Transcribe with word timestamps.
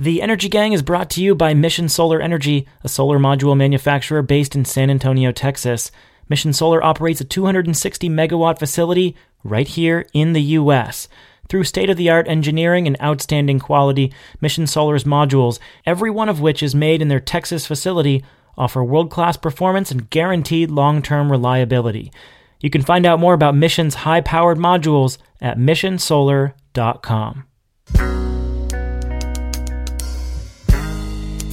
The 0.00 0.22
Energy 0.22 0.48
Gang 0.48 0.72
is 0.72 0.82
brought 0.82 1.10
to 1.10 1.20
you 1.20 1.34
by 1.34 1.54
Mission 1.54 1.88
Solar 1.88 2.20
Energy, 2.20 2.68
a 2.84 2.88
solar 2.88 3.18
module 3.18 3.56
manufacturer 3.56 4.22
based 4.22 4.54
in 4.54 4.64
San 4.64 4.90
Antonio, 4.90 5.32
Texas. 5.32 5.90
Mission 6.28 6.52
Solar 6.52 6.80
operates 6.84 7.20
a 7.20 7.24
260 7.24 8.08
megawatt 8.08 8.60
facility 8.60 9.16
right 9.42 9.66
here 9.66 10.06
in 10.12 10.34
the 10.34 10.42
U.S. 10.42 11.08
Through 11.48 11.64
state 11.64 11.90
of 11.90 11.96
the 11.96 12.10
art 12.10 12.28
engineering 12.28 12.86
and 12.86 12.96
outstanding 13.02 13.58
quality, 13.58 14.12
Mission 14.40 14.68
Solar's 14.68 15.02
modules, 15.02 15.58
every 15.84 16.12
one 16.12 16.28
of 16.28 16.40
which 16.40 16.62
is 16.62 16.76
made 16.76 17.02
in 17.02 17.08
their 17.08 17.18
Texas 17.18 17.66
facility, 17.66 18.22
offer 18.56 18.84
world 18.84 19.10
class 19.10 19.36
performance 19.36 19.90
and 19.90 20.08
guaranteed 20.10 20.70
long 20.70 21.02
term 21.02 21.28
reliability. 21.28 22.12
You 22.60 22.70
can 22.70 22.82
find 22.82 23.04
out 23.04 23.18
more 23.18 23.34
about 23.34 23.56
Mission's 23.56 23.96
high 23.96 24.20
powered 24.20 24.58
modules 24.58 25.18
at 25.40 25.58
missionsolar.com. 25.58 27.47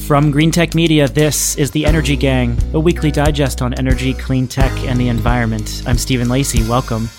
From 0.05 0.32
Greentech 0.32 0.76
Media, 0.76 1.08
this 1.08 1.58
is 1.58 1.72
The 1.72 1.84
Energy 1.84 2.16
Gang, 2.16 2.55
a 2.76 2.80
weekly 2.80 3.09
digest 3.09 3.64
on 3.64 3.73
energy, 3.73 4.14
clean 4.14 4.48
tech, 4.48 4.72
and 4.84 5.00
the 5.00 5.08
environment. 5.08 5.81
I'm 5.88 5.98
Stephen 5.98 6.30
Lacey. 6.30 6.62
Welcome. 6.70 7.09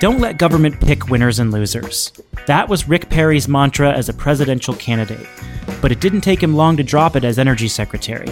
Don't 0.00 0.18
let 0.18 0.36
government 0.38 0.80
pick 0.80 1.06
winners 1.06 1.38
and 1.38 1.52
losers. 1.52 2.10
That 2.48 2.68
was 2.68 2.88
Rick 2.88 3.08
Perry's 3.08 3.46
mantra 3.46 3.92
as 3.92 4.08
a 4.08 4.12
presidential 4.12 4.74
candidate, 4.74 5.28
but 5.80 5.92
it 5.92 6.00
didn't 6.00 6.22
take 6.22 6.42
him 6.42 6.56
long 6.56 6.76
to 6.76 6.82
drop 6.82 7.14
it 7.14 7.22
as 7.22 7.38
energy 7.38 7.68
secretary. 7.68 8.26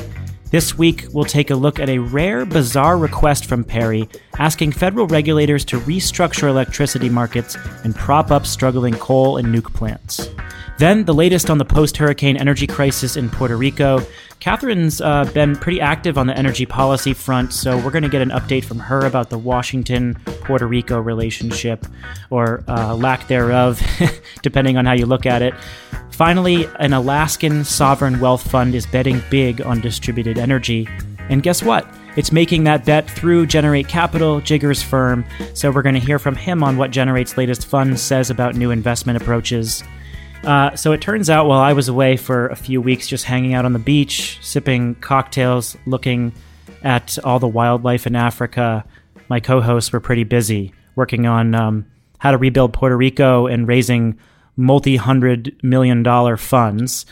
This 0.54 0.78
week, 0.78 1.06
we'll 1.10 1.24
take 1.24 1.50
a 1.50 1.56
look 1.56 1.80
at 1.80 1.88
a 1.88 1.98
rare, 1.98 2.46
bizarre 2.46 2.96
request 2.96 3.46
from 3.46 3.64
Perry 3.64 4.08
asking 4.38 4.70
federal 4.70 5.08
regulators 5.08 5.64
to 5.64 5.80
restructure 5.80 6.48
electricity 6.48 7.08
markets 7.08 7.56
and 7.82 7.92
prop 7.92 8.30
up 8.30 8.46
struggling 8.46 8.94
coal 8.94 9.36
and 9.36 9.52
nuke 9.52 9.74
plants. 9.74 10.28
Then, 10.76 11.04
the 11.04 11.14
latest 11.14 11.50
on 11.50 11.58
the 11.58 11.64
post 11.64 11.96
hurricane 11.96 12.36
energy 12.36 12.66
crisis 12.66 13.16
in 13.16 13.30
Puerto 13.30 13.56
Rico. 13.56 14.00
Katherine's 14.40 15.00
uh, 15.00 15.24
been 15.32 15.54
pretty 15.54 15.80
active 15.80 16.18
on 16.18 16.26
the 16.26 16.36
energy 16.36 16.66
policy 16.66 17.14
front, 17.14 17.52
so 17.52 17.78
we're 17.78 17.92
going 17.92 18.02
to 18.02 18.08
get 18.08 18.20
an 18.20 18.30
update 18.30 18.64
from 18.64 18.80
her 18.80 19.06
about 19.06 19.30
the 19.30 19.38
Washington 19.38 20.18
Puerto 20.42 20.66
Rico 20.66 20.98
relationship, 20.98 21.86
or 22.30 22.64
uh, 22.66 22.94
lack 22.94 23.28
thereof, 23.28 23.80
depending 24.42 24.76
on 24.76 24.84
how 24.84 24.92
you 24.92 25.06
look 25.06 25.26
at 25.26 25.42
it. 25.42 25.54
Finally, 26.10 26.68
an 26.80 26.92
Alaskan 26.92 27.64
sovereign 27.64 28.18
wealth 28.20 28.48
fund 28.50 28.74
is 28.74 28.86
betting 28.86 29.22
big 29.30 29.62
on 29.62 29.80
distributed 29.80 30.38
energy. 30.38 30.88
And 31.28 31.42
guess 31.42 31.62
what? 31.62 31.88
It's 32.16 32.30
making 32.30 32.64
that 32.64 32.84
bet 32.84 33.08
through 33.10 33.46
Generate 33.46 33.88
Capital, 33.88 34.40
Jigar's 34.40 34.82
firm. 34.82 35.24
So 35.54 35.70
we're 35.70 35.82
going 35.82 35.96
to 35.96 36.00
hear 36.00 36.18
from 36.18 36.36
him 36.36 36.62
on 36.62 36.76
what 36.76 36.90
Generate's 36.90 37.36
latest 37.36 37.66
fund 37.66 37.98
says 37.98 38.30
about 38.30 38.54
new 38.54 38.70
investment 38.70 39.20
approaches. 39.20 39.82
Uh, 40.44 40.76
so 40.76 40.92
it 40.92 41.00
turns 41.00 41.30
out 41.30 41.46
while 41.46 41.60
I 41.60 41.72
was 41.72 41.88
away 41.88 42.16
for 42.16 42.48
a 42.48 42.56
few 42.56 42.80
weeks 42.82 43.08
just 43.08 43.24
hanging 43.24 43.54
out 43.54 43.64
on 43.64 43.72
the 43.72 43.78
beach, 43.78 44.38
sipping 44.42 44.94
cocktails, 44.96 45.76
looking 45.86 46.34
at 46.82 47.18
all 47.24 47.38
the 47.38 47.48
wildlife 47.48 48.06
in 48.06 48.14
Africa, 48.14 48.84
my 49.28 49.40
co 49.40 49.60
hosts 49.60 49.92
were 49.92 50.00
pretty 50.00 50.24
busy 50.24 50.72
working 50.96 51.26
on 51.26 51.54
um, 51.54 51.86
how 52.18 52.30
to 52.30 52.38
rebuild 52.38 52.72
Puerto 52.72 52.96
Rico 52.96 53.46
and 53.46 53.66
raising 53.66 54.18
multi 54.56 54.96
hundred 54.96 55.56
million 55.62 56.02
dollar 56.02 56.36
funds. 56.36 57.06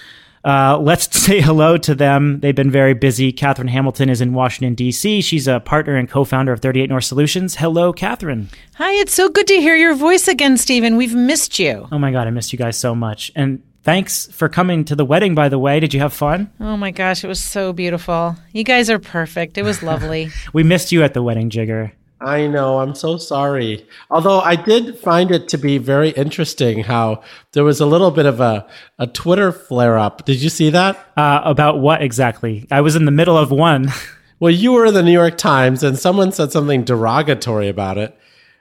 Uh, 0.44 0.78
let's 0.78 1.16
say 1.24 1.40
hello 1.40 1.76
to 1.78 1.94
them. 1.94 2.40
They've 2.40 2.54
been 2.54 2.70
very 2.70 2.94
busy. 2.94 3.32
Katherine 3.32 3.68
Hamilton 3.68 4.08
is 4.08 4.20
in 4.20 4.32
Washington, 4.34 4.74
D.C. 4.74 5.20
She's 5.22 5.46
a 5.46 5.60
partner 5.60 5.96
and 5.96 6.08
co 6.08 6.24
founder 6.24 6.52
of 6.52 6.60
38 6.60 6.88
North 6.90 7.04
Solutions. 7.04 7.56
Hello, 7.56 7.92
Katherine. 7.92 8.48
Hi, 8.74 8.92
it's 8.92 9.14
so 9.14 9.28
good 9.28 9.46
to 9.46 9.54
hear 9.54 9.76
your 9.76 9.94
voice 9.94 10.28
again, 10.28 10.56
Stephen. 10.56 10.96
We've 10.96 11.14
missed 11.14 11.58
you. 11.58 11.88
Oh 11.92 11.98
my 11.98 12.10
God, 12.10 12.26
I 12.26 12.30
missed 12.30 12.52
you 12.52 12.58
guys 12.58 12.76
so 12.76 12.94
much. 12.94 13.30
And 13.36 13.62
thanks 13.82 14.26
for 14.32 14.48
coming 14.48 14.84
to 14.86 14.96
the 14.96 15.04
wedding, 15.04 15.34
by 15.34 15.48
the 15.48 15.58
way. 15.58 15.80
Did 15.80 15.94
you 15.94 16.00
have 16.00 16.12
fun? 16.12 16.50
Oh 16.60 16.76
my 16.76 16.90
gosh, 16.90 17.22
it 17.24 17.28
was 17.28 17.40
so 17.40 17.72
beautiful. 17.72 18.36
You 18.52 18.64
guys 18.64 18.90
are 18.90 18.98
perfect. 18.98 19.58
It 19.58 19.62
was 19.62 19.82
lovely. 19.82 20.30
we 20.52 20.62
missed 20.62 20.92
you 20.92 21.02
at 21.02 21.14
the 21.14 21.22
wedding, 21.22 21.50
Jigar. 21.50 21.92
I 22.24 22.46
know. 22.46 22.78
I'm 22.78 22.94
so 22.94 23.16
sorry. 23.16 23.86
Although 24.10 24.40
I 24.40 24.54
did 24.54 24.96
find 24.98 25.30
it 25.30 25.48
to 25.48 25.58
be 25.58 25.78
very 25.78 26.10
interesting 26.10 26.84
how 26.84 27.22
there 27.52 27.64
was 27.64 27.80
a 27.80 27.86
little 27.86 28.12
bit 28.12 28.26
of 28.26 28.40
a, 28.40 28.66
a 28.98 29.08
Twitter 29.08 29.50
flare 29.50 29.98
up. 29.98 30.24
Did 30.24 30.40
you 30.40 30.48
see 30.48 30.70
that? 30.70 30.96
Uh, 31.16 31.40
about 31.44 31.80
what 31.80 32.00
exactly? 32.00 32.66
I 32.70 32.80
was 32.80 32.94
in 32.94 33.06
the 33.06 33.10
middle 33.10 33.36
of 33.36 33.50
one. 33.50 33.90
well, 34.40 34.52
you 34.52 34.72
were 34.72 34.86
in 34.86 34.94
the 34.94 35.02
New 35.02 35.12
York 35.12 35.36
Times 35.36 35.82
and 35.82 35.98
someone 35.98 36.30
said 36.30 36.52
something 36.52 36.84
derogatory 36.84 37.68
about 37.68 37.98
it. 37.98 38.16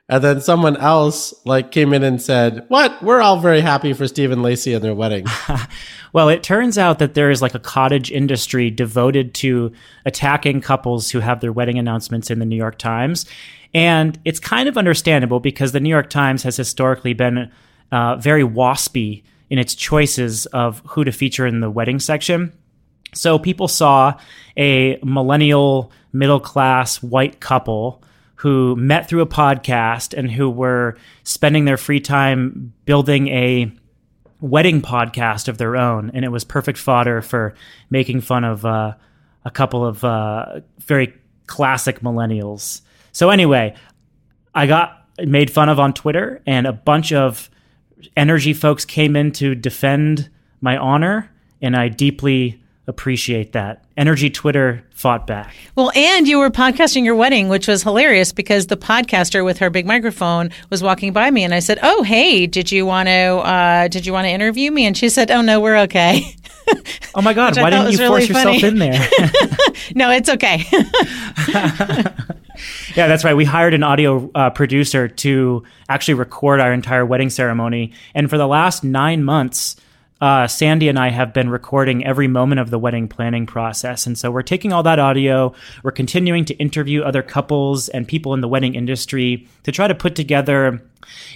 And 0.09 0.23
then 0.23 0.41
someone 0.41 0.75
else 0.75 1.33
like 1.45 1.71
came 1.71 1.93
in 1.93 2.03
and 2.03 2.21
said, 2.21 2.65
"What? 2.67 3.01
We're 3.01 3.21
all 3.21 3.39
very 3.39 3.61
happy 3.61 3.93
for 3.93 4.07
Stephen 4.07 4.41
Lacey 4.41 4.73
and 4.73 4.83
their 4.83 4.93
wedding." 4.93 5.25
well, 6.13 6.27
it 6.27 6.43
turns 6.43 6.77
out 6.77 6.99
that 6.99 7.13
there 7.13 7.31
is 7.31 7.41
like 7.41 7.55
a 7.55 7.59
cottage 7.59 8.11
industry 8.11 8.69
devoted 8.69 9.33
to 9.35 9.71
attacking 10.05 10.61
couples 10.61 11.11
who 11.11 11.21
have 11.21 11.39
their 11.39 11.53
wedding 11.53 11.79
announcements 11.79 12.29
in 12.29 12.39
the 12.39 12.45
New 12.45 12.57
York 12.57 12.77
Times, 12.77 13.25
and 13.73 14.19
it's 14.25 14.39
kind 14.39 14.67
of 14.67 14.77
understandable 14.77 15.39
because 15.39 15.71
the 15.71 15.79
New 15.79 15.89
York 15.89 16.09
Times 16.09 16.43
has 16.43 16.57
historically 16.57 17.13
been 17.13 17.49
uh, 17.91 18.17
very 18.17 18.43
waspy 18.43 19.23
in 19.49 19.59
its 19.59 19.75
choices 19.75 20.45
of 20.47 20.81
who 20.87 21.03
to 21.03 21.11
feature 21.11 21.45
in 21.45 21.59
the 21.59 21.69
wedding 21.69 21.99
section. 21.99 22.51
So 23.13 23.37
people 23.37 23.67
saw 23.67 24.17
a 24.57 24.97
millennial, 25.03 25.91
middle 26.13 26.39
class 26.39 27.03
white 27.03 27.39
couple 27.39 28.01
who 28.41 28.75
met 28.75 29.07
through 29.07 29.21
a 29.21 29.27
podcast 29.27 30.17
and 30.17 30.31
who 30.31 30.49
were 30.49 30.97
spending 31.23 31.65
their 31.65 31.77
free 31.77 31.99
time 31.99 32.73
building 32.85 33.27
a 33.27 33.71
wedding 34.39 34.81
podcast 34.81 35.47
of 35.47 35.59
their 35.59 35.77
own. 35.77 36.09
And 36.15 36.25
it 36.25 36.29
was 36.29 36.43
perfect 36.43 36.79
fodder 36.79 37.21
for 37.21 37.53
making 37.91 38.21
fun 38.21 38.43
of 38.43 38.65
uh, 38.65 38.95
a 39.45 39.51
couple 39.51 39.85
of 39.85 40.03
uh, 40.03 40.61
very 40.79 41.13
classic 41.45 41.99
millennials. 41.99 42.81
So, 43.11 43.29
anyway, 43.29 43.75
I 44.55 44.65
got 44.65 45.05
made 45.19 45.51
fun 45.51 45.69
of 45.69 45.79
on 45.79 45.93
Twitter, 45.93 46.41
and 46.47 46.65
a 46.65 46.73
bunch 46.73 47.13
of 47.13 47.47
energy 48.17 48.53
folks 48.53 48.85
came 48.85 49.15
in 49.15 49.33
to 49.33 49.53
defend 49.53 50.31
my 50.61 50.77
honor. 50.77 51.31
And 51.61 51.75
I 51.75 51.89
deeply 51.89 52.60
appreciate 52.91 53.53
that. 53.53 53.83
Energy 53.97 54.29
Twitter 54.29 54.83
fought 54.91 55.25
back. 55.25 55.55
Well, 55.75 55.91
and 55.95 56.27
you 56.27 56.37
were 56.37 56.51
podcasting 56.51 57.05
your 57.05 57.15
wedding, 57.15 57.47
which 57.47 57.67
was 57.67 57.81
hilarious 57.81 58.31
because 58.31 58.67
the 58.67 58.77
podcaster 58.77 59.43
with 59.43 59.57
her 59.57 59.69
big 59.69 59.85
microphone 59.87 60.51
was 60.69 60.83
walking 60.83 61.13
by 61.13 61.31
me, 61.31 61.43
and 61.43 61.53
I 61.53 61.59
said, 61.59 61.79
"Oh, 61.81 62.03
hey, 62.03 62.45
did 62.45 62.71
you 62.71 62.85
want 62.85 63.07
to 63.07 63.13
uh, 63.13 63.87
did 63.87 64.05
you 64.05 64.13
want 64.13 64.25
to 64.25 64.29
interview 64.29 64.71
me?" 64.71 64.85
And 64.85 64.95
she 64.95 65.09
said, 65.09 65.31
"Oh 65.31 65.41
no, 65.41 65.59
we're 65.59 65.77
okay." 65.79 66.35
Oh 67.15 67.21
my 67.21 67.33
God! 67.33 67.57
Why 67.59 67.69
didn't 67.69 67.91
you 67.91 67.97
really 67.97 68.27
force 68.27 68.43
funny. 68.43 68.59
yourself 68.59 68.71
in 68.71 68.79
there? 68.79 68.93
no, 69.95 70.09
it's 70.11 70.29
okay. 70.29 70.63
yeah, 72.95 73.07
that's 73.07 73.25
right. 73.25 73.33
We 73.33 73.43
hired 73.43 73.73
an 73.73 73.83
audio 73.83 74.31
uh, 74.33 74.51
producer 74.51 75.09
to 75.09 75.63
actually 75.89 76.13
record 76.13 76.61
our 76.61 76.71
entire 76.71 77.05
wedding 77.05 77.29
ceremony, 77.29 77.91
and 78.13 78.29
for 78.29 78.37
the 78.37 78.47
last 78.47 78.85
nine 78.85 79.25
months 79.25 79.75
uh, 80.21 80.47
Sandy 80.47 80.87
and 80.87 80.99
I 80.99 81.09
have 81.09 81.33
been 81.33 81.49
recording 81.49 82.05
every 82.05 82.27
moment 82.27 82.61
of 82.61 82.69
the 82.69 82.77
wedding 82.77 83.07
planning 83.07 83.47
process. 83.47 84.05
And 84.05 84.15
so 84.17 84.29
we're 84.29 84.43
taking 84.43 84.71
all 84.71 84.83
that 84.83 84.99
audio, 84.99 85.53
we're 85.83 85.91
continuing 85.91 86.45
to 86.45 86.53
interview 86.55 87.01
other 87.01 87.23
couples 87.23 87.89
and 87.89 88.07
people 88.07 88.35
in 88.35 88.41
the 88.41 88.47
wedding 88.47 88.75
industry 88.75 89.47
to 89.63 89.71
try 89.71 89.87
to 89.87 89.95
put 89.95 90.15
together 90.15 90.81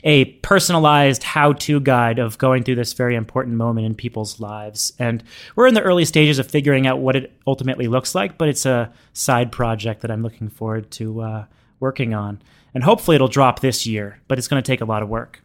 a 0.04 0.26
personalized 0.26 1.24
how 1.24 1.54
to 1.54 1.80
guide 1.80 2.20
of 2.20 2.38
going 2.38 2.64
through 2.64 2.76
this 2.76 2.94
very 2.94 3.16
important 3.16 3.56
moment 3.56 3.88
in 3.88 3.96
people's 3.96 4.40
lives. 4.40 4.94
And 5.00 5.24
we're 5.56 5.68
in 5.68 5.74
the 5.74 5.82
early 5.82 6.06
stages 6.06 6.38
of 6.38 6.48
figuring 6.48 6.86
out 6.86 7.00
what 7.00 7.16
it 7.16 7.34
ultimately 7.48 7.88
looks 7.88 8.14
like, 8.14 8.38
but 8.38 8.48
it's 8.48 8.68
a 8.68 8.94
side 9.14 9.52
project 9.52 10.02
that 10.02 10.12
I'm 10.12 10.22
looking 10.22 10.48
forward 10.48 10.92
to 10.92 11.22
uh, 11.22 11.46
working 11.80 12.14
on. 12.14 12.40
And 12.76 12.84
hopefully 12.84 13.16
it'll 13.16 13.28
drop 13.28 13.62
this 13.62 13.88
year, 13.88 14.20
but 14.28 14.38
it's 14.38 14.48
going 14.48 14.62
to 14.62 14.68
take 14.68 14.82
a 14.82 14.86
lot 14.86 15.02
of 15.02 15.10
work. 15.10 15.42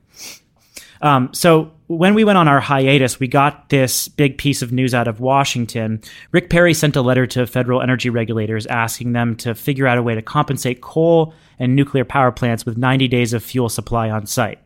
Um, 1.02 1.30
so 1.32 1.72
when 1.86 2.14
we 2.14 2.24
went 2.24 2.38
on 2.38 2.46
our 2.46 2.60
hiatus, 2.60 3.18
we 3.18 3.26
got 3.26 3.68
this 3.68 4.06
big 4.08 4.38
piece 4.38 4.62
of 4.62 4.70
news 4.70 4.94
out 4.94 5.08
of 5.08 5.18
Washington. 5.20 6.00
Rick 6.30 6.50
Perry 6.50 6.74
sent 6.74 6.96
a 6.96 7.02
letter 7.02 7.26
to 7.28 7.46
federal 7.46 7.82
energy 7.82 8.10
regulators 8.10 8.66
asking 8.66 9.12
them 9.12 9.34
to 9.36 9.54
figure 9.54 9.86
out 9.86 9.98
a 9.98 10.02
way 10.02 10.14
to 10.14 10.22
compensate 10.22 10.82
coal 10.82 11.34
and 11.58 11.74
nuclear 11.74 12.04
power 12.04 12.30
plants 12.30 12.64
with 12.64 12.76
90 12.78 13.08
days 13.08 13.32
of 13.32 13.42
fuel 13.42 13.68
supply 13.68 14.10
on 14.10 14.26
site. 14.26 14.60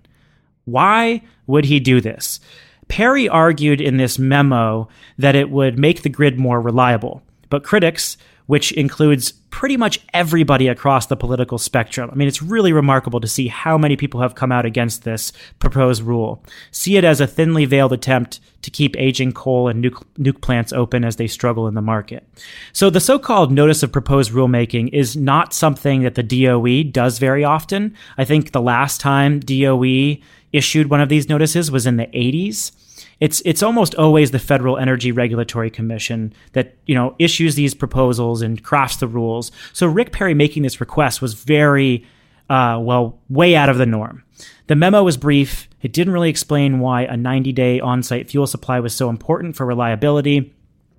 Why 0.64 1.22
would 1.46 1.64
he 1.64 1.80
do 1.80 2.00
this? 2.00 2.40
Perry 2.88 3.28
argued 3.28 3.80
in 3.80 3.96
this 3.96 4.18
memo 4.18 4.88
that 5.18 5.34
it 5.34 5.50
would 5.50 5.78
make 5.78 6.02
the 6.02 6.08
grid 6.08 6.38
more 6.38 6.60
reliable, 6.60 7.22
but 7.48 7.64
critics 7.64 8.16
which 8.46 8.72
includes 8.72 9.32
pretty 9.54 9.76
much 9.76 10.00
everybody 10.12 10.66
across 10.66 11.06
the 11.06 11.16
political 11.16 11.58
spectrum. 11.58 12.10
I 12.10 12.16
mean, 12.16 12.26
it's 12.26 12.42
really 12.42 12.72
remarkable 12.72 13.20
to 13.20 13.28
see 13.28 13.46
how 13.46 13.78
many 13.78 13.96
people 13.96 14.20
have 14.20 14.34
come 14.34 14.50
out 14.50 14.66
against 14.66 15.04
this 15.04 15.32
proposed 15.60 16.02
rule. 16.02 16.42
See 16.72 16.96
it 16.96 17.04
as 17.04 17.20
a 17.20 17.26
thinly 17.28 17.64
veiled 17.64 17.92
attempt 17.92 18.40
to 18.62 18.72
keep 18.72 18.96
aging 18.96 19.30
coal 19.30 19.68
and 19.68 19.84
nuke, 19.84 20.02
nuke 20.18 20.40
plants 20.40 20.72
open 20.72 21.04
as 21.04 21.16
they 21.16 21.28
struggle 21.28 21.68
in 21.68 21.74
the 21.74 21.80
market. 21.80 22.26
So 22.72 22.90
the 22.90 22.98
so-called 22.98 23.52
notice 23.52 23.84
of 23.84 23.92
proposed 23.92 24.32
rulemaking 24.32 24.88
is 24.92 25.16
not 25.16 25.54
something 25.54 26.02
that 26.02 26.16
the 26.16 26.24
DOE 26.24 26.82
does 26.90 27.20
very 27.20 27.44
often. 27.44 27.94
I 28.18 28.24
think 28.24 28.50
the 28.50 28.60
last 28.60 29.00
time 29.00 29.38
DOE 29.38 30.16
issued 30.52 30.90
one 30.90 31.00
of 31.00 31.08
these 31.08 31.28
notices 31.28 31.70
was 31.70 31.86
in 31.86 31.96
the 31.96 32.06
80s 32.06 32.72
it's 33.20 33.42
it's 33.44 33.62
almost 33.62 33.94
always 33.94 34.30
the 34.30 34.38
Federal 34.38 34.78
Energy 34.78 35.12
Regulatory 35.12 35.70
Commission 35.70 36.32
that 36.52 36.76
you 36.86 36.94
know 36.94 37.14
issues 37.18 37.54
these 37.54 37.74
proposals 37.74 38.42
and 38.42 38.62
crafts 38.62 38.96
the 38.96 39.08
rules. 39.08 39.52
So 39.72 39.86
Rick 39.86 40.12
Perry 40.12 40.34
making 40.34 40.62
this 40.62 40.80
request 40.80 41.22
was 41.22 41.34
very 41.34 42.06
uh, 42.50 42.78
well 42.80 43.18
way 43.28 43.56
out 43.56 43.68
of 43.68 43.78
the 43.78 43.86
norm. 43.86 44.22
The 44.66 44.76
memo 44.76 45.02
was 45.02 45.16
brief. 45.16 45.68
It 45.82 45.92
didn't 45.92 46.12
really 46.12 46.30
explain 46.30 46.80
why 46.80 47.02
a 47.02 47.16
90 47.16 47.52
day 47.52 47.80
on 47.80 48.02
site 48.02 48.30
fuel 48.30 48.46
supply 48.46 48.80
was 48.80 48.94
so 48.94 49.10
important 49.10 49.56
for 49.56 49.66
reliability. 49.66 50.52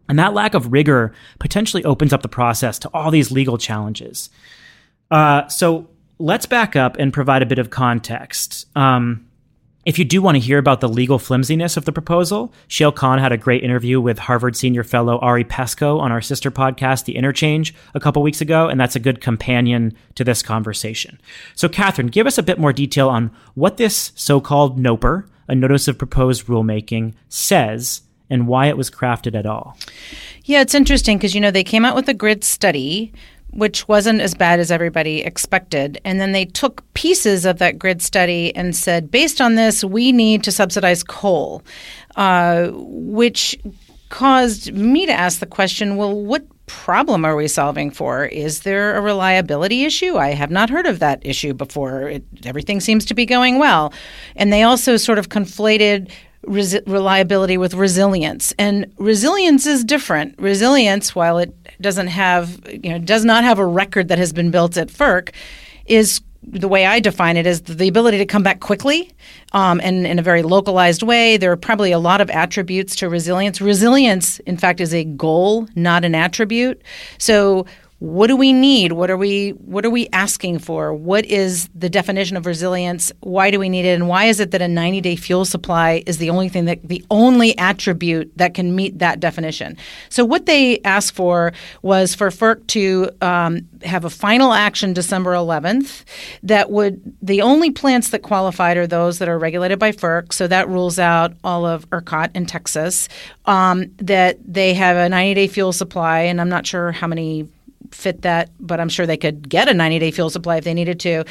And 0.08 0.20
that 0.20 0.34
lack 0.34 0.54
of 0.54 0.72
rigor 0.72 1.14
potentially 1.40 1.84
opens 1.84 2.14
up 2.14 2.22
the 2.22 2.30
process 2.30 2.78
to 2.80 2.90
all 2.94 3.10
these 3.10 3.32
legal 3.32 3.58
challenges. 3.58 4.30
Uh, 5.10 5.48
so 5.48 5.90
let's 6.20 6.46
back 6.46 6.76
up 6.76 6.98
and 6.98 7.12
provide 7.12 7.42
a 7.42 7.46
bit 7.46 7.58
of 7.58 7.72
context. 7.72 8.68
Um, 8.78 9.25
if 9.86 10.00
you 10.00 10.06
do 10.06 10.20
want 10.20 10.36
to 10.36 10.40
hear 10.40 10.58
about 10.58 10.82
the 10.82 10.90
legal 10.90 11.20
flimsiness 11.20 11.78
of 11.78 11.86
the 11.86 11.92
proposal, 11.92 12.52
Shayle 12.68 12.94
Khan 12.94 13.20
had 13.20 13.32
a 13.32 13.38
great 13.38 13.64
interview 13.64 14.02
with 14.02 14.18
Harvard 14.18 14.58
senior 14.58 14.84
fellow 14.84 15.20
Ari 15.20 15.44
Peskoe 15.44 16.00
on 16.00 16.12
our 16.12 16.22
sister 16.22 16.50
podcast, 16.50 17.06
The 17.06 17.16
Interchange, 17.16 17.74
a 17.94 18.00
couple 18.00 18.24
weeks 18.24 18.42
ago, 18.42 18.68
and 18.68 18.80
that's 18.80 18.96
a 18.96 19.00
good 19.00 19.22
companion 19.22 19.96
to 20.16 20.24
this 20.24 20.42
conversation. 20.42 21.22
So, 21.54 21.70
Katherine, 21.70 22.08
give 22.08 22.26
us 22.26 22.40
a 22.40 22.44
bit 22.44 22.58
more 22.58 22.74
detail 22.74 23.10
on 23.10 23.30
what 23.54 23.78
this 23.78 24.12
so 24.16 24.42
called 24.42 24.80
NOPR, 24.80 25.28
a 25.48 25.54
Notice 25.54 25.88
of 25.88 26.00
Proposed 26.00 26.48
Rulemaking, 26.48 27.14
says 27.30 28.02
and 28.28 28.48
why 28.48 28.66
it 28.66 28.78
was 28.78 28.90
crafted 28.90 29.36
at 29.36 29.46
all. 29.46 29.78
Yeah, 30.46 30.62
it's 30.62 30.74
interesting 30.74 31.18
because, 31.18 31.36
you 31.36 31.42
know, 31.42 31.52
they 31.52 31.64
came 31.64 31.86
out 31.86 31.96
with 31.96 32.10
a 32.10 32.14
grid 32.14 32.44
study 32.44 33.14
which 33.56 33.88
wasn't 33.88 34.20
as 34.22 34.36
bad 34.36 34.60
as 34.60 34.70
everybody 34.70 35.22
expected. 35.22 36.00
And 36.04 36.20
then 36.20 36.34
they 36.34 36.46
took 36.46 36.84
pieces 36.94 37.46
of 37.46 37.58
that 37.60 37.80
grid 37.80 38.02
study 38.02 38.54
and 38.56 38.76
said, 38.76 39.10
based 39.10 39.40
on 39.40 39.56
this, 39.56 39.84
we 39.84 40.12
need 40.12 40.44
to 40.44 40.52
subsidize 40.52 41.04
coal, 41.04 41.64
uh, 42.18 42.70
which 42.74 43.58
caused 44.10 44.74
me 44.74 45.06
to 45.06 45.12
ask 45.12 45.40
the 45.40 45.46
question 45.46 45.96
well, 45.96 46.14
what 46.14 46.46
problem 46.68 47.24
are 47.26 47.36
we 47.36 47.48
solving 47.48 47.92
for? 47.92 48.26
Is 48.26 48.62
there 48.62 48.96
a 48.96 49.02
reliability 49.02 49.86
issue? 49.86 50.18
I 50.18 50.30
have 50.30 50.52
not 50.52 50.70
heard 50.70 50.86
of 50.86 51.00
that 51.00 51.20
issue 51.26 51.54
before. 51.54 52.10
It, 52.10 52.24
everything 52.44 52.80
seems 52.80 53.06
to 53.06 53.14
be 53.14 53.26
going 53.26 53.58
well. 53.58 53.94
And 54.36 54.52
they 54.52 54.64
also 54.64 54.98
sort 54.98 55.18
of 55.18 55.30
conflated 55.30 56.12
Reliability 56.48 57.58
with 57.58 57.74
resilience. 57.74 58.54
And 58.58 58.92
resilience 58.98 59.66
is 59.66 59.84
different. 59.84 60.36
Resilience, 60.40 61.16
while 61.16 61.38
it 61.38 61.56
doesn't 61.82 62.08
have, 62.08 62.60
you 62.72 62.92
know, 62.92 63.00
does 63.00 63.26
not 63.26 63.44
have 63.44 63.60
a 63.60 63.66
record 63.66 64.08
that 64.10 64.18
has 64.18 64.32
been 64.32 64.52
built 64.52 64.78
at 64.78 64.90
FERC, 64.90 65.34
is 65.86 66.22
the 66.48 66.68
way 66.68 66.86
I 66.86 67.00
define 67.00 67.38
it 67.38 67.48
is 67.48 67.62
the 67.62 67.88
ability 67.88 68.18
to 68.20 68.26
come 68.26 68.44
back 68.44 68.60
quickly 68.60 69.12
um, 69.54 69.82
and 69.84 70.06
in 70.06 70.20
a 70.20 70.22
very 70.22 70.44
localized 70.44 71.02
way. 71.02 71.38
There 71.38 71.52
are 71.52 71.58
probably 71.58 71.92
a 71.92 72.00
lot 72.00 72.22
of 72.22 72.30
attributes 72.30 72.96
to 72.98 73.10
resilience. 73.10 73.62
Resilience, 73.62 74.40
in 74.40 74.58
fact, 74.58 74.80
is 74.80 74.94
a 74.94 75.06
goal, 75.06 75.68
not 75.76 76.06
an 76.06 76.14
attribute. 76.14 76.82
So 77.18 77.66
what 78.00 78.28
do 78.28 78.36
we 78.36 78.52
need? 78.52 78.92
What 78.92 79.10
are 79.10 79.16
we 79.16 79.52
what 79.52 79.86
are 79.86 79.90
we 79.90 80.10
asking 80.12 80.60
for? 80.60 80.94
What 80.94 81.26
is 81.26 81.70
the 81.74 81.90
definition 81.90 82.36
of 82.36 82.46
resilience? 82.46 83.10
Why 83.22 83.52
do 83.52 83.58
we 83.58 83.70
need 83.70 83.86
it? 83.86 83.94
And 83.94 84.10
why 84.10 84.26
is 84.26 84.42
it 84.42 84.52
that 84.52 84.62
a 84.62 84.68
90 84.68 85.00
day 85.00 85.16
fuel 85.16 85.46
supply 85.46 86.04
is 86.06 86.18
the 86.18 86.30
only 86.30 86.50
thing 86.50 86.66
that 86.66 86.86
the 86.86 87.06
only 87.10 87.58
attribute 87.58 88.38
that 88.38 88.54
can 88.54 88.76
meet 88.76 89.00
that 89.00 89.22
definition? 89.22 89.78
So 90.10 90.26
what 90.26 90.46
they 90.46 90.82
asked 90.82 91.16
for 91.16 91.54
was 91.84 92.14
for 92.14 92.30
FERC 92.32 92.68
to 92.68 93.10
um, 93.22 93.62
have 93.84 94.04
a 94.04 94.10
final 94.10 94.52
action 94.52 94.92
December 94.92 95.32
11th 95.32 96.04
that 96.44 96.72
would 96.72 97.02
the 97.22 97.42
only 97.42 97.72
plants 97.72 98.10
that 98.10 98.24
qualified 98.24 98.76
are 98.76 98.88
those 98.88 99.20
that 99.20 99.30
are 99.30 99.40
regulated 99.40 99.80
by 99.80 99.94
FERC. 99.94 100.34
So 100.34 100.48
that 100.48 100.68
rules 100.68 101.00
out 101.00 101.34
all 101.46 101.66
of 101.66 101.90
ERCOT 101.92 102.36
in 102.36 102.46
Texas 102.46 103.08
um, 103.46 103.90
that 103.98 104.38
they 104.46 104.74
have 104.74 104.98
a 104.98 105.08
90 105.08 105.34
day 105.34 105.48
fuel 105.48 105.72
supply 105.72 106.20
and 106.20 106.42
I'm 106.42 106.50
not 106.50 106.68
sure 106.68 106.92
how 106.92 107.08
many 107.08 107.48
fit 107.96 108.22
that, 108.24 108.50
but 108.60 108.80
I'm 108.80 108.90
sure 108.90 109.06
they 109.06 109.18
could 109.18 109.48
get 109.50 109.68
a 109.68 109.74
90 109.74 110.00
day 110.00 110.12
fuel 110.12 110.30
supply 110.30 110.58
if 110.58 110.64
they 110.64 110.74
needed 110.74 111.00
to. 111.02 111.24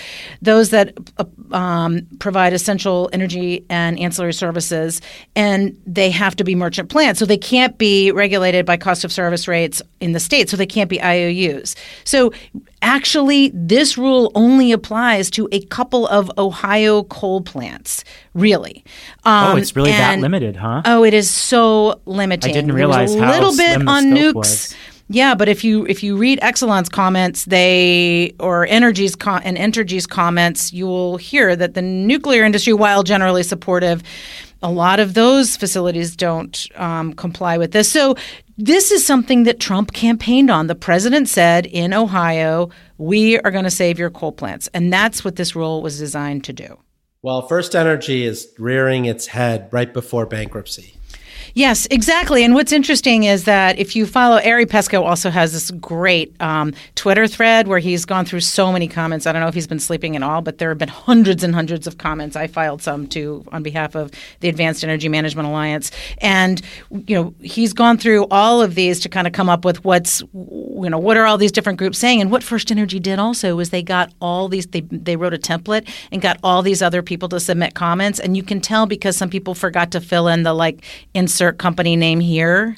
Those 0.43 0.71
that 0.71 0.97
uh, 1.19 1.25
um, 1.55 2.07
provide 2.19 2.53
essential 2.53 3.11
energy 3.13 3.65
and 3.69 3.99
ancillary 4.01 4.33
services, 4.33 5.01
and 5.37 5.81
they 5.87 6.11
have 6.11 6.35
to 6.37 6.45
be 6.45 6.55
merchant 6.55 6.89
plants. 6.89 7.19
So 7.19 7.27
they 7.27 7.39
can't 7.39 7.77
be 7.79 8.11
regulated 8.11 8.67
by 8.67 8.77
cost 8.77 9.05
of 9.05 9.13
service 9.13 9.47
rates 9.47 9.83
in 10.01 10.13
the 10.13 10.21
state, 10.21 10.49
so 10.49 10.57
they 10.57 10.67
can't 10.67 10.91
be 10.91 11.01
IOUs. 11.01 11.77
So 12.05 12.33
actually, 12.83 13.51
this 13.55 13.99
rule 13.99 14.33
only 14.35 14.73
applies 14.73 15.31
to 15.31 15.49
a 15.53 15.61
couple 15.67 16.07
of 16.07 16.31
Ohio 16.39 17.05
coal 17.05 17.41
plants, 17.41 18.05
really. 18.35 18.85
Um, 19.25 19.53
oh, 19.53 19.57
it's 19.57 19.77
really 19.77 19.93
and, 19.93 20.23
that 20.23 20.23
limited, 20.23 20.57
huh? 20.57 20.83
Oh, 20.85 21.05
it 21.05 21.15
is 21.15 21.31
so 21.31 22.01
limiting. 22.07 22.51
I 22.51 22.55
didn't 22.55 22.73
realize 22.73 23.15
a 23.15 23.21
how 23.21 23.33
little 23.33 23.57
bit 23.57 23.87
on 23.87 24.05
nukes. 24.07 24.35
Was. 24.35 24.75
Yeah, 25.09 25.35
but 25.35 25.49
if 25.49 25.63
you 25.63 25.87
if 25.87 26.03
you 26.03 26.17
read 26.17 26.41
Exelon's 26.41 26.89
comments, 26.89 27.45
they 27.45 28.35
or 28.41 28.67
Entergy's 28.67 29.15
com- 29.15 29.43
and 29.45 29.57
Entergy's 29.57 30.07
comments, 30.07 30.73
you 30.73 30.87
will 30.87 31.19
hear 31.19 31.55
that 31.55 31.75
the 31.75 31.83
nuclear 31.83 32.43
industry, 32.43 32.73
while 32.73 33.03
generally 33.03 33.43
supportive, 33.43 34.03
a 34.63 34.71
lot 34.71 35.01
of 35.01 35.13
those 35.13 35.57
facilities 35.57 36.17
don't 36.17 36.67
um, 36.77 37.13
comply 37.13 37.59
with 37.59 37.73
this. 37.73 37.91
So 37.91 38.15
this 38.57 38.91
is 38.91 39.05
something 39.05 39.43
that 39.43 39.61
Trump 39.61 39.93
campaigned 39.93 40.51
on. 40.51 40.69
The 40.69 40.75
president 40.75 41.29
said 41.29 41.67
in 41.67 41.93
Ohio, 41.93 42.71
"We 42.97 43.39
are 43.41 43.51
going 43.51 43.65
to 43.65 43.71
save 43.71 43.99
your 43.99 44.11
coal 44.11 44.33
plants," 44.33 44.71
and 44.73 44.91
that's 44.91 45.23
what 45.23 45.37
this 45.37 45.55
rule 45.55 45.83
was 45.83 45.99
designed 45.99 46.45
to 46.45 46.55
do. 46.55 46.79
Well, 47.21 47.47
First 47.47 47.75
Energy 47.75 48.25
is 48.25 48.49
rearing 48.59 49.05
its 49.05 49.27
head 49.27 49.69
right 49.71 49.93
before 49.93 50.25
bankruptcy. 50.25 50.97
Yes, 51.57 51.87
exactly. 51.89 52.43
And 52.43 52.53
what's 52.53 52.73
interesting 52.73 53.25
is 53.25 53.45
that 53.45 53.79
if 53.79 53.95
you 53.95 54.07
follow 54.07 54.41
Ari 54.45 54.67
Peskoe, 54.67 55.05
also 55.05 55.31
has 55.31 55.53
this 55.53 55.71
great 55.71 56.35
um, 56.41 56.75
Twitter 56.97 57.29
thread 57.29 57.69
where 57.69 57.79
he's 57.79 58.05
gone 58.05 58.25
through 58.25 58.41
so 58.41 58.73
many 58.73 58.89
comments. 58.89 59.25
I 59.25 59.33
don't 59.33 59.41
know 59.41 59.47
if 59.47 59.55
he's 59.55 59.69
been 59.69 59.79
sleeping 59.79 60.17
at 60.17 60.25
all, 60.25 60.43
but 60.43 60.59
there 60.59 60.69
have 60.71 60.79
been 60.79 60.89
hundreds 60.89 61.45
and 61.45 61.55
hundreds 61.55 61.87
of 61.87 61.99
comments. 61.99 62.35
I 62.35 62.49
filed 62.49 62.83
some 62.83 63.07
too 63.07 63.45
on 63.53 63.63
behalf 63.63 63.95
of 63.95 64.11
the 64.41 64.49
Advanced 64.49 64.83
Energy 64.83 65.09
Management 65.09 65.47
Alliance, 65.47 65.93
and 66.19 66.61
you 67.07 67.15
know 67.15 67.35
he's 67.41 67.73
gone 67.73 67.99
through 67.99 68.27
all 68.33 68.61
of 68.61 68.75
these 68.75 68.99
to 69.01 69.09
kind 69.09 69.29
of 69.29 69.33
come 69.33 69.49
up 69.49 69.65
with 69.65 69.85
what's 69.85 70.23
you 70.33 70.91
know 70.91 70.99
what 70.99 71.17
are 71.17 71.25
all 71.25 71.39
these 71.39 71.53
different 71.53 71.79
groups 71.79 71.99
saying. 71.99 72.21
And 72.21 72.33
what 72.33 72.43
First 72.43 72.73
Energy 72.73 72.99
did 72.99 73.21
also 73.21 73.55
was 73.55 73.71
they 73.71 73.83
got 73.83 74.13
all 74.21 74.49
these 74.49 74.67
they 74.67 74.81
they 74.91 75.15
wrote 75.15 75.35
a 75.35 75.39
template 75.39 75.89
and 76.11 76.21
got 76.21 76.37
all 76.43 76.63
these 76.63 76.83
other 76.83 77.01
people 77.01 77.29
to 77.29 77.39
submit 77.39 77.75
comments, 77.75 78.19
and 78.19 78.37
you 78.37 78.43
can 78.43 78.61
tell 78.61 78.87
because 78.87 79.17
some 79.17 79.31
people 79.31 79.55
forgot 79.55 79.93
to 79.93 80.01
fill 80.01 80.27
in 80.27 80.43
the 80.43 80.53
like 80.53 80.85
insert 81.15 81.44
insert 81.45 81.59
company 81.59 81.95
name 81.95 82.21
here 82.21 82.75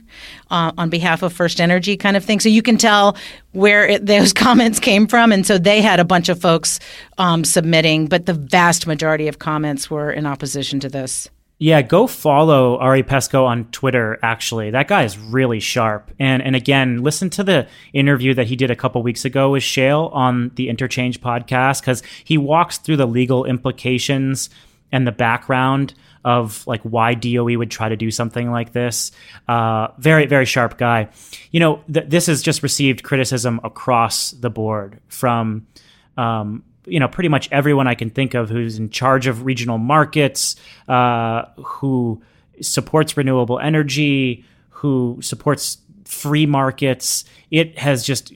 uh, 0.50 0.72
on 0.76 0.90
behalf 0.90 1.22
of 1.22 1.32
First 1.32 1.60
Energy 1.60 1.96
kind 1.96 2.16
of 2.16 2.24
thing. 2.24 2.40
So 2.40 2.48
you 2.48 2.62
can 2.62 2.76
tell 2.76 3.16
where 3.52 3.86
it, 3.86 4.06
those 4.06 4.32
comments 4.46 4.80
came 4.80 5.06
from. 5.06 5.30
And 5.30 5.46
so 5.46 5.56
they 5.56 5.80
had 5.80 6.00
a 6.00 6.04
bunch 6.04 6.28
of 6.28 6.40
folks 6.40 6.80
um, 7.18 7.44
submitting, 7.44 8.06
but 8.06 8.26
the 8.26 8.34
vast 8.34 8.86
majority 8.86 9.28
of 9.28 9.38
comments 9.38 9.88
were 9.88 10.10
in 10.10 10.26
opposition 10.26 10.80
to 10.80 10.88
this. 10.88 11.30
Yeah, 11.58 11.80
go 11.80 12.06
follow 12.06 12.76
Ari 12.78 13.04
Peskoe 13.04 13.46
on 13.46 13.66
Twitter. 13.66 14.18
Actually, 14.22 14.72
that 14.72 14.88
guy 14.88 15.04
is 15.04 15.16
really 15.16 15.58
sharp. 15.58 16.10
And 16.18 16.42
and 16.42 16.54
again, 16.54 17.02
listen 17.02 17.30
to 17.30 17.42
the 17.42 17.66
interview 17.94 18.34
that 18.34 18.48
he 18.48 18.56
did 18.56 18.70
a 18.70 18.76
couple 18.76 19.02
weeks 19.02 19.24
ago 19.24 19.52
with 19.52 19.62
Shayle 19.62 20.14
on 20.14 20.50
the 20.56 20.68
Interchange 20.68 21.18
podcast 21.22 21.80
because 21.80 22.02
he 22.24 22.36
walks 22.36 22.76
through 22.76 22.98
the 22.98 23.06
legal 23.06 23.46
implications 23.46 24.50
and 24.92 25.06
the 25.06 25.12
background 25.12 25.94
of 26.26 26.66
like 26.66 26.82
why 26.82 27.14
DOE 27.14 27.56
would 27.56 27.70
try 27.70 27.88
to 27.88 27.96
do 27.96 28.10
something 28.10 28.50
like 28.50 28.72
this. 28.72 29.12
Uh, 29.46 29.88
very, 29.98 30.26
very 30.26 30.44
sharp 30.44 30.76
guy. 30.76 31.08
You 31.52 31.60
know, 31.60 31.84
th- 31.90 32.06
this 32.08 32.26
has 32.26 32.42
just 32.42 32.64
received 32.64 33.04
criticism 33.04 33.60
across 33.62 34.32
the 34.32 34.50
board 34.50 35.00
from, 35.06 35.68
um, 36.16 36.64
you 36.84 36.98
know, 36.98 37.06
pretty 37.06 37.28
much 37.28 37.48
everyone 37.52 37.86
I 37.86 37.94
can 37.94 38.10
think 38.10 38.34
of 38.34 38.50
who's 38.50 38.76
in 38.76 38.90
charge 38.90 39.28
of 39.28 39.46
regional 39.46 39.78
markets, 39.78 40.56
uh, 40.88 41.44
who 41.58 42.20
supports 42.60 43.16
renewable 43.16 43.60
energy, 43.60 44.44
who 44.70 45.18
supports 45.22 45.78
free 46.04 46.44
markets. 46.44 47.24
It 47.52 47.78
has 47.78 48.04
just 48.04 48.32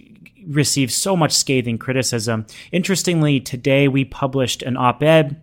received 0.47 0.92
so 0.92 1.16
much 1.16 1.32
scathing 1.32 1.76
criticism. 1.76 2.47
Interestingly, 2.70 3.40
today 3.40 3.88
we 3.88 4.04
published 4.04 4.62
an 4.62 4.76
op 4.76 5.02
ed 5.02 5.40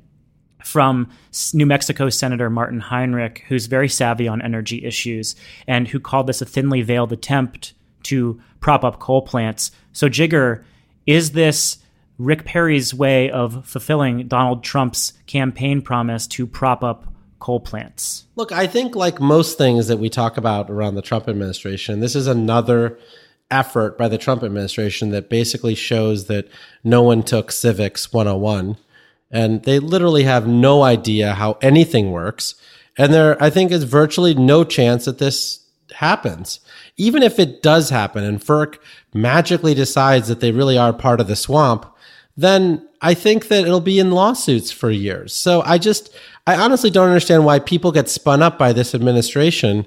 from 0.64 1.10
New 1.54 1.66
Mexico 1.66 2.10
Senator 2.10 2.50
Martin 2.50 2.80
Heinrich, 2.80 3.44
who's 3.48 3.68
very 3.68 3.90
savvy 3.90 4.28
on 4.28 4.42
energy 4.42 4.84
issues 4.86 5.36
and 5.68 5.88
who 5.88 6.00
called 6.00 6.28
this 6.28 6.42
a 6.42 6.46
thinly 6.46 6.82
veiled 6.82 7.14
attempt 7.14 7.74
to 8.04 8.42
prop 8.60 8.84
up 8.84 9.00
coal 9.00 9.22
plants. 9.22 9.72
So, 9.94 10.10
Jigar, 10.10 10.64
is 11.06 11.32
this 11.32 11.78
Rick 12.18 12.46
Perry's 12.46 12.94
way 12.94 13.30
of 13.30 13.66
fulfilling 13.66 14.28
Donald 14.28 14.64
Trump's 14.64 15.14
campaign 15.28 15.82
promise 15.82 16.28
to 16.28 16.48
prop 16.48 16.84
up 16.84 17.14
coal 17.40 17.60
plants? 17.60 18.26
Look, 18.36 18.52
I 18.52 18.68
think 18.68 18.96
like 18.96 19.20
most 19.20 19.58
things 19.58 19.88
that 19.88 19.98
we 19.98 20.10
talk 20.10 20.38
about 20.38 20.70
around 20.70 20.96
the 20.96 21.02
Trump 21.02 21.28
administration, 21.28 22.00
this 22.00 22.16
is 22.16 22.28
another 22.28 22.98
effort 23.50 23.98
by 23.98 24.08
the 24.08 24.18
Trump 24.18 24.44
administration 24.44 25.12
that 25.12 25.30
basically 25.30 25.76
shows 25.76 26.26
that 26.26 26.48
no 26.84 27.02
one 27.02 27.24
took 27.24 27.52
civics 27.52 28.12
101 28.12 28.78
and 29.32 29.64
they 29.64 29.80
literally 29.80 30.24
have 30.24 30.48
no 30.48 30.84
idea 30.84 31.34
how 31.34 31.58
anything 31.62 32.12
works. 32.12 32.56
And 32.98 33.14
there, 33.14 33.42
I 33.42 33.50
think, 33.50 33.72
is 33.72 33.84
virtually 33.84 34.34
no 34.34 34.64
chance 34.64 35.06
that 35.06 35.20
this 35.20 35.66
happens. 35.94 36.60
Even 36.98 37.24
if 37.24 37.40
it 37.40 37.62
does 37.62 37.90
happen 37.90 38.24
and 38.24 38.42
FERC 38.42 38.78
magically 39.14 39.74
decides 39.74 40.28
that 40.28 40.40
they 40.40 40.52
really 40.52 40.78
are 40.78 40.94
part 40.94 41.20
of 41.20 41.28
the 41.28 41.36
swamp, 41.36 41.86
then 42.36 42.88
I 43.02 43.14
think 43.14 43.48
that 43.48 43.66
it'll 43.66 43.82
be 43.82 44.00
in 44.00 44.12
lawsuits 44.12 44.72
for 44.72 44.90
years. 44.90 45.34
So 45.34 45.62
I 45.66 45.78
just, 45.78 46.14
I 46.46 46.56
honestly 46.56 46.90
don't 46.90 47.08
understand 47.08 47.46
why 47.46 47.60
people 47.60 47.92
get 47.92 48.10
spun 48.10 48.42
up 48.42 48.58
by 48.58 48.74
this 48.74 48.96
administration 48.96 49.86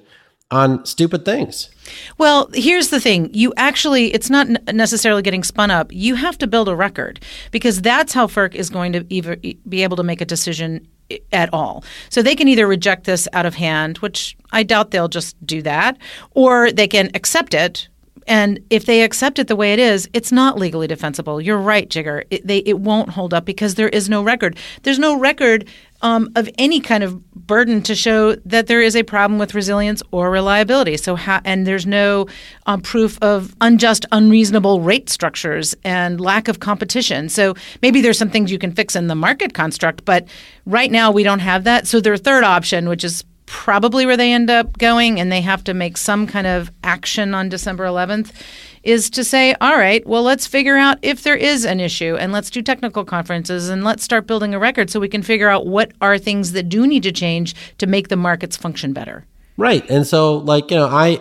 on 0.50 0.85
stupid 0.85 1.25
things. 1.25 1.71
Well, 2.19 2.50
here's 2.52 2.88
the 2.88 3.00
thing. 3.00 3.30
You 3.33 3.52
actually, 3.57 4.12
it's 4.12 4.30
not 4.30 4.49
necessarily 4.73 5.23
getting 5.23 5.45
spun 5.45 5.71
up. 5.71 5.92
You 5.92 6.16
have 6.16 6.38
to 6.38 6.47
build 6.47 6.69
a 6.69 6.76
record 6.76 7.21
because 7.50 7.80
that's 7.80 8.12
how 8.12 8.26
FERC 8.26 8.54
is 8.54 8.71
going 8.71 8.92
to 8.92 9.07
either 9.09 9.37
be 9.37 9.83
able 9.83 9.97
to 9.97 10.02
make 10.02 10.21
a 10.21 10.25
decision 10.25 10.87
at 11.33 11.52
all. 11.52 11.85
So 12.09 12.23
they 12.23 12.37
can 12.37 12.49
either 12.49 12.66
reject 12.66 13.04
this 13.04 13.26
out 13.33 13.47
of 13.47 13.54
hand, 13.54 13.99
which 13.99 14.37
I 14.52 14.62
doubt 14.62 14.90
they'll 14.90 15.09
just 15.09 15.35
do 15.45 15.62
that, 15.62 15.99
or 16.33 16.71
they 16.71 16.88
can 16.88 17.11
accept 17.14 17.54
it. 17.54 17.88
And 18.26 18.61
if 18.71 18.87
they 18.87 19.02
accept 19.02 19.38
it 19.40 19.49
the 19.49 19.57
way 19.57 19.73
it 19.73 19.80
is, 19.80 20.09
it's 20.12 20.30
not 20.30 20.57
legally 20.57 20.87
defensible. 20.87 21.40
You're 21.40 21.59
right, 21.59 21.88
Jigar. 21.88 22.25
It, 22.30 22.47
they, 22.47 22.59
it 22.59 22.78
won't 22.78 23.11
hold 23.11 23.35
up 23.35 23.45
because 23.45 23.75
there 23.75 23.88
is 23.88 24.09
no 24.09 24.23
record. 24.23 24.57
There's 24.83 24.99
no 25.00 25.19
record 25.19 25.69
um, 26.02 26.30
of 26.37 26.49
any 26.59 26.80
kind 26.80 27.04
of 27.04 27.30
burden 27.35 27.83
to 27.83 27.95
show 27.95 28.35
that 28.37 28.66
there 28.66 28.80
is 28.80 28.97
a 28.97 29.02
problem 29.02 29.38
with 29.38 29.54
resilience 29.54 30.02
or 30.12 30.30
reliability. 30.30 30.97
So, 30.97 31.16
and 31.16 31.66
there's 31.66 31.87
no 31.87 32.26
um, 32.66 32.80
proof 32.80 33.19
of 33.23 33.54
unjust, 33.61 34.07
unreasonable 34.12 34.80
rate 34.80 35.11
structures 35.11 35.75
and 35.85 36.21
lack 36.21 36.49
of 36.49 36.61
competition. 36.61 37.28
So 37.28 37.54
maybe 37.83 38.00
there's 38.00 38.19
some 38.19 38.30
things 38.30 38.50
you 38.52 38.59
can 38.59 38.73
fix 38.73 38.97
in 38.97 39.09
the 39.09 39.14
market 39.14 39.54
construct, 39.54 40.04
but 40.04 40.26
right 40.64 40.90
now 40.90 41.11
we 41.11 41.23
don't 41.23 41.40
have 41.40 41.64
that. 41.64 41.87
So 41.87 42.00
their 42.00 42.16
third 42.16 42.45
option, 42.45 42.88
which 42.88 43.04
is 43.04 43.25
probably 43.47 44.07
where 44.07 44.16
they 44.16 44.33
end 44.33 44.49
up 44.49 44.78
going, 44.78 45.19
and 45.19 45.33
they 45.33 45.40
have 45.40 45.64
to 45.64 45.75
make 45.75 45.97
some 45.97 46.26
kind 46.26 46.47
of 46.47 46.71
action 46.85 47.35
on 47.35 47.49
December 47.49 47.85
11th 47.85 48.33
is 48.82 49.10
to 49.10 49.25
say, 49.25 49.54
all 49.60 49.76
right, 49.76 50.06
well, 50.06 50.22
let's 50.22 50.46
figure 50.46 50.76
out 50.76 50.99
if 51.02 51.22
there 51.22 51.37
is 51.37 51.64
an 51.64 51.80
issue 51.80 52.16
and 52.16 52.32
let's 52.32 52.50
do 52.50 52.62
technical 52.62 53.04
conferences 53.04 53.68
and 53.68 53.84
let's 53.84 54.02
start 54.02 54.26
building 54.26 54.54
a 54.54 54.58
record 54.58 54.88
so 54.90 54.99
we 54.99 55.08
can 55.08 55.22
figure 55.22 55.49
out 55.49 55.66
what 55.66 55.92
are 56.00 56.18
things 56.18 56.52
that 56.52 56.68
do 56.68 56.87
need 56.87 57.02
to 57.02 57.12
change 57.12 57.54
to 57.78 57.87
make 57.87 58.08
the 58.08 58.16
markets 58.16 58.56
function 58.56 58.92
better. 58.92 59.26
Right. 59.56 59.88
And 59.90 60.06
so, 60.06 60.38
like, 60.38 60.70
you 60.70 60.78
know, 60.78 60.87
I, 60.87 61.20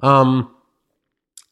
um, 0.00 0.54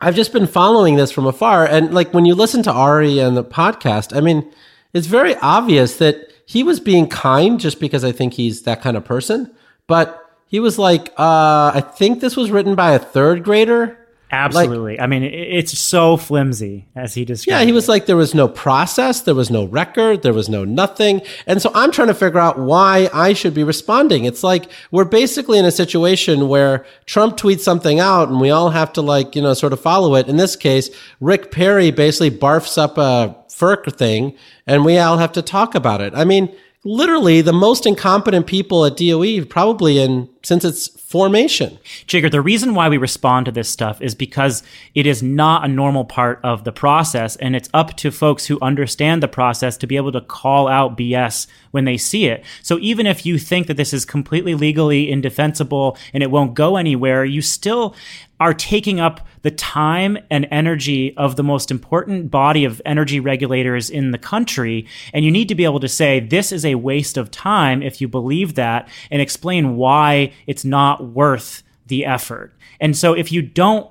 I've 0.01 0.15
just 0.15 0.33
been 0.33 0.47
following 0.47 0.97
this 0.97 1.11
from 1.11 1.27
afar. 1.27 1.67
And 1.67 1.95
like, 1.95 2.13
when 2.13 2.27
you 2.27 2.35
listen 2.35 2.63
to 2.65 2.73
Ari 2.73 3.19
and 3.19 3.37
the 3.37 3.45
podcast, 3.45 4.15
I 4.15 4.21
mean, 4.21 4.51
it's 4.93 5.07
very 5.07 5.35
obvious 5.37 5.97
that 5.97 6.33
he 6.45 6.63
was 6.63 6.81
being 6.81 7.09
kind 7.09 7.59
just 7.59 7.81
because 7.81 8.05
I 8.05 8.13
think 8.13 8.35
he's 8.35 8.63
that 8.63 8.83
kind 8.83 8.97
of 8.97 9.05
person. 9.05 9.51
But 9.87 10.23
he 10.47 10.61
was 10.61 10.79
like, 10.79 11.09
uh, 11.19 11.73
I 11.75 11.81
think 11.81 12.21
this 12.21 12.37
was 12.37 12.51
written 12.51 12.75
by 12.75 12.93
a 12.93 12.99
third 12.99 13.45
grader 13.45 13.99
Absolutely. 14.31 14.93
Like, 14.93 15.01
I 15.01 15.07
mean, 15.07 15.23
it's 15.25 15.79
so 15.79 16.17
flimsy 16.17 16.87
as 16.95 17.15
he 17.15 17.25
described. 17.25 17.61
Yeah, 17.61 17.65
he 17.65 17.73
was 17.73 17.89
like, 17.89 18.07
there 18.07 18.17
was 18.17 18.35
no 18.35 18.47
process, 18.47 19.23
there 19.23 19.35
was 19.35 19.51
no 19.51 19.65
record, 19.65 20.23
there 20.23 20.35
was 20.35 20.49
no 20.49 20.65
nothing. 20.65 21.23
And 21.47 21.63
so 21.63 21.71
I'm 21.75 21.91
trying 21.91 22.09
to 22.09 22.15
figure 22.15 22.39
out 22.39 22.59
why 22.59 23.09
I 23.15 23.33
should 23.33 23.55
be 23.55 23.65
responding. 23.65 24.25
It's 24.25 24.43
like 24.43 24.71
we're 24.91 25.05
basically 25.05 25.59
in 25.59 25.65
a 25.65 25.71
situation 25.71 26.49
where 26.49 26.85
Trump 27.07 27.37
tweets 27.39 27.61
something 27.61 28.01
out 28.01 28.29
and 28.29 28.41
we 28.41 28.51
all 28.51 28.71
have 28.71 28.93
to 28.95 29.03
like, 29.03 29.35
you 29.35 29.43
know, 29.43 29.55
sort 29.55 29.73
of 29.73 29.81
follow 29.81 30.15
it. 30.15 30.29
In 30.29 30.37
this 30.37 30.57
case, 30.57 30.91
Rick 31.21 31.51
Perry 31.51 31.91
basically 31.91 32.31
barfs 32.31 32.77
up 32.77 32.99
a 32.99 33.35
FERC 33.49 33.95
thing 33.97 34.37
and 34.67 34.85
we 34.85 34.99
all 34.99 35.17
have 35.19 35.33
to 35.33 35.43
talk 35.43 35.75
about 35.75 36.01
it. 36.01 36.13
I 36.15 36.25
mean, 36.25 36.55
literally 36.89 37.43
the 37.43 37.53
most 37.53 37.85
incompetent 37.85 38.47
people 38.47 38.87
at 38.87 38.97
DOE 38.97 39.45
probably 39.45 39.99
in 39.99 40.29
since 40.43 40.65
its 40.65 40.89
formation. 40.89 41.79
Jigar, 42.07 42.31
the 42.31 42.41
reason 42.41 42.75
why 42.75 42.89
we 42.89 42.97
respond 42.97 43.45
to 43.45 43.53
this 43.53 43.69
stuff 43.69 44.01
is 44.01 44.15
because 44.15 44.63
it 44.95 45.07
is 45.07 45.23
not 45.23 45.65
a 45.65 45.69
normal 45.69 46.07
part 46.07 46.41
of 46.43 46.65
the 46.65 46.73
process 46.73 47.37
and 47.37 47.55
it's 47.55 47.69
up 47.75 47.95
to 47.97 48.11
folks 48.11 48.47
who 48.47 48.59
understand 48.63 49.23
the 49.23 49.29
process 49.29 49.77
to 49.77 49.87
be 49.87 49.97
able 49.97 50.13
to 50.13 50.23
call 50.23 50.67
out 50.67 50.97
BS 50.97 51.47
when 51.73 51.85
they 51.85 51.99
see 51.99 52.27
it. 52.27 52.43
So 52.63 52.79
even 52.79 53.07
if 53.07 53.27
you 53.27 53.39
think 53.39 53.67
that 53.67 53.77
this 53.77 53.93
is 53.93 54.07
completely 54.07 54.55
legally 54.55 55.11
indefensible 55.11 55.99
and 56.15 56.23
it 56.23 56.31
won't 56.31 56.55
go 56.55 56.77
anywhere, 56.77 57.25
you 57.25 57.43
still 57.43 57.95
are 58.41 58.55
taking 58.55 59.01
up 59.01 59.27
the 59.43 59.51
time 59.51 60.19
and 60.31 60.47
energy 60.51 61.17
of 61.17 61.37
the 61.37 61.43
most 61.43 61.71
important 61.71 62.31
body 62.31 62.65
of 62.65 62.81
energy 62.85 63.21
regulators 63.21 63.91
in 63.91 64.11
the 64.11 64.19
country. 64.19 64.87
And 65.13 65.25
you 65.25 65.31
need 65.31 65.49
to 65.49 65.55
be 65.55 65.65
able 65.65 65.81
to 65.81 65.89
say, 65.89 66.21
this 66.21 66.53
is 66.53 66.65
a 66.65 66.77
waste 66.77 67.17
of 67.17 67.31
time 67.31 67.83
if 67.83 68.01
you 68.01 68.09
believe 68.09 68.55
that 68.55 68.89
and 69.11 69.21
explain 69.21 69.77
why 69.77 70.33
it's 70.47 70.65
not 70.65 71.05
worth 71.05 71.63
the 71.87 72.05
effort. 72.05 72.53
And 72.81 72.97
so 72.97 73.15
if 73.15 73.33
you 73.33 73.43
don't, 73.43 73.91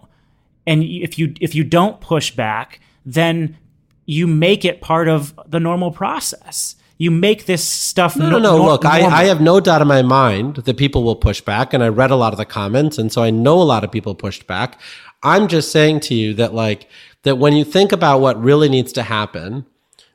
and 0.66 0.84
if 0.84 1.18
you, 1.18 1.34
if 1.42 1.56
you 1.56 1.64
don't 1.64 2.00
push 2.00 2.32
back, 2.32 2.80
then 3.06 3.58
you 4.06 4.28
make 4.28 4.64
it 4.64 4.82
part 4.82 5.08
of 5.08 5.38
the 5.48 5.60
normal 5.60 5.92
process 5.92 6.76
you 6.98 7.12
make 7.12 7.46
this 7.46 7.64
stuff. 7.64 8.16
No, 8.16 8.30
no, 8.30 8.40
no. 8.40 8.58
no 8.58 8.66
look, 8.66 8.86
I, 8.86 9.02
I 9.02 9.24
have 9.26 9.42
no 9.42 9.60
doubt 9.60 9.82
in 9.82 9.88
my 9.88 10.02
mind 10.02 10.58
that 10.58 10.78
people 10.78 11.04
will 11.04 11.16
push 11.16 11.42
back, 11.42 11.74
and 11.74 11.84
I 11.84 11.88
read 11.90 12.12
a 12.12 12.16
lot 12.16 12.34
of 12.34 12.38
the 12.38 12.46
comments, 12.46 12.98
and 12.98 13.12
so 13.12 13.24
I 13.24 13.30
know 13.30 13.62
a 13.62 13.64
lot 13.64 13.84
of 13.84 13.92
people 13.92 14.16
pushed 14.16 14.48
back. 14.48 14.80
I'm 15.24 15.48
just 15.48 15.72
saying 15.72 16.02
to 16.02 16.16
you 16.16 16.34
that, 16.36 16.54
like, 16.54 16.88
that 17.24 17.38
when 17.38 17.54
you 17.54 17.64
think 17.66 17.92
about 17.92 18.22
what 18.22 18.42
really 18.42 18.70
needs 18.70 18.94
to 18.94 19.04
happen, 19.04 19.66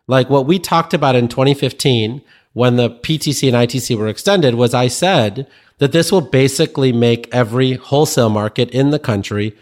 like 0.06 0.30
what 0.30 0.46
we 0.46 0.58
talked 0.58 0.94
about 0.94 1.14
in 1.14 1.28
2015 1.28 2.22
when 2.52 2.76
the 2.76 2.90
PTC 2.90 3.48
and 3.48 3.56
ITC 3.56 3.96
were 3.96 4.08
extended, 4.08 4.54
was 4.54 4.74
I 4.74 4.88
said 4.88 5.46
that 5.78 5.92
this 5.92 6.12
will 6.12 6.20
basically 6.20 6.92
make 6.92 7.28
every 7.32 7.74
wholesale 7.74 8.28
market 8.28 8.70
in 8.70 8.90
the 8.90 8.98
country 8.98 9.56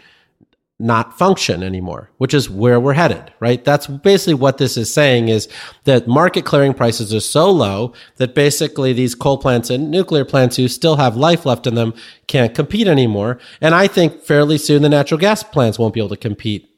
not 0.81 1.17
function 1.17 1.61
anymore, 1.61 2.09
which 2.17 2.33
is 2.33 2.49
where 2.49 2.79
we're 2.79 2.93
headed, 2.93 3.31
right? 3.39 3.63
That's 3.63 3.85
basically 3.85 4.33
what 4.33 4.57
this 4.57 4.77
is 4.77 4.91
saying 4.91 5.27
is 5.27 5.47
that 5.83 6.07
market 6.07 6.43
clearing 6.43 6.73
prices 6.73 7.13
are 7.13 7.19
so 7.19 7.51
low 7.51 7.93
that 8.17 8.33
basically 8.33 8.91
these 8.91 9.13
coal 9.13 9.37
plants 9.37 9.69
and 9.69 9.91
nuclear 9.91 10.25
plants 10.25 10.55
who 10.55 10.67
still 10.67 10.95
have 10.95 11.15
life 11.15 11.45
left 11.45 11.67
in 11.67 11.75
them 11.75 11.93
can't 12.27 12.55
compete 12.55 12.87
anymore. 12.87 13.37
And 13.61 13.75
I 13.75 13.87
think 13.87 14.23
fairly 14.23 14.57
soon 14.57 14.81
the 14.81 14.89
natural 14.89 15.19
gas 15.19 15.43
plants 15.43 15.77
won't 15.77 15.93
be 15.93 15.99
able 15.99 16.09
to 16.09 16.17
compete 16.17 16.69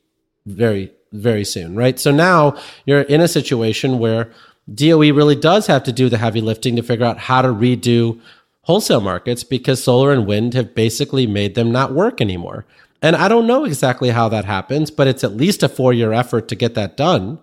very, 0.45 0.91
very 1.13 1.45
soon, 1.45 1.75
right? 1.75 1.98
So 1.98 2.12
now 2.12 2.57
you're 2.86 3.01
in 3.01 3.22
a 3.22 3.27
situation 3.27 4.00
where 4.00 4.31
DOE 4.74 5.13
really 5.13 5.36
does 5.36 5.67
have 5.67 5.83
to 5.83 5.93
do 5.93 6.10
the 6.10 6.17
heavy 6.17 6.41
lifting 6.41 6.75
to 6.75 6.83
figure 6.83 7.05
out 7.05 7.17
how 7.17 7.41
to 7.41 7.50
redo 7.50 8.19
wholesale 8.63 9.01
markets 9.01 9.43
because 9.43 9.83
solar 9.83 10.12
and 10.12 10.25
wind 10.25 10.53
have 10.53 10.74
basically 10.74 11.27
made 11.27 11.55
them 11.55 11.72
not 11.72 11.93
work 11.93 12.22
anymore. 12.22 12.65
And 13.03 13.17
I 13.17 13.27
don't 13.27 13.45
know 13.45 13.65
exactly 13.65 14.10
how 14.10 14.29
that 14.29 14.45
happens, 14.45 14.89
but 14.89 15.07
it's 15.07 15.25
at 15.25 15.36
least 15.36 15.62
a 15.62 15.69
four 15.69 15.91
year 15.91 16.13
effort 16.13 16.48
to 16.48 16.55
get 16.55 16.74
that 16.75 16.95
done. 16.98 17.38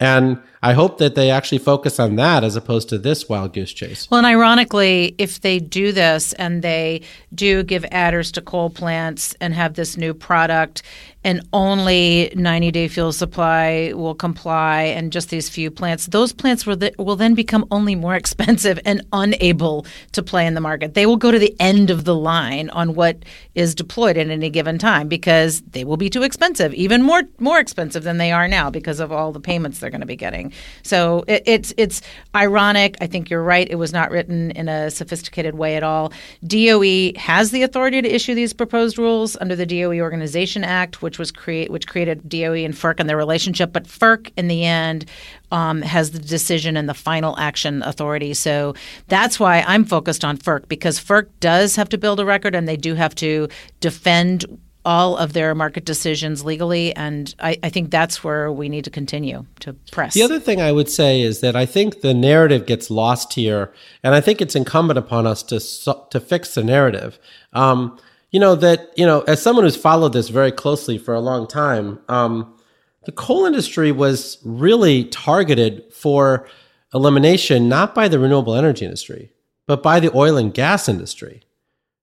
And 0.00 0.42
I 0.62 0.72
hope 0.72 0.98
that 0.98 1.14
they 1.14 1.30
actually 1.30 1.58
focus 1.58 2.00
on 2.00 2.16
that 2.16 2.42
as 2.42 2.56
opposed 2.56 2.88
to 2.88 2.98
this 2.98 3.28
wild 3.28 3.52
goose 3.52 3.72
chase. 3.72 4.08
Well, 4.10 4.18
and 4.18 4.26
ironically, 4.26 5.14
if 5.18 5.40
they 5.40 5.58
do 5.58 5.92
this 5.92 6.32
and 6.34 6.62
they 6.62 7.02
do 7.34 7.62
give 7.62 7.84
adders 7.90 8.32
to 8.32 8.40
coal 8.40 8.70
plants 8.70 9.34
and 9.40 9.54
have 9.54 9.74
this 9.74 9.96
new 9.96 10.14
product, 10.14 10.82
and 11.24 11.46
only 11.52 12.32
90 12.34 12.70
day 12.70 12.88
fuel 12.88 13.12
supply 13.12 13.92
will 13.94 14.14
comply 14.14 14.82
and 14.82 15.12
just 15.12 15.30
these 15.30 15.48
few 15.48 15.70
plants, 15.70 16.06
those 16.06 16.32
plants 16.32 16.64
will, 16.64 16.76
th- 16.76 16.96
will 16.96 17.16
then 17.16 17.34
become 17.34 17.66
only 17.70 17.94
more 17.94 18.14
expensive 18.14 18.78
and 18.84 19.02
unable 19.12 19.84
to 20.12 20.22
play 20.22 20.46
in 20.46 20.54
the 20.54 20.60
market. 20.60 20.94
They 20.94 21.06
will 21.06 21.16
go 21.16 21.30
to 21.30 21.38
the 21.38 21.54
end 21.60 21.90
of 21.90 22.04
the 22.04 22.14
line 22.14 22.70
on 22.70 22.94
what 22.94 23.24
is 23.54 23.74
deployed 23.74 24.16
at 24.16 24.30
any 24.30 24.48
given 24.48 24.78
time 24.78 25.08
because 25.08 25.60
they 25.62 25.84
will 25.84 25.96
be 25.96 26.08
too 26.08 26.22
expensive, 26.22 26.72
even 26.74 27.02
more 27.02 27.22
more 27.38 27.58
expensive 27.58 28.04
than 28.04 28.18
they 28.18 28.32
are 28.32 28.48
now 28.48 28.70
because 28.70 29.00
of 29.00 29.12
all 29.12 29.32
the 29.32 29.40
payments 29.40 29.80
they're 29.80 29.90
going 29.90 30.00
to 30.00 30.06
be 30.06 30.16
getting. 30.16 30.47
So 30.82 31.24
it, 31.28 31.42
it's 31.46 31.74
it's 31.76 32.02
ironic. 32.34 32.96
I 33.00 33.06
think 33.06 33.30
you're 33.30 33.42
right. 33.42 33.68
It 33.68 33.76
was 33.76 33.92
not 33.92 34.10
written 34.10 34.50
in 34.52 34.68
a 34.68 34.90
sophisticated 34.90 35.54
way 35.54 35.76
at 35.76 35.82
all. 35.82 36.12
DOE 36.46 37.12
has 37.16 37.50
the 37.50 37.62
authority 37.62 38.02
to 38.02 38.14
issue 38.14 38.34
these 38.34 38.52
proposed 38.52 38.98
rules 38.98 39.36
under 39.40 39.56
the 39.56 39.66
DOE 39.66 40.00
Organization 40.00 40.64
Act, 40.64 41.02
which 41.02 41.18
was 41.18 41.30
create 41.30 41.70
which 41.70 41.86
created 41.86 42.28
DOE 42.28 42.64
and 42.64 42.74
FERC 42.74 43.00
and 43.00 43.08
their 43.08 43.16
relationship. 43.16 43.72
But 43.72 43.84
FERC, 43.84 44.32
in 44.36 44.48
the 44.48 44.64
end, 44.64 45.06
um, 45.50 45.82
has 45.82 46.10
the 46.10 46.18
decision 46.18 46.76
and 46.76 46.88
the 46.88 46.94
final 46.94 47.38
action 47.38 47.82
authority. 47.82 48.34
So 48.34 48.74
that's 49.08 49.40
why 49.40 49.64
I'm 49.66 49.84
focused 49.84 50.24
on 50.24 50.36
FERC 50.38 50.68
because 50.68 51.00
FERC 51.00 51.28
does 51.40 51.76
have 51.76 51.88
to 51.90 51.98
build 51.98 52.20
a 52.20 52.24
record 52.24 52.54
and 52.54 52.68
they 52.68 52.76
do 52.76 52.94
have 52.94 53.14
to 53.16 53.48
defend 53.80 54.44
all 54.88 55.18
of 55.18 55.34
their 55.34 55.54
market 55.54 55.84
decisions 55.84 56.46
legally, 56.46 56.96
and 56.96 57.34
I, 57.38 57.58
I, 57.62 57.68
think 57.68 57.90
that's 57.90 58.24
where 58.24 58.50
we 58.50 58.70
need 58.70 58.84
to 58.84 58.90
continue 58.90 59.44
to 59.60 59.74
press. 59.92 60.14
The 60.14 60.22
other 60.22 60.40
thing 60.40 60.62
I 60.62 60.72
would 60.72 60.88
say 60.88 61.20
is 61.20 61.40
that 61.40 61.54
I 61.54 61.66
think 61.66 62.00
the 62.00 62.14
narrative 62.14 62.64
gets 62.64 62.90
lost 62.90 63.34
here, 63.34 63.70
and 64.02 64.14
I 64.14 64.22
think 64.22 64.40
it's 64.40 64.56
incumbent 64.56 64.98
upon 64.98 65.26
us 65.26 65.42
to 65.42 65.60
to 66.08 66.20
fix 66.20 66.54
the 66.54 66.64
narrative. 66.64 67.18
Um, 67.52 68.00
you 68.30 68.40
know 68.40 68.54
that 68.54 68.90
you 68.96 69.04
know 69.04 69.20
as 69.28 69.42
someone 69.42 69.66
who's 69.66 69.76
followed 69.76 70.14
this 70.14 70.30
very 70.30 70.50
closely 70.50 70.96
for 70.96 71.12
a 71.12 71.20
long 71.20 71.46
time, 71.46 71.98
um, 72.08 72.56
the 73.04 73.12
coal 73.12 73.44
industry 73.44 73.92
was 73.92 74.38
really 74.42 75.04
targeted 75.04 75.84
for 75.92 76.48
elimination 76.94 77.68
not 77.68 77.94
by 77.94 78.08
the 78.08 78.18
renewable 78.18 78.54
energy 78.54 78.86
industry, 78.86 79.32
but 79.66 79.82
by 79.82 80.00
the 80.00 80.10
oil 80.16 80.38
and 80.38 80.54
gas 80.54 80.88
industry 80.88 81.42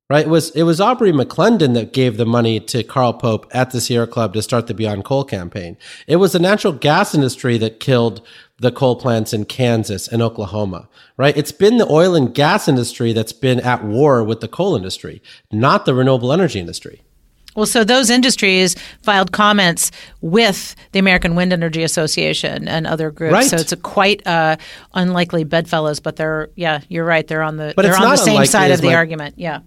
right? 0.10 0.26
It 0.26 0.30
was 0.30 0.52
it 0.52 0.64
was 0.64 0.80
Aubrey 0.80 1.12
McClendon 1.12 1.74
that 1.74 1.94
gave 1.94 2.18
the 2.18 2.26
money 2.26 2.60
to 2.60 2.84
Carl 2.84 3.14
Pope 3.14 3.48
at 3.52 3.72
the 3.72 3.82
Sierra 3.82 4.08
Club 4.08 4.34
to 4.34 4.42
start 4.42 4.68
the 4.68 4.74
Beyond 4.74 5.06
Coal 5.06 5.24
campaign. 5.24 5.78
It 6.08 6.18
was 6.18 6.34
the 6.34 6.40
natural 6.40 6.74
gas 6.74 7.16
industry 7.16 7.58
that 7.58 7.80
killed 7.80 8.26
the 8.58 8.72
coal 8.72 8.96
plants 8.96 9.34
in 9.34 9.46
Kansas 9.46 10.08
and 10.08 10.22
Oklahoma, 10.22 10.88
right? 11.18 11.36
It's 11.36 11.52
been 11.52 11.78
the 11.78 11.88
oil 11.90 12.16
and 12.16 12.34
gas 12.34 12.68
industry 12.68 13.12
that's 13.12 13.34
been 13.34 13.60
at 13.60 13.84
war 13.84 14.24
with 14.24 14.40
the 14.40 14.48
coal 14.48 14.76
industry, 14.76 15.22
not 15.52 15.86
the 15.86 15.94
renewable 15.94 16.32
energy 16.32 16.60
industry. 16.60 17.02
Well, 17.56 17.66
so 17.66 17.86
those 17.86 18.10
industries 18.10 18.76
filed 19.02 19.32
comments 19.32 19.90
with 20.20 20.76
the 20.92 21.00
American 21.00 21.36
Wind 21.36 21.54
Energy 21.54 21.84
Association 21.84 22.68
and 22.68 22.86
other 22.86 23.12
groups. 23.12 23.34
Right. 23.34 23.46
So 23.46 23.56
it's 23.56 23.72
a 23.72 23.78
quite 23.78 24.26
uh, 24.28 24.58
unlikely 24.94 25.46
bedfellows, 25.46 26.02
but 26.02 26.18
they're 26.18 26.50
yeah, 26.56 26.82
you're 26.90 27.06
right. 27.06 27.26
They're 27.26 27.42
on 27.42 27.56
the 27.56 27.74
but 27.76 27.84
they're 27.84 27.96
on 27.96 28.10
the 28.10 28.18
same 28.18 28.46
side 28.46 28.72
of 28.72 28.82
the 28.82 28.88
my, 28.88 28.96
argument. 28.96 29.36
Yeah. 29.38 29.62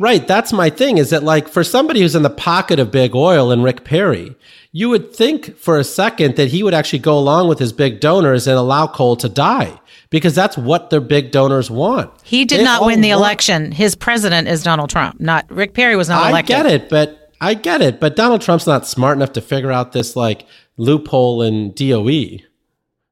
Right. 0.00 0.26
That's 0.26 0.50
my 0.50 0.70
thing 0.70 0.96
is 0.96 1.10
that 1.10 1.22
like 1.22 1.46
for 1.46 1.62
somebody 1.62 2.00
who's 2.00 2.14
in 2.14 2.22
the 2.22 2.30
pocket 2.30 2.80
of 2.80 2.90
big 2.90 3.14
oil 3.14 3.52
and 3.52 3.62
Rick 3.62 3.84
Perry, 3.84 4.34
you 4.72 4.88
would 4.88 5.14
think 5.14 5.58
for 5.58 5.78
a 5.78 5.84
second 5.84 6.36
that 6.36 6.48
he 6.48 6.62
would 6.62 6.72
actually 6.72 7.00
go 7.00 7.18
along 7.18 7.48
with 7.48 7.58
his 7.58 7.70
big 7.70 8.00
donors 8.00 8.46
and 8.46 8.56
allow 8.56 8.86
coal 8.86 9.14
to 9.16 9.28
die 9.28 9.78
because 10.08 10.34
that's 10.34 10.56
what 10.56 10.88
their 10.88 11.02
big 11.02 11.32
donors 11.32 11.70
want. 11.70 12.10
He 12.24 12.46
did 12.46 12.60
they 12.60 12.64
not 12.64 12.86
win 12.86 13.02
the 13.02 13.10
want- 13.10 13.20
election. 13.20 13.72
His 13.72 13.94
president 13.94 14.48
is 14.48 14.62
Donald 14.62 14.88
Trump, 14.88 15.20
not 15.20 15.44
Rick 15.50 15.74
Perry 15.74 15.96
was 15.96 16.08
not 16.08 16.30
elected. 16.30 16.56
I 16.56 16.62
get 16.62 16.72
it, 16.72 16.88
but 16.88 17.32
I 17.42 17.52
get 17.52 17.82
it, 17.82 18.00
but 18.00 18.16
Donald 18.16 18.40
Trump's 18.40 18.66
not 18.66 18.86
smart 18.86 19.18
enough 19.18 19.32
to 19.34 19.42
figure 19.42 19.70
out 19.70 19.92
this 19.92 20.16
like 20.16 20.46
loophole 20.78 21.42
in 21.42 21.72
DOE. 21.72 22.38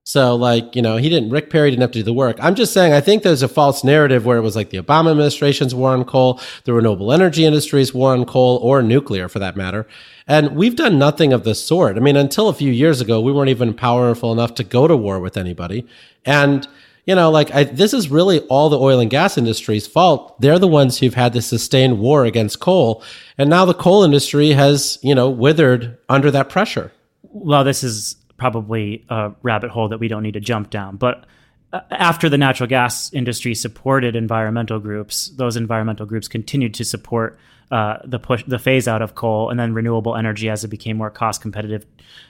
So, 0.08 0.36
like, 0.36 0.74
you 0.74 0.80
know, 0.80 0.96
he 0.96 1.10
didn't, 1.10 1.28
Rick 1.28 1.50
Perry 1.50 1.68
didn't 1.68 1.82
have 1.82 1.90
to 1.90 1.98
do 1.98 2.02
the 2.02 2.14
work. 2.14 2.38
I'm 2.40 2.54
just 2.54 2.72
saying, 2.72 2.94
I 2.94 3.00
think 3.02 3.22
there's 3.22 3.42
a 3.42 3.46
false 3.46 3.84
narrative 3.84 4.24
where 4.24 4.38
it 4.38 4.40
was 4.40 4.56
like 4.56 4.70
the 4.70 4.80
Obama 4.80 5.10
administration's 5.10 5.74
war 5.74 5.90
on 5.90 6.02
coal, 6.06 6.40
the 6.64 6.72
renewable 6.72 7.12
energy 7.12 7.44
industry's 7.44 7.92
war 7.92 8.14
on 8.14 8.24
coal, 8.24 8.56
or 8.62 8.82
nuclear 8.82 9.28
for 9.28 9.38
that 9.38 9.54
matter. 9.54 9.86
And 10.26 10.56
we've 10.56 10.76
done 10.76 10.98
nothing 10.98 11.34
of 11.34 11.44
the 11.44 11.54
sort. 11.54 11.98
I 11.98 12.00
mean, 12.00 12.16
until 12.16 12.48
a 12.48 12.54
few 12.54 12.72
years 12.72 13.02
ago, 13.02 13.20
we 13.20 13.32
weren't 13.32 13.50
even 13.50 13.74
powerful 13.74 14.32
enough 14.32 14.54
to 14.54 14.64
go 14.64 14.88
to 14.88 14.96
war 14.96 15.20
with 15.20 15.36
anybody. 15.36 15.86
And, 16.24 16.66
you 17.04 17.14
know, 17.14 17.30
like, 17.30 17.54
I, 17.54 17.64
this 17.64 17.92
is 17.92 18.08
really 18.08 18.40
all 18.46 18.70
the 18.70 18.78
oil 18.78 19.00
and 19.00 19.10
gas 19.10 19.36
industry's 19.36 19.86
fault. 19.86 20.40
They're 20.40 20.58
the 20.58 20.66
ones 20.66 20.98
who've 20.98 21.12
had 21.12 21.34
this 21.34 21.48
sustained 21.48 21.98
war 21.98 22.24
against 22.24 22.60
coal. 22.60 23.04
And 23.36 23.50
now 23.50 23.66
the 23.66 23.74
coal 23.74 24.04
industry 24.04 24.52
has, 24.52 24.98
you 25.02 25.14
know, 25.14 25.28
withered 25.28 25.98
under 26.08 26.30
that 26.30 26.48
pressure. 26.48 26.92
Well, 27.24 27.62
this 27.62 27.84
is 27.84 28.16
probably 28.38 29.04
a 29.11 29.33
rabbit 29.42 29.71
hole 29.71 29.88
that 29.88 30.00
we 30.00 30.09
don't 30.09 30.23
need 30.23 30.35
to 30.35 30.40
jump 30.40 30.71
down. 30.71 30.97
But 30.97 31.26
uh, 31.73 31.80
after 31.90 32.30
the 32.30 32.38
natural 32.38 32.68
gas 32.68 33.12
industry 33.12 33.54
supported 33.54 34.16
environmental 34.16 34.78
groups, 34.78 35.28
those 35.37 35.57
environmental 35.57 36.07
groups 36.07 36.28
continued 36.28 36.73
to 36.75 36.85
support 36.85 37.38
uh, 37.71 37.99
the 38.04 38.18
push, 38.18 38.42
the 38.47 38.59
phase 38.59 38.88
out 38.88 39.02
of 39.02 39.14
coal, 39.14 39.50
and 39.50 39.61
then 39.61 39.75
renewable 39.75 40.16
energy, 40.16 40.49
as 40.49 40.64
it 40.64 40.68
became 40.68 40.97
more 40.97 41.11
cost 41.11 41.42
competitive, 41.42 41.85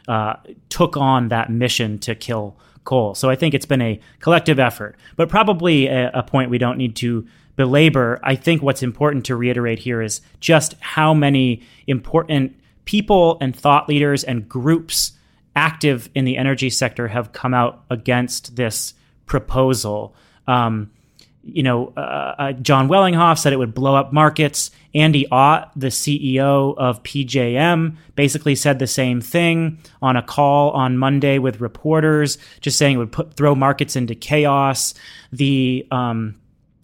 uh, 0.08 0.34
took 0.68 0.96
on 0.96 1.28
that 1.28 1.50
mission 1.50 1.98
to 2.00 2.16
kill 2.16 2.56
coal. 2.82 3.14
So 3.14 3.30
I 3.30 3.36
think 3.36 3.54
it's 3.54 3.66
been 3.66 3.82
a 3.82 4.00
collective 4.18 4.58
effort, 4.58 4.96
but 5.14 5.28
probably 5.28 5.86
a, 5.86 6.10
a 6.12 6.22
point 6.24 6.50
we 6.50 6.58
don't 6.58 6.78
need 6.78 6.96
to 6.96 7.28
belabor. 7.54 8.18
I 8.24 8.34
think 8.34 8.62
what's 8.62 8.82
important 8.82 9.26
to 9.26 9.36
reiterate 9.36 9.78
here 9.78 10.02
is 10.02 10.20
just 10.40 10.74
how 10.80 11.14
many 11.14 11.62
important 11.86 12.58
people 12.86 13.36
and 13.40 13.54
thought 13.54 13.88
leaders 13.88 14.24
and 14.24 14.48
groups 14.48 15.12
active 15.58 16.08
in 16.14 16.24
the 16.24 16.36
energy 16.36 16.70
sector 16.70 17.08
have 17.08 17.32
come 17.32 17.52
out 17.52 17.82
against 17.90 18.54
this 18.54 18.94
proposal. 19.26 20.14
Um, 20.46 20.92
you 21.42 21.64
know, 21.64 21.92
uh, 21.96 22.34
uh, 22.38 22.52
Jon 22.52 22.88
Wellinghoff 22.88 23.38
said 23.38 23.52
it 23.52 23.58
would 23.58 23.74
blow 23.74 23.96
up 23.96 24.12
markets. 24.12 24.70
Andy 24.94 25.26
Ott, 25.32 25.72
the 25.74 25.88
CEO 25.88 26.76
of 26.78 27.02
PJM, 27.02 27.96
basically 28.14 28.54
said 28.54 28.78
the 28.78 28.86
same 28.86 29.20
thing 29.20 29.78
on 30.00 30.16
a 30.16 30.22
call 30.22 30.70
on 30.70 30.96
Monday 30.96 31.38
with 31.40 31.60
reporters, 31.60 32.38
just 32.60 32.78
saying 32.78 32.94
it 32.94 32.98
would 32.98 33.12
put 33.12 33.34
throw 33.34 33.56
markets 33.56 33.96
into 33.96 34.14
chaos. 34.14 34.94
The 35.32 35.86
um, 35.90 36.36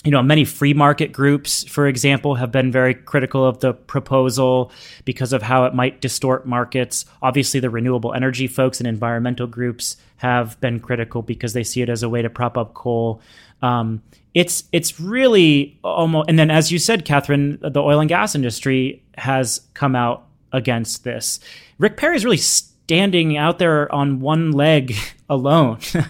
you 0.04 0.10
know, 0.10 0.22
many 0.22 0.44
free 0.44 0.74
market 0.74 1.12
groups, 1.12 1.64
for 1.64 1.86
example, 1.86 2.34
have 2.34 2.52
been 2.52 2.70
very 2.70 2.92
critical 2.94 3.44
of 3.44 3.60
the 3.60 3.72
proposal 3.72 4.70
because 5.06 5.32
of 5.32 5.40
how 5.42 5.64
it 5.64 5.74
might 5.74 6.02
distort 6.02 6.46
markets. 6.46 7.06
Obviously, 7.22 7.58
the 7.58 7.70
renewable 7.70 8.12
energy 8.12 8.46
folks 8.46 8.80
and 8.80 8.86
environmental 8.86 9.46
groups 9.46 9.96
have 10.16 10.60
been 10.60 10.78
critical 10.78 11.22
because 11.22 11.54
they 11.54 11.64
see 11.64 11.80
it 11.80 11.88
as 11.88 12.02
a 12.02 12.08
way 12.08 12.20
to 12.20 12.28
prop 12.28 12.58
up 12.58 12.74
coal. 12.74 13.22
Um, 13.62 14.02
it's 14.34 14.64
it's 14.72 15.00
really 15.00 15.78
almost, 15.82 16.28
and 16.28 16.38
then 16.38 16.50
as 16.50 16.70
you 16.70 16.78
said, 16.78 17.06
Katherine, 17.06 17.58
the 17.62 17.80
oil 17.80 18.00
and 18.00 18.08
gas 18.08 18.34
industry 18.34 19.02
has 19.16 19.62
come 19.72 19.96
out 19.96 20.26
against 20.52 21.04
this. 21.04 21.40
Rick 21.78 21.96
Perry 21.96 22.16
is 22.16 22.24
really 22.24 22.36
standing 22.36 23.38
out 23.38 23.58
there 23.58 23.92
on 23.92 24.20
one 24.20 24.52
leg 24.52 24.94
alone, 25.30 25.78
uh, 25.94 26.04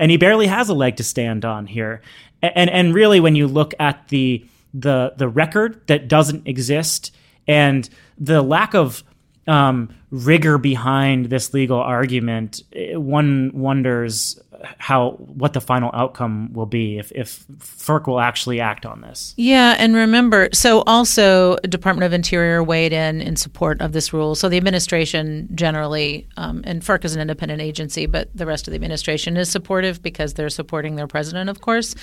and 0.00 0.12
he 0.12 0.16
barely 0.16 0.46
has 0.46 0.68
a 0.68 0.74
leg 0.74 0.96
to 0.96 1.04
stand 1.04 1.44
on 1.44 1.66
here 1.66 2.00
and 2.42 2.70
and 2.70 2.94
really 2.94 3.20
when 3.20 3.34
you 3.34 3.46
look 3.46 3.74
at 3.78 4.08
the 4.08 4.44
the 4.74 5.12
the 5.16 5.28
record 5.28 5.86
that 5.86 6.08
doesn't 6.08 6.46
exist 6.46 7.14
and 7.46 7.88
the 8.18 8.42
lack 8.42 8.74
of 8.74 9.02
um, 9.48 9.94
rigor 10.10 10.58
behind 10.58 11.26
this 11.26 11.54
legal 11.54 11.78
argument, 11.80 12.62
one 12.92 13.50
wonders 13.54 14.38
how 14.78 15.10
what 15.10 15.52
the 15.52 15.60
final 15.60 15.90
outcome 15.94 16.52
will 16.52 16.66
be 16.66 16.98
if, 16.98 17.12
if 17.12 17.46
FERC 17.58 18.06
will 18.06 18.20
actually 18.20 18.60
act 18.60 18.84
on 18.84 19.00
this. 19.00 19.34
Yeah, 19.36 19.76
and 19.78 19.94
remember, 19.94 20.48
so 20.52 20.82
also 20.86 21.56
Department 21.58 22.04
of 22.04 22.12
Interior 22.12 22.62
weighed 22.62 22.92
in 22.92 23.20
in 23.20 23.36
support 23.36 23.80
of 23.80 23.92
this 23.92 24.12
rule. 24.12 24.34
So 24.34 24.48
the 24.48 24.56
administration 24.56 25.48
generally, 25.54 26.26
um, 26.36 26.62
and 26.64 26.82
FERC 26.82 27.04
is 27.04 27.14
an 27.14 27.20
independent 27.20 27.60
agency, 27.60 28.06
but 28.06 28.28
the 28.34 28.46
rest 28.46 28.66
of 28.66 28.72
the 28.72 28.76
administration 28.76 29.36
is 29.36 29.48
supportive 29.48 30.02
because 30.02 30.34
they're 30.34 30.48
supporting 30.48 30.96
their 30.96 31.06
president, 31.06 31.50
of 31.50 31.60
course. 31.60 31.94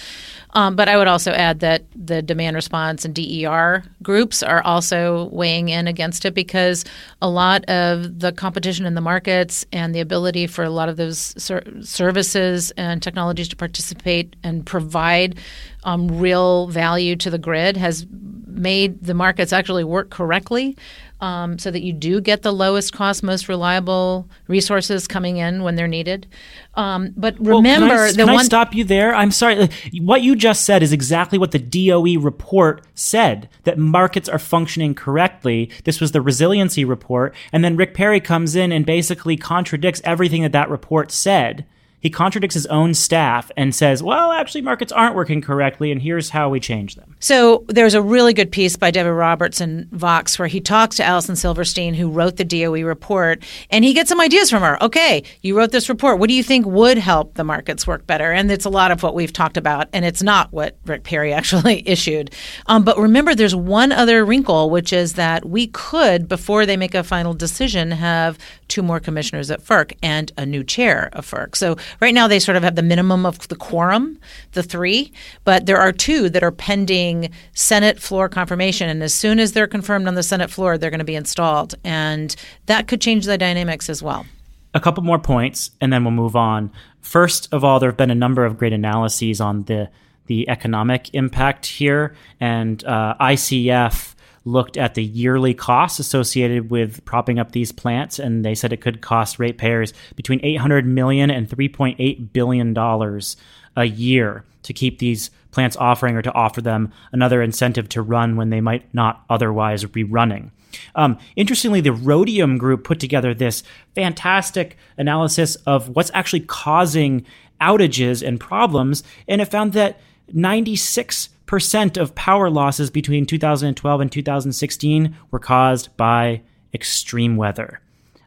Um, 0.51 0.75
but 0.75 0.87
I 0.87 0.97
would 0.97 1.07
also 1.07 1.31
add 1.31 1.59
that 1.59 1.83
the 1.93 2.21
demand 2.21 2.55
response 2.55 3.03
and 3.03 3.13
DER 3.13 3.83
groups 4.01 4.41
are 4.41 4.61
also 4.61 5.25
weighing 5.25 5.69
in 5.69 5.87
against 5.87 6.23
it 6.25 6.33
because 6.33 6.85
a 7.21 7.27
lot 7.27 7.65
of 7.65 8.19
the 8.19 8.31
competition 8.31 8.85
in 8.85 8.95
the 8.95 9.01
markets 9.01 9.65
and 9.73 9.93
the 9.93 9.99
ability 9.99 10.47
for 10.47 10.63
a 10.63 10.69
lot 10.69 10.87
of 10.87 10.95
those 10.95 11.33
ser- 11.37 11.63
services 11.81 12.44
services 12.45 12.71
and 12.77 13.01
technologies 13.01 13.47
to 13.49 13.55
participate 13.55 14.36
and 14.43 14.65
provide 14.65 15.38
um, 15.84 16.19
real 16.19 16.67
value 16.67 17.15
to 17.17 17.29
the 17.29 17.38
grid 17.38 17.77
has 17.77 18.05
made 18.47 19.03
the 19.03 19.13
markets 19.13 19.51
actually 19.51 19.84
work 19.84 20.10
correctly 20.10 20.77
um, 21.21 21.58
so 21.58 21.71
that 21.71 21.81
you 21.81 21.93
do 21.93 22.21
get 22.21 22.41
the 22.41 22.51
lowest 22.51 22.93
cost, 22.93 23.23
most 23.23 23.47
reliable 23.47 24.29
resources 24.47 25.08
coming 25.08 25.38
in 25.38 25.63
when 25.63 25.75
they're 25.75 25.88
needed. 25.88 26.27
Um, 26.75 27.13
but 27.15 27.38
remember, 27.39 27.88
well, 27.88 27.97
can 27.97 28.08
I, 28.08 28.12
the 28.12 28.17
can 28.17 28.27
one. 28.27 28.39
I 28.39 28.43
stop 28.43 28.75
you 28.75 28.84
there? 28.84 29.15
I'm 29.15 29.31
sorry. 29.31 29.69
What 29.99 30.21
you 30.21 30.36
just 30.36 30.65
said 30.65 30.84
is 30.84 30.91
exactly 30.91 31.38
what 31.38 31.51
the 31.51 31.60
DOE 31.60 32.19
report 32.19 32.81
said 32.95 33.49
that 33.63 33.77
markets 33.77 34.27
are 34.27 34.39
functioning 34.39 34.93
correctly. 34.93 35.71
This 35.84 36.01
was 36.01 36.12
the 36.12 36.21
resiliency 36.21 36.84
report. 36.84 37.34
And 37.51 37.63
then 37.63 37.77
Rick 37.77 37.93
Perry 37.93 38.19
comes 38.19 38.55
in 38.55 38.71
and 38.71 38.86
basically 38.86 39.38
contradicts 39.38 40.01
everything 40.03 40.41
that 40.43 40.51
that 40.51 40.69
report 40.69 41.12
said 41.12 41.65
he 42.05 42.11
contradicts 42.11 42.53
his 42.53 42.67
own 42.67 42.93
staff 42.93 43.49
and 43.57 43.73
says, 43.73 44.03
well, 44.03 44.31
actually, 44.31 44.61
markets 44.61 44.91
aren't 44.91 45.15
working 45.15 45.41
correctly, 45.41 45.91
and 45.91 45.99
here's 45.99 46.29
how 46.29 46.49
we 46.49 46.59
change 46.59 46.93
them. 46.93 47.15
So 47.19 47.65
there's 47.67 47.95
a 47.95 48.01
really 48.01 48.31
good 48.31 48.51
piece 48.51 48.75
by 48.75 48.91
David 48.91 49.09
Roberts 49.09 49.59
in 49.59 49.89
Vox 49.91 50.37
where 50.37 50.47
he 50.47 50.61
talks 50.61 50.97
to 50.97 51.03
Alison 51.03 51.35
Silverstein, 51.35 51.95
who 51.95 52.11
wrote 52.11 52.35
the 52.35 52.45
DOE 52.45 52.83
report, 52.83 53.41
and 53.71 53.83
he 53.83 53.91
gets 53.91 54.09
some 54.09 54.21
ideas 54.21 54.51
from 54.51 54.61
her. 54.61 54.77
Okay, 54.83 55.23
you 55.41 55.57
wrote 55.57 55.71
this 55.71 55.89
report. 55.89 56.19
What 56.19 56.29
do 56.29 56.35
you 56.35 56.43
think 56.43 56.67
would 56.67 56.99
help 56.99 57.33
the 57.33 57.43
markets 57.43 57.87
work 57.87 58.05
better? 58.05 58.31
And 58.31 58.51
it's 58.51 58.65
a 58.65 58.69
lot 58.69 58.91
of 58.91 59.01
what 59.01 59.15
we've 59.15 59.33
talked 59.33 59.57
about, 59.57 59.87
and 59.91 60.05
it's 60.05 60.21
not 60.21 60.53
what 60.53 60.77
Rick 60.85 61.05
Perry 61.05 61.33
actually 61.39 61.89
issued. 61.89 62.35
Um, 62.67 62.83
but 62.83 62.99
remember, 62.99 63.33
there's 63.33 63.55
one 63.55 63.91
other 63.91 64.23
wrinkle, 64.23 64.69
which 64.69 64.93
is 64.93 65.13
that 65.13 65.43
we 65.43 65.65
could, 65.65 66.27
before 66.27 66.67
they 66.67 66.77
make 66.77 66.93
a 66.93 67.03
final 67.03 67.33
decision, 67.33 67.89
have 67.89 68.37
two 68.67 68.83
more 68.83 68.99
commissioners 68.99 69.49
at 69.49 69.63
FERC 69.63 69.93
and 70.03 70.31
a 70.37 70.45
new 70.45 70.63
chair 70.63 71.09
of 71.13 71.25
FERC. 71.25 71.55
So 71.55 71.77
right 72.01 72.13
now 72.13 72.27
they 72.27 72.39
sort 72.39 72.58
of 72.58 72.63
have 72.63 72.75
the 72.75 72.84
minimum 72.84 73.25
of 73.25 73.47
the 73.47 73.55
quorum, 73.55 74.19
the 74.53 74.63
three, 74.63 75.12
but 75.43 75.65
there 75.65 75.77
are 75.77 75.91
two 75.91 76.29
that 76.29 76.43
are 76.43 76.51
pending 76.51 77.31
Senate 77.53 77.99
floor 77.99 78.29
confirmation. 78.29 78.89
And 78.89 79.03
as 79.03 79.13
soon 79.13 79.39
as 79.39 79.53
they're 79.53 79.67
confirmed 79.67 80.08
on 80.08 80.15
the 80.15 80.23
Senate 80.23 80.49
floor, 80.49 80.77
they're 80.77 80.89
going 80.89 80.99
to 80.99 81.05
be 81.05 81.15
installed. 81.15 81.75
And 81.84 82.36
that 82.65 82.88
could 82.88 83.01
change 83.01 83.25
the 83.25 83.38
dynamics 83.38 83.89
as 83.89 84.01
well. 84.01 84.25
A 84.73 84.79
couple 84.79 85.03
more 85.03 85.19
points, 85.19 85.71
and 85.79 85.93
then 85.93 86.03
we'll 86.03 86.12
move 86.12 86.36
on. 86.36 86.71
First 87.01 87.47
of 87.53 87.63
all, 87.63 87.79
there 87.79 87.89
have 87.89 87.97
been 87.97 88.12
a 88.12 88.15
number 88.15 88.45
of 88.45 88.58
great 88.58 88.73
analyses 88.73 89.39
on 89.39 89.63
the 89.63 89.89
the 90.27 90.49
economic 90.49 91.13
impact 91.13 91.67
here, 91.67 92.15
and 92.39 92.84
uh, 92.84 93.13
ICF 93.21 94.14
looked 94.45 94.77
at 94.77 94.93
the 94.93 95.03
yearly 95.03 95.53
costs 95.53 95.99
associated 95.99 96.69
with 96.69 97.03
propping 97.03 97.39
up 97.39 97.51
these 97.51 97.71
plants, 97.71 98.19
and 98.19 98.45
they 98.45 98.55
said 98.55 98.71
it 98.71 98.81
could 98.81 99.01
cost 99.01 99.39
ratepayers 99.39 99.93
between 100.15 100.39
800 100.43 100.86
million 100.86 101.29
and 101.29 101.49
3.8 101.49 102.31
billion 102.31 102.73
dollars 102.73 103.36
a 103.75 103.86
year 103.86 104.45
to 104.63 104.73
keep 104.73 104.99
these 104.99 105.29
plants 105.51 105.75
offering 105.77 106.15
or 106.15 106.21
to 106.21 106.34
offer 106.34 106.62
them 106.62 106.91
another 107.12 107.41
incentive 107.41 107.89
to 107.89 108.01
run 108.01 108.36
when 108.36 108.49
they 108.49 108.62
might 108.62 108.93
not 108.93 109.23
otherwise 109.29 109.84
be 109.86 110.03
running. 110.03 110.51
Um, 110.95 111.17
interestingly, 111.36 111.81
the 111.81 111.93
Rhodium 111.93 112.58
Group 112.58 112.84
put 112.84 112.99
together 112.99 113.34
this 113.34 113.63
fantastic 113.93 114.77
analysis 114.97 115.55
of 115.67 115.89
what's 115.89 116.12
actually 116.13 116.41
causing 116.41 117.25
outages 117.62 118.25
and 118.25 118.39
problems, 118.39 119.03
and 119.27 119.41
it 119.41 119.45
found 119.45 119.73
that 119.73 119.99
96 120.34 121.29
percent 121.45 121.97
of 121.97 122.15
power 122.15 122.49
losses 122.49 122.89
between 122.89 123.25
2012 123.25 124.01
and 124.01 124.12
2016 124.12 125.15
were 125.31 125.39
caused 125.39 125.95
by 125.97 126.41
extreme 126.73 127.38
weather. 127.38 127.81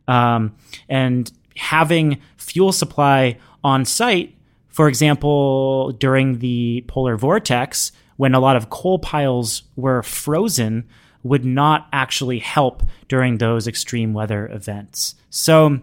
Um, 0.06 0.56
and 0.88 1.30
having 1.56 2.20
fuel 2.36 2.72
supply 2.72 3.38
on 3.62 3.84
site, 3.84 4.34
for 4.68 4.88
example, 4.88 5.92
during 5.92 6.38
the 6.38 6.84
polar 6.86 7.16
vortex, 7.16 7.92
when 8.16 8.34
a 8.34 8.40
lot 8.40 8.56
of 8.56 8.70
coal 8.70 8.98
piles 8.98 9.62
were 9.76 10.02
frozen, 10.02 10.88
would 11.22 11.44
not 11.44 11.88
actually 11.92 12.38
help 12.38 12.82
during 13.08 13.38
those 13.38 13.66
extreme 13.66 14.14
weather 14.14 14.48
events. 14.48 15.14
So, 15.30 15.80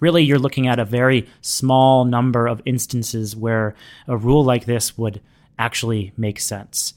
really, 0.00 0.24
you're 0.24 0.38
looking 0.38 0.66
at 0.66 0.78
a 0.78 0.84
very 0.84 1.28
small 1.40 2.04
number 2.04 2.46
of 2.46 2.60
instances 2.64 3.36
where 3.36 3.74
a 4.08 4.16
rule 4.16 4.44
like 4.44 4.66
this 4.66 4.98
would 4.98 5.20
actually 5.58 6.12
make 6.16 6.40
sense. 6.40 6.94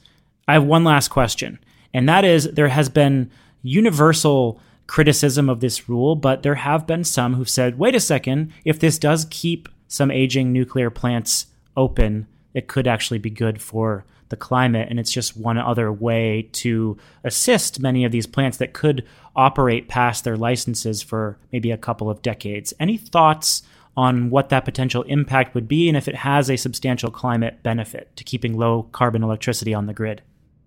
I 0.47 0.53
have 0.53 0.63
one 0.63 0.83
last 0.83 1.09
question, 1.09 1.59
and 1.93 2.07
that 2.07 2.23
is 2.23 2.51
there 2.51 2.69
has 2.69 2.89
been 2.89 3.29
universal 3.63 4.59
criticism 4.87 5.49
of 5.49 5.59
this 5.59 5.89
rule, 5.89 6.15
but 6.15 6.43
there 6.43 6.55
have 6.55 6.87
been 6.87 7.03
some 7.03 7.33
who've 7.33 7.49
said, 7.49 7.77
wait 7.77 7.95
a 7.95 7.99
second, 7.99 8.51
if 8.63 8.79
this 8.79 8.97
does 8.97 9.27
keep 9.29 9.67
some 9.87 10.09
aging 10.09 10.51
nuclear 10.51 10.89
plants 10.89 11.47
open, 11.75 12.27
it 12.53 12.67
could 12.67 12.87
actually 12.87 13.19
be 13.19 13.29
good 13.29 13.61
for 13.61 14.05
the 14.29 14.35
climate. 14.35 14.87
And 14.89 14.99
it's 14.99 15.11
just 15.11 15.37
one 15.37 15.57
other 15.57 15.91
way 15.91 16.49
to 16.53 16.97
assist 17.23 17.79
many 17.79 18.03
of 18.03 18.11
these 18.11 18.27
plants 18.27 18.57
that 18.57 18.73
could 18.73 19.05
operate 19.35 19.87
past 19.87 20.23
their 20.23 20.37
licenses 20.37 21.01
for 21.01 21.37
maybe 21.51 21.71
a 21.71 21.77
couple 21.77 22.09
of 22.09 22.21
decades. 22.21 22.73
Any 22.79 22.97
thoughts 22.97 23.63
on 23.97 24.29
what 24.29 24.49
that 24.49 24.63
potential 24.63 25.01
impact 25.03 25.55
would 25.55 25.67
be 25.67 25.87
and 25.87 25.97
if 25.97 26.07
it 26.07 26.15
has 26.15 26.49
a 26.49 26.55
substantial 26.55 27.09
climate 27.09 27.63
benefit 27.63 28.15
to 28.15 28.23
keeping 28.23 28.55
low 28.55 28.83
carbon 28.91 29.23
electricity 29.23 29.73
on 29.73 29.87
the 29.87 29.93
grid. 29.93 30.21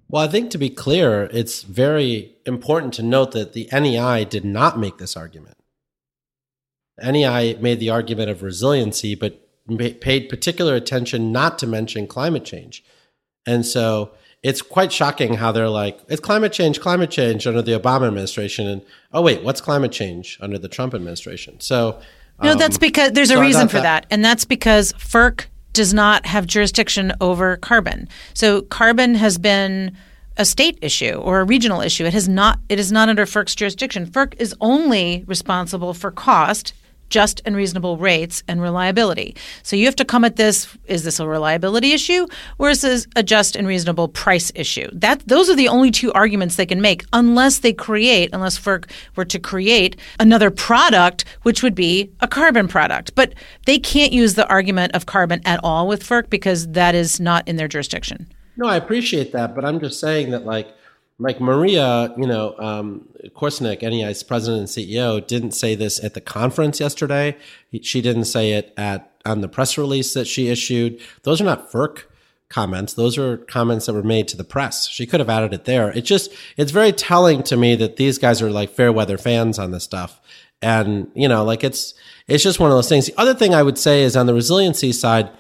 Well, 0.09 0.25
I 0.25 0.29
think 0.29 0.51
to 0.51 0.59
be 0.59 0.69
clear, 0.69 1.31
it's 1.33 1.63
very 1.63 2.35
important 2.45 2.93
to 2.95 3.05
note 3.05 3.31
that 3.31 3.53
the 3.53 3.69
NEI 3.73 4.25
did 4.25 4.45
not 4.45 4.77
make 4.77 4.99
this 4.99 5.17
argument. 5.17 5.57
NEI 7.01 7.57
made 7.61 7.79
the 7.79 7.91
argument 7.91 8.29
of 8.29 8.43
resiliency, 8.43 9.15
but 9.15 9.41
paid 10.01 10.29
particular 10.29 10.75
attention 10.75 11.31
not 11.31 11.57
to 11.61 11.67
mention 11.69 12.09
climate 12.09 12.45
change. 12.45 12.83
And 13.47 13.65
so 13.65 14.11
it's 14.43 14.61
quite 14.61 14.91
shocking 14.91 15.35
how 15.35 15.53
they're 15.53 15.69
like, 15.69 16.01
it's 16.09 16.21
climate 16.21 16.53
change, 16.53 16.81
climate 16.81 17.11
change 17.11 17.47
under 17.47 17.63
the 17.63 17.79
Obama 17.79 18.09
administration. 18.09 18.67
And 18.67 18.83
oh, 19.13 19.23
wait, 19.23 19.45
what's 19.45 19.61
climate 19.61 19.93
change 19.93 20.37
under 20.41 20.59
the 20.59 20.69
Trump 20.69 20.95
administration? 20.95 21.61
So 21.61 22.01
no, 22.43 22.55
that's 22.55 22.77
um, 22.77 22.81
because 22.81 23.13
there's 23.13 23.31
a 23.31 23.35
so 23.35 23.41
reason 23.41 23.69
for 23.69 23.77
that. 23.77 24.03
that, 24.03 24.07
and 24.11 24.25
that's 24.25 24.45
because 24.45 24.93
FERC 24.95 25.47
does 25.73 25.95
not 25.95 26.27
have 26.27 26.47
jurisdiction 26.47 27.13
over 27.21 27.57
carbon. 27.57 28.09
So 28.35 28.63
carbon 28.63 29.15
has 29.15 29.39
been 29.39 29.97
a 30.37 30.45
state 30.45 30.79
issue 30.83 31.15
or 31.15 31.41
a 31.41 31.45
regional 31.45 31.81
issue. 31.81 32.05
It 32.05 32.15
has 32.15 32.29
not. 32.29 32.59
It 32.69 32.79
is 32.79 32.91
not 32.91 33.09
under 33.09 33.27
FERC's 33.27 33.55
jurisdiction. 33.55 34.07
FERC 34.07 34.35
is 34.39 34.55
only 34.61 35.25
responsible 35.27 35.95
for 35.95 36.11
cost 36.11 36.73
just 37.11 37.43
and 37.45 37.55
reasonable 37.55 37.97
rates 37.97 38.43
and 38.49 38.63
reliability. 38.63 39.37
So 39.63 39.77
you 39.77 39.85
have 39.87 39.97
to 39.97 40.05
come 40.05 40.25
at 40.25 40.37
this 40.37 40.77
is 40.87 41.05
this 41.05 41.21
a 41.21 41.27
reliability 41.27 41.93
issue 41.93 42.27
or 42.59 42.71
is 42.71 42.81
this 42.81 43.07
a 43.17 43.23
just 43.23 43.57
and 43.57 43.67
reasonable 43.67 44.09
price 44.09 44.51
issue? 44.55 44.89
That 44.93 45.23
those 45.27 45.51
are 45.51 45.57
the 45.57 45.69
only 45.69 45.91
two 45.91 46.13
arguments 46.13 46.57
they 46.57 46.67
can 46.67 46.81
make 46.81 47.05
unless 47.13 47.59
they 47.59 47.73
create 47.73 48.31
unless 48.33 48.59
FERC 48.59 48.91
were 49.17 49.25
to 49.27 49.39
create 49.39 49.97
another 50.19 50.51
product 50.51 51.25
which 51.43 51.63
would 51.63 51.75
be 51.75 52.11
a 52.21 52.29
carbon 52.29 52.69
product. 52.69 53.15
But 53.15 53.35
they 53.67 53.79
can't 53.79 54.13
use 54.13 54.35
the 54.35 54.49
argument 54.49 54.95
of 54.95 55.07
carbon 55.07 55.43
at 55.45 55.61
all 55.63 55.87
with 55.87 56.03
FERC 56.03 56.31
because 56.31 56.69
that 56.69 56.95
is 56.95 57.21
not 57.21 57.47
in 57.47 57.57
their 57.57 57.69
jurisdiction. 57.69 58.29
No, 58.57 58.67
I 58.67 58.77
appreciate 58.77 59.33
that, 59.33 59.55
but 59.55 59.65
I'm 59.65 59.81
just 59.81 60.01
saying 60.01 60.31
that 60.31 60.45
like 60.45 60.75
like 61.21 61.41
Maria, 61.41 62.13
you 62.17 62.27
know, 62.27 62.55
um, 62.59 63.07
Korsnick, 63.37 63.83
NEI's 63.83 64.23
president 64.23 64.61
and 64.61 64.69
CEO, 64.69 65.25
didn't 65.25 65.53
say 65.53 65.75
this 65.75 66.03
at 66.03 66.15
the 66.15 66.21
conference 66.21 66.81
yesterday. 66.81 67.37
She 67.83 68.01
didn't 68.01 68.25
say 68.25 68.53
it 68.53 68.73
at 68.77 69.13
on 69.27 69.43
the 69.43 69.49
press 69.49 69.77
release 69.77 70.15
that 70.15 70.27
she 70.27 70.49
issued. 70.49 70.99
Those 71.25 71.41
are 71.43 71.45
not 71.45 71.71
FERC 71.71 72.05
comments. 72.49 72.95
Those 72.95 73.19
are 73.19 73.37
comments 73.37 73.85
that 73.85 73.93
were 73.93 74.03
made 74.03 74.29
to 74.29 74.37
the 74.37 74.45
press. 74.45 74.89
She 74.89 75.07
could 75.07 75.21
have 75.21 75.29
added 75.29 75.53
it 75.53 75.67
there. 75.67 75.91
It's 75.91 76.09
just, 76.09 76.33
it's 76.57 76.73
very 76.73 76.91
telling 76.91 77.43
to 77.45 77.57
me 77.57 77.77
that 77.77 77.97
these 77.97 78.17
guys 78.17 78.41
are 78.41 78.51
like 78.51 78.71
fair 78.71 78.91
weather 78.91 79.19
fans 79.19 79.59
on 79.59 79.73
this 79.73 79.85
stuff. 79.85 80.21
And, 80.63 81.11
you 81.15 81.29
know, 81.29 81.45
like 81.45 81.63
it's, 81.63 81.95
it's 82.27 82.43
just 82.43 82.59
one 82.59 82.71
of 82.71 82.77
those 82.77 82.89
things. 82.89 83.07
The 83.07 83.21
other 83.21 83.35
thing 83.35 83.55
I 83.55 83.63
would 83.63 83.79
say 83.79 84.03
is 84.03 84.17
on 84.17 84.27
the 84.27 84.35
resiliency 84.35 84.91
side, 84.93 85.31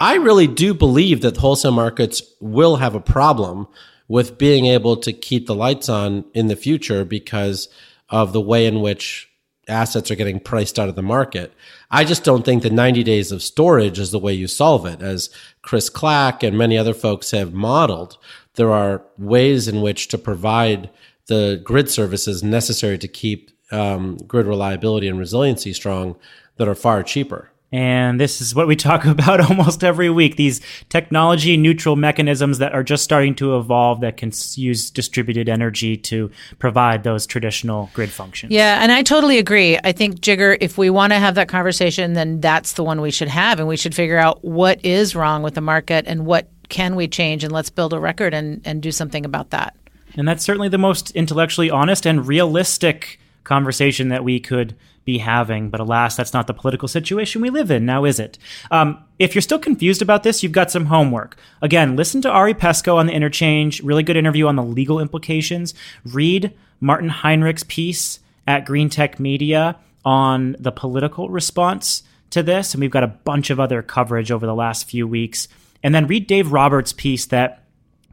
I 0.00 0.14
really 0.14 0.46
do 0.46 0.72
believe 0.72 1.20
that 1.20 1.36
wholesale 1.36 1.72
markets 1.72 2.22
will 2.40 2.76
have 2.76 2.94
a 2.94 3.00
problem 3.00 3.68
with 4.08 4.38
being 4.38 4.66
able 4.66 4.96
to 4.96 5.12
keep 5.12 5.46
the 5.46 5.54
lights 5.54 5.88
on 5.88 6.24
in 6.34 6.48
the 6.48 6.56
future 6.56 7.04
because 7.04 7.68
of 8.08 8.32
the 8.32 8.40
way 8.40 8.66
in 8.66 8.80
which 8.80 9.28
assets 9.68 10.10
are 10.10 10.16
getting 10.16 10.40
priced 10.40 10.78
out 10.78 10.88
of 10.88 10.94
the 10.94 11.02
market. 11.02 11.52
I 11.90 12.04
just 12.04 12.24
don't 12.24 12.44
think 12.44 12.62
that 12.62 12.72
90 12.72 13.02
days 13.04 13.30
of 13.30 13.42
storage 13.42 13.98
is 13.98 14.10
the 14.10 14.18
way 14.18 14.32
you 14.32 14.46
solve 14.46 14.86
it. 14.86 15.02
As 15.02 15.30
Chris 15.62 15.90
Clack 15.90 16.42
and 16.42 16.56
many 16.56 16.78
other 16.78 16.94
folks 16.94 17.30
have 17.32 17.52
modeled, 17.52 18.16
there 18.54 18.72
are 18.72 19.02
ways 19.18 19.68
in 19.68 19.82
which 19.82 20.08
to 20.08 20.18
provide 20.18 20.90
the 21.26 21.60
grid 21.62 21.90
services 21.90 22.42
necessary 22.42 22.96
to 22.98 23.08
keep 23.08 23.50
um, 23.70 24.16
grid 24.26 24.46
reliability 24.46 25.08
and 25.08 25.18
resiliency 25.18 25.74
strong 25.74 26.16
that 26.56 26.68
are 26.68 26.74
far 26.74 27.02
cheaper. 27.02 27.50
And 27.70 28.18
this 28.18 28.40
is 28.40 28.54
what 28.54 28.66
we 28.66 28.76
talk 28.76 29.04
about 29.06 29.40
almost 29.40 29.84
every 29.84 30.08
week 30.10 30.36
these 30.36 30.60
technology 30.88 31.56
neutral 31.56 31.96
mechanisms 31.96 32.58
that 32.58 32.72
are 32.74 32.82
just 32.82 33.04
starting 33.04 33.34
to 33.36 33.56
evolve 33.56 34.00
that 34.00 34.16
can 34.16 34.32
use 34.54 34.90
distributed 34.90 35.48
energy 35.48 35.96
to 35.96 36.30
provide 36.58 37.02
those 37.02 37.26
traditional 37.26 37.90
grid 37.92 38.10
functions. 38.10 38.52
Yeah, 38.52 38.82
and 38.82 38.90
I 38.90 39.02
totally 39.02 39.38
agree. 39.38 39.78
I 39.84 39.92
think, 39.92 40.20
Jigar, 40.20 40.56
if 40.60 40.78
we 40.78 40.90
want 40.90 41.12
to 41.12 41.18
have 41.18 41.34
that 41.34 41.48
conversation, 41.48 42.14
then 42.14 42.40
that's 42.40 42.72
the 42.72 42.84
one 42.84 43.00
we 43.00 43.10
should 43.10 43.28
have. 43.28 43.58
And 43.58 43.68
we 43.68 43.76
should 43.76 43.94
figure 43.94 44.18
out 44.18 44.42
what 44.44 44.84
is 44.84 45.14
wrong 45.14 45.42
with 45.42 45.54
the 45.54 45.60
market 45.60 46.06
and 46.06 46.24
what 46.24 46.48
can 46.68 46.96
we 46.96 47.08
change. 47.08 47.44
And 47.44 47.52
let's 47.52 47.70
build 47.70 47.92
a 47.92 47.98
record 48.00 48.34
and, 48.34 48.60
and 48.64 48.82
do 48.82 48.92
something 48.92 49.24
about 49.24 49.50
that. 49.50 49.76
And 50.16 50.26
that's 50.26 50.42
certainly 50.42 50.68
the 50.68 50.78
most 50.78 51.10
intellectually 51.12 51.70
honest 51.70 52.06
and 52.06 52.26
realistic 52.26 53.20
conversation 53.44 54.08
that 54.08 54.24
we 54.24 54.40
could 54.40 54.74
be 55.08 55.18
having. 55.18 55.70
But 55.70 55.80
alas, 55.80 56.16
that's 56.16 56.34
not 56.34 56.46
the 56.46 56.52
political 56.52 56.86
situation 56.86 57.40
we 57.40 57.48
live 57.48 57.70
in 57.70 57.86
now, 57.86 58.04
is 58.04 58.20
it? 58.20 58.36
Um, 58.70 59.02
if 59.18 59.34
you're 59.34 59.40
still 59.40 59.58
confused 59.58 60.02
about 60.02 60.22
this, 60.22 60.42
you've 60.42 60.52
got 60.52 60.70
some 60.70 60.84
homework. 60.84 61.38
Again, 61.62 61.96
listen 61.96 62.20
to 62.20 62.30
Ari 62.30 62.52
Peskoe 62.52 62.96
on 62.96 63.06
the 63.06 63.14
interchange, 63.14 63.82
really 63.82 64.02
good 64.02 64.18
interview 64.18 64.46
on 64.46 64.56
the 64.56 64.62
legal 64.62 65.00
implications. 65.00 65.72
Read 66.04 66.52
Martin 66.80 67.08
Heinrich's 67.08 67.64
piece 67.64 68.20
at 68.46 68.66
Green 68.66 68.90
Tech 68.90 69.18
Media 69.18 69.76
on 70.04 70.56
the 70.58 70.72
political 70.72 71.30
response 71.30 72.02
to 72.28 72.42
this. 72.42 72.74
And 72.74 72.82
we've 72.82 72.90
got 72.90 73.02
a 73.02 73.08
bunch 73.08 73.48
of 73.48 73.58
other 73.58 73.80
coverage 73.80 74.30
over 74.30 74.44
the 74.44 74.54
last 74.54 74.90
few 74.90 75.08
weeks. 75.08 75.48
And 75.82 75.94
then 75.94 76.06
read 76.06 76.26
Dave 76.26 76.52
Roberts' 76.52 76.92
piece 76.92 77.24
that 77.26 77.64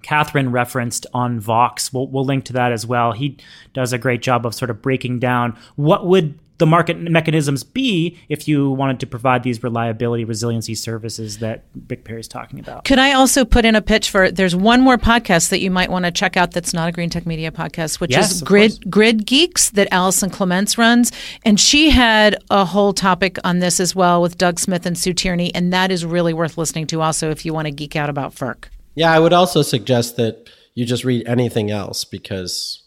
Katherine 0.01 0.51
referenced 0.51 1.07
on 1.13 1.41
Vox. 1.41 1.91
We'll, 1.91 2.07
we'll 2.07 2.23
link 2.23 2.45
to 2.45 2.53
that 2.53 2.71
as 2.71 2.85
well. 2.85 3.11
He 3.11 3.37
does 3.73 3.91
a 3.91 3.97
great 3.97 4.21
job 4.21 4.45
of 4.45 4.55
sort 4.55 4.69
of 4.69 4.81
breaking 4.81 5.19
down 5.19 5.57
what 5.75 6.07
would 6.07 6.39
the 6.57 6.65
market 6.65 6.97
mechanisms 6.97 7.63
be 7.63 8.17
if 8.29 8.47
you 8.47 8.71
wanted 8.71 8.99
to 9.01 9.07
provide 9.07 9.43
these 9.43 9.61
reliability 9.61 10.23
resiliency 10.23 10.73
services 10.75 11.39
that 11.39 11.65
Rick 11.89 12.05
Perry's 12.05 12.27
talking 12.27 12.59
about. 12.59 12.85
Could 12.85 12.99
I 12.99 13.11
also 13.13 13.43
put 13.43 13.65
in 13.65 13.75
a 13.75 13.81
pitch 13.81 14.09
for 14.09 14.31
there's 14.31 14.55
one 14.55 14.81
more 14.81 14.97
podcast 14.97 15.49
that 15.49 15.59
you 15.59 15.69
might 15.69 15.89
want 15.91 16.05
to 16.05 16.11
check 16.11 16.37
out 16.37 16.51
that's 16.51 16.73
not 16.73 16.87
a 16.87 16.91
Green 16.91 17.09
Tech 17.09 17.25
Media 17.25 17.51
podcast, 17.51 17.99
which 17.99 18.11
Yes, 18.11 18.31
is 18.35 18.41
Grid 18.41 18.71
course. 18.71 18.79
Grid 18.89 19.25
Geeks 19.25 19.69
that 19.71 19.87
Allison 19.91 20.29
Clements 20.29 20.77
runs. 20.77 21.11
And 21.43 21.59
she 21.59 21.89
had 21.89 22.37
a 22.49 22.63
whole 22.63 22.93
topic 22.93 23.37
on 23.43 23.59
this 23.59 23.79
as 23.79 23.93
well 23.93 24.21
with 24.21 24.37
Doug 24.37 24.59
Smith 24.59 24.85
and 24.85 24.97
Sue 24.97 25.13
Tierney, 25.13 25.53
and 25.53 25.73
that 25.73 25.91
is 25.91 26.05
really 26.05 26.33
worth 26.33 26.57
listening 26.57 26.87
to 26.87 27.01
also 27.01 27.31
if 27.31 27.45
you 27.45 27.53
want 27.53 27.65
to 27.65 27.71
geek 27.71 27.95
out 27.95 28.09
about 28.09 28.33
FERC. 28.33 28.65
Yeah, 28.95 29.11
I 29.11 29.19
would 29.19 29.33
also 29.33 29.61
suggest 29.61 30.15
that 30.17 30.49
you 30.73 30.85
just 30.85 31.03
read 31.03 31.27
anything 31.27 31.69
else 31.69 32.05
because 32.05 32.83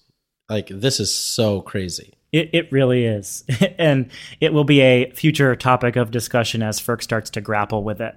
like 0.48 0.68
this 0.68 1.00
is 1.00 1.14
so 1.14 1.60
crazy. 1.60 2.14
It, 2.32 2.50
it 2.52 2.72
really 2.72 3.04
is. 3.04 3.44
and 3.78 4.10
it 4.40 4.52
will 4.52 4.64
be 4.64 4.80
a 4.80 5.10
future 5.12 5.54
topic 5.56 5.96
of 5.96 6.10
discussion 6.10 6.62
as 6.62 6.80
FERC 6.80 7.02
starts 7.02 7.30
to 7.30 7.40
grapple 7.40 7.82
with 7.82 8.00
it. 8.00 8.14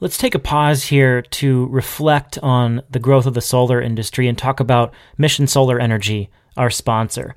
Let's 0.00 0.18
take 0.18 0.36
a 0.36 0.40
pause 0.40 0.84
here 0.84 1.22
to 1.22 1.66
reflect 1.66 2.38
on 2.38 2.82
the 2.88 3.00
growth 3.00 3.26
of 3.26 3.34
the 3.34 3.40
solar 3.40 3.82
industry 3.82 4.28
and 4.28 4.38
talk 4.38 4.60
about 4.60 4.94
Mission 5.16 5.48
Solar 5.48 5.80
Energy, 5.80 6.30
our 6.56 6.70
sponsor. 6.70 7.34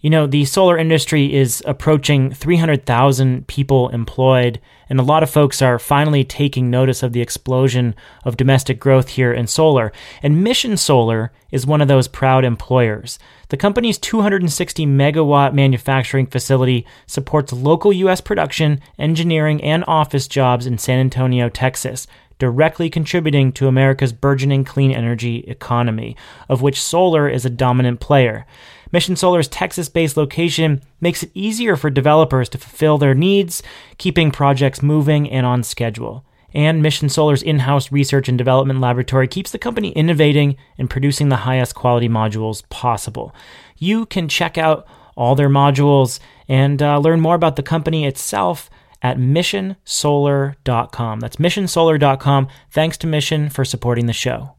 You 0.00 0.10
know, 0.10 0.28
the 0.28 0.44
solar 0.44 0.78
industry 0.78 1.34
is 1.34 1.60
approaching 1.66 2.30
300,000 2.30 3.48
people 3.48 3.88
employed, 3.88 4.60
and 4.88 5.00
a 5.00 5.02
lot 5.02 5.24
of 5.24 5.30
folks 5.30 5.60
are 5.60 5.76
finally 5.80 6.22
taking 6.22 6.70
notice 6.70 7.02
of 7.02 7.12
the 7.12 7.20
explosion 7.20 7.96
of 8.24 8.36
domestic 8.36 8.78
growth 8.78 9.08
here 9.08 9.32
in 9.32 9.48
solar. 9.48 9.90
And 10.22 10.44
Mission 10.44 10.76
Solar 10.76 11.32
is 11.50 11.66
one 11.66 11.80
of 11.80 11.88
those 11.88 12.06
proud 12.06 12.44
employers. 12.44 13.18
The 13.48 13.56
company's 13.56 13.98
260 13.98 14.86
megawatt 14.86 15.52
manufacturing 15.52 16.28
facility 16.28 16.86
supports 17.08 17.52
local 17.52 17.92
U.S. 17.92 18.20
production, 18.20 18.80
engineering, 19.00 19.60
and 19.64 19.82
office 19.88 20.28
jobs 20.28 20.64
in 20.64 20.78
San 20.78 21.00
Antonio, 21.00 21.48
Texas 21.48 22.06
directly 22.38 22.88
contributing 22.88 23.52
to 23.52 23.66
America's 23.66 24.12
burgeoning 24.12 24.64
clean 24.64 24.92
energy 24.92 25.38
economy, 25.48 26.16
of 26.48 26.62
which 26.62 26.80
solar 26.80 27.28
is 27.28 27.44
a 27.44 27.50
dominant 27.50 28.00
player. 28.00 28.46
Mission 28.92 29.16
Solar's 29.16 29.48
Texas 29.48 29.88
based 29.88 30.16
location 30.16 30.82
makes 31.00 31.22
it 31.22 31.30
easier 31.34 31.76
for 31.76 31.90
developers 31.90 32.48
to 32.50 32.58
fulfill 32.58 32.98
their 32.98 33.14
needs, 33.14 33.62
keeping 33.98 34.30
projects 34.30 34.82
moving 34.82 35.30
and 35.30 35.46
on 35.46 35.62
schedule. 35.62 36.24
And 36.54 36.82
Mission 36.82 37.08
Solar's 37.08 37.42
in 37.42 37.60
house 37.60 37.92
research 37.92 38.28
and 38.28 38.38
development 38.38 38.80
laboratory 38.80 39.28
keeps 39.28 39.50
the 39.50 39.58
company 39.58 39.90
innovating 39.90 40.56
and 40.78 40.88
producing 40.88 41.28
the 41.28 41.36
highest 41.36 41.74
quality 41.74 42.08
modules 42.08 42.66
possible. 42.70 43.34
You 43.76 44.06
can 44.06 44.28
check 44.28 44.56
out 44.56 44.86
all 45.16 45.34
their 45.34 45.50
modules 45.50 46.20
and 46.48 46.82
uh, 46.82 46.98
learn 46.98 47.20
more 47.20 47.34
about 47.34 47.56
the 47.56 47.62
company 47.62 48.06
itself 48.06 48.70
at 49.02 49.18
missionsolar.com. 49.18 51.20
That's 51.20 51.36
missionsolar.com. 51.36 52.48
Thanks 52.70 52.96
to 52.98 53.06
Mission 53.06 53.50
for 53.50 53.64
supporting 53.64 54.06
the 54.06 54.12
show. 54.12 54.54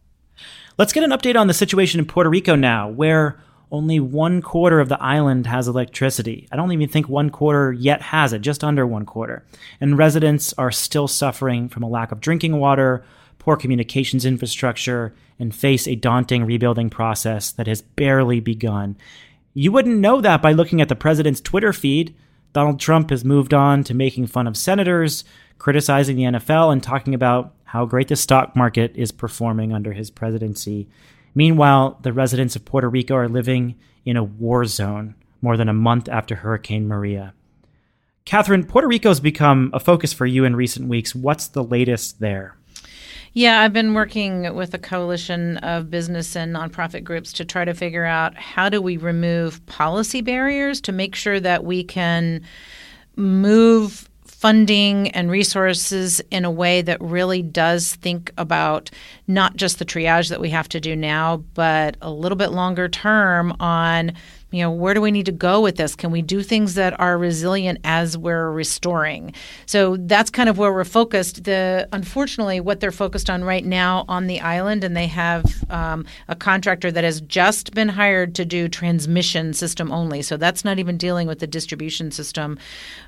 Let's 0.77 0.93
get 0.93 1.03
an 1.03 1.09
update 1.09 1.37
on 1.37 1.47
the 1.47 1.53
situation 1.53 1.99
in 1.99 2.05
Puerto 2.05 2.29
Rico 2.29 2.55
now, 2.55 2.87
where 2.87 3.37
only 3.71 3.99
one 3.99 4.41
quarter 4.41 4.79
of 4.79 4.89
the 4.89 5.01
island 5.01 5.45
has 5.45 5.67
electricity. 5.67 6.47
I 6.51 6.55
don't 6.55 6.71
even 6.71 6.89
think 6.89 7.07
one 7.07 7.29
quarter 7.29 7.71
yet 7.71 8.01
has 8.01 8.33
it, 8.33 8.39
just 8.39 8.63
under 8.63 8.85
one 8.85 9.05
quarter. 9.05 9.45
And 9.79 9.97
residents 9.97 10.53
are 10.53 10.71
still 10.71 11.07
suffering 11.07 11.69
from 11.69 11.83
a 11.83 11.89
lack 11.89 12.11
of 12.11 12.19
drinking 12.19 12.57
water, 12.57 13.03
poor 13.37 13.55
communications 13.55 14.25
infrastructure, 14.25 15.13
and 15.37 15.53
face 15.53 15.87
a 15.87 15.95
daunting 15.95 16.45
rebuilding 16.45 16.89
process 16.89 17.51
that 17.53 17.67
has 17.67 17.81
barely 17.81 18.39
begun. 18.39 18.97
You 19.53 19.71
wouldn't 19.71 19.99
know 19.99 20.21
that 20.21 20.41
by 20.41 20.51
looking 20.51 20.81
at 20.81 20.89
the 20.89 20.95
president's 20.95 21.41
Twitter 21.41 21.73
feed. 21.73 22.15
Donald 22.53 22.79
Trump 22.79 23.11
has 23.11 23.23
moved 23.23 23.53
on 23.53 23.83
to 23.83 23.93
making 23.93 24.27
fun 24.27 24.47
of 24.47 24.57
senators, 24.57 25.23
criticizing 25.59 26.15
the 26.15 26.23
NFL, 26.23 26.71
and 26.73 26.81
talking 26.81 27.13
about 27.13 27.53
how 27.65 27.85
great 27.85 28.07
the 28.07 28.15
stock 28.15 28.55
market 28.55 28.91
is 28.95 29.11
performing 29.11 29.71
under 29.71 29.93
his 29.93 30.09
presidency. 30.09 30.89
Meanwhile, 31.35 31.99
the 32.01 32.13
residents 32.13 32.55
of 32.55 32.65
Puerto 32.65 32.89
Rico 32.89 33.15
are 33.15 33.27
living 33.27 33.75
in 34.05 34.17
a 34.17 34.23
war 34.23 34.65
zone 34.65 35.15
more 35.41 35.57
than 35.57 35.69
a 35.69 35.73
month 35.73 36.09
after 36.09 36.35
Hurricane 36.35 36.87
Maria. 36.87 37.33
Katherine, 38.25 38.65
Puerto 38.65 38.87
Rico's 38.87 39.19
become 39.19 39.71
a 39.73 39.79
focus 39.79 40.13
for 40.13 40.25
you 40.25 40.45
in 40.45 40.55
recent 40.55 40.87
weeks. 40.87 41.15
What's 41.15 41.47
the 41.47 41.63
latest 41.63 42.19
there? 42.19 42.55
Yeah, 43.33 43.61
I've 43.61 43.73
been 43.73 43.93
working 43.93 44.55
with 44.55 44.73
a 44.73 44.79
coalition 44.79 45.57
of 45.57 45.91
business 45.91 46.35
and 46.35 46.55
nonprofit 46.55 47.03
groups 47.03 47.31
to 47.33 47.45
try 47.45 47.63
to 47.63 47.73
figure 47.73 48.05
out 48.05 48.35
how 48.35 48.69
do 48.69 48.81
we 48.81 48.97
remove 48.97 49.63
policy 49.67 50.21
barriers 50.21 50.81
to 50.81 50.91
make 50.91 51.15
sure 51.15 51.39
that 51.39 51.63
we 51.63 51.83
can 51.83 52.41
move 53.15 54.08
funding 54.39 55.09
and 55.09 55.29
resources 55.29 56.21
in 56.31 56.45
a 56.45 56.51
way 56.51 56.81
that 56.81 57.01
really 57.01 57.41
does 57.41 57.95
think 57.95 58.31
about 58.37 58.89
not 59.27 59.57
just 59.57 59.79
the 59.79 59.85
triage 59.85 60.29
that 60.29 60.39
we 60.39 60.49
have 60.49 60.69
to 60.69 60.79
do 60.79 60.95
now, 60.95 61.35
but 61.55 61.97
a 62.01 62.09
little 62.09 62.37
bit 62.37 62.51
longer 62.51 62.87
term 62.87 63.53
on 63.59 64.13
you 64.51 64.63
know 64.63 64.71
where 64.71 64.93
do 64.93 65.01
we 65.01 65.11
need 65.11 65.27
to 65.27 65.31
go 65.31 65.61
with 65.61 65.75
this? 65.75 65.95
Can 65.95 66.11
we 66.11 66.21
do 66.21 66.41
things 66.41 66.73
that 66.75 66.99
are 66.99 67.17
resilient 67.17 67.79
as 67.83 68.17
we're 68.17 68.51
restoring? 68.51 69.33
So 69.67 69.97
that's 69.97 70.29
kind 70.29 70.49
of 70.49 70.57
where 70.57 70.73
we're 70.73 70.85
focused. 70.85 71.43
The 71.43 71.87
unfortunately 71.93 72.59
what 72.59 72.79
they're 72.79 72.91
focused 72.91 73.29
on 73.29 73.43
right 73.43 73.63
now 73.63 74.05
on 74.07 74.27
the 74.27 74.41
island 74.41 74.83
and 74.83 74.97
they 74.97 75.07
have 75.07 75.45
um, 75.69 76.05
a 76.27 76.35
contractor 76.35 76.91
that 76.91 77.03
has 77.03 77.21
just 77.21 77.73
been 77.73 77.89
hired 77.89 78.33
to 78.35 78.45
do 78.45 78.67
transmission 78.67 79.53
system 79.53 79.91
only. 79.91 80.21
So 80.23 80.35
that's 80.35 80.65
not 80.65 80.79
even 80.79 80.97
dealing 80.97 81.27
with 81.27 81.39
the 81.39 81.47
distribution 81.47 82.09
system 82.09 82.57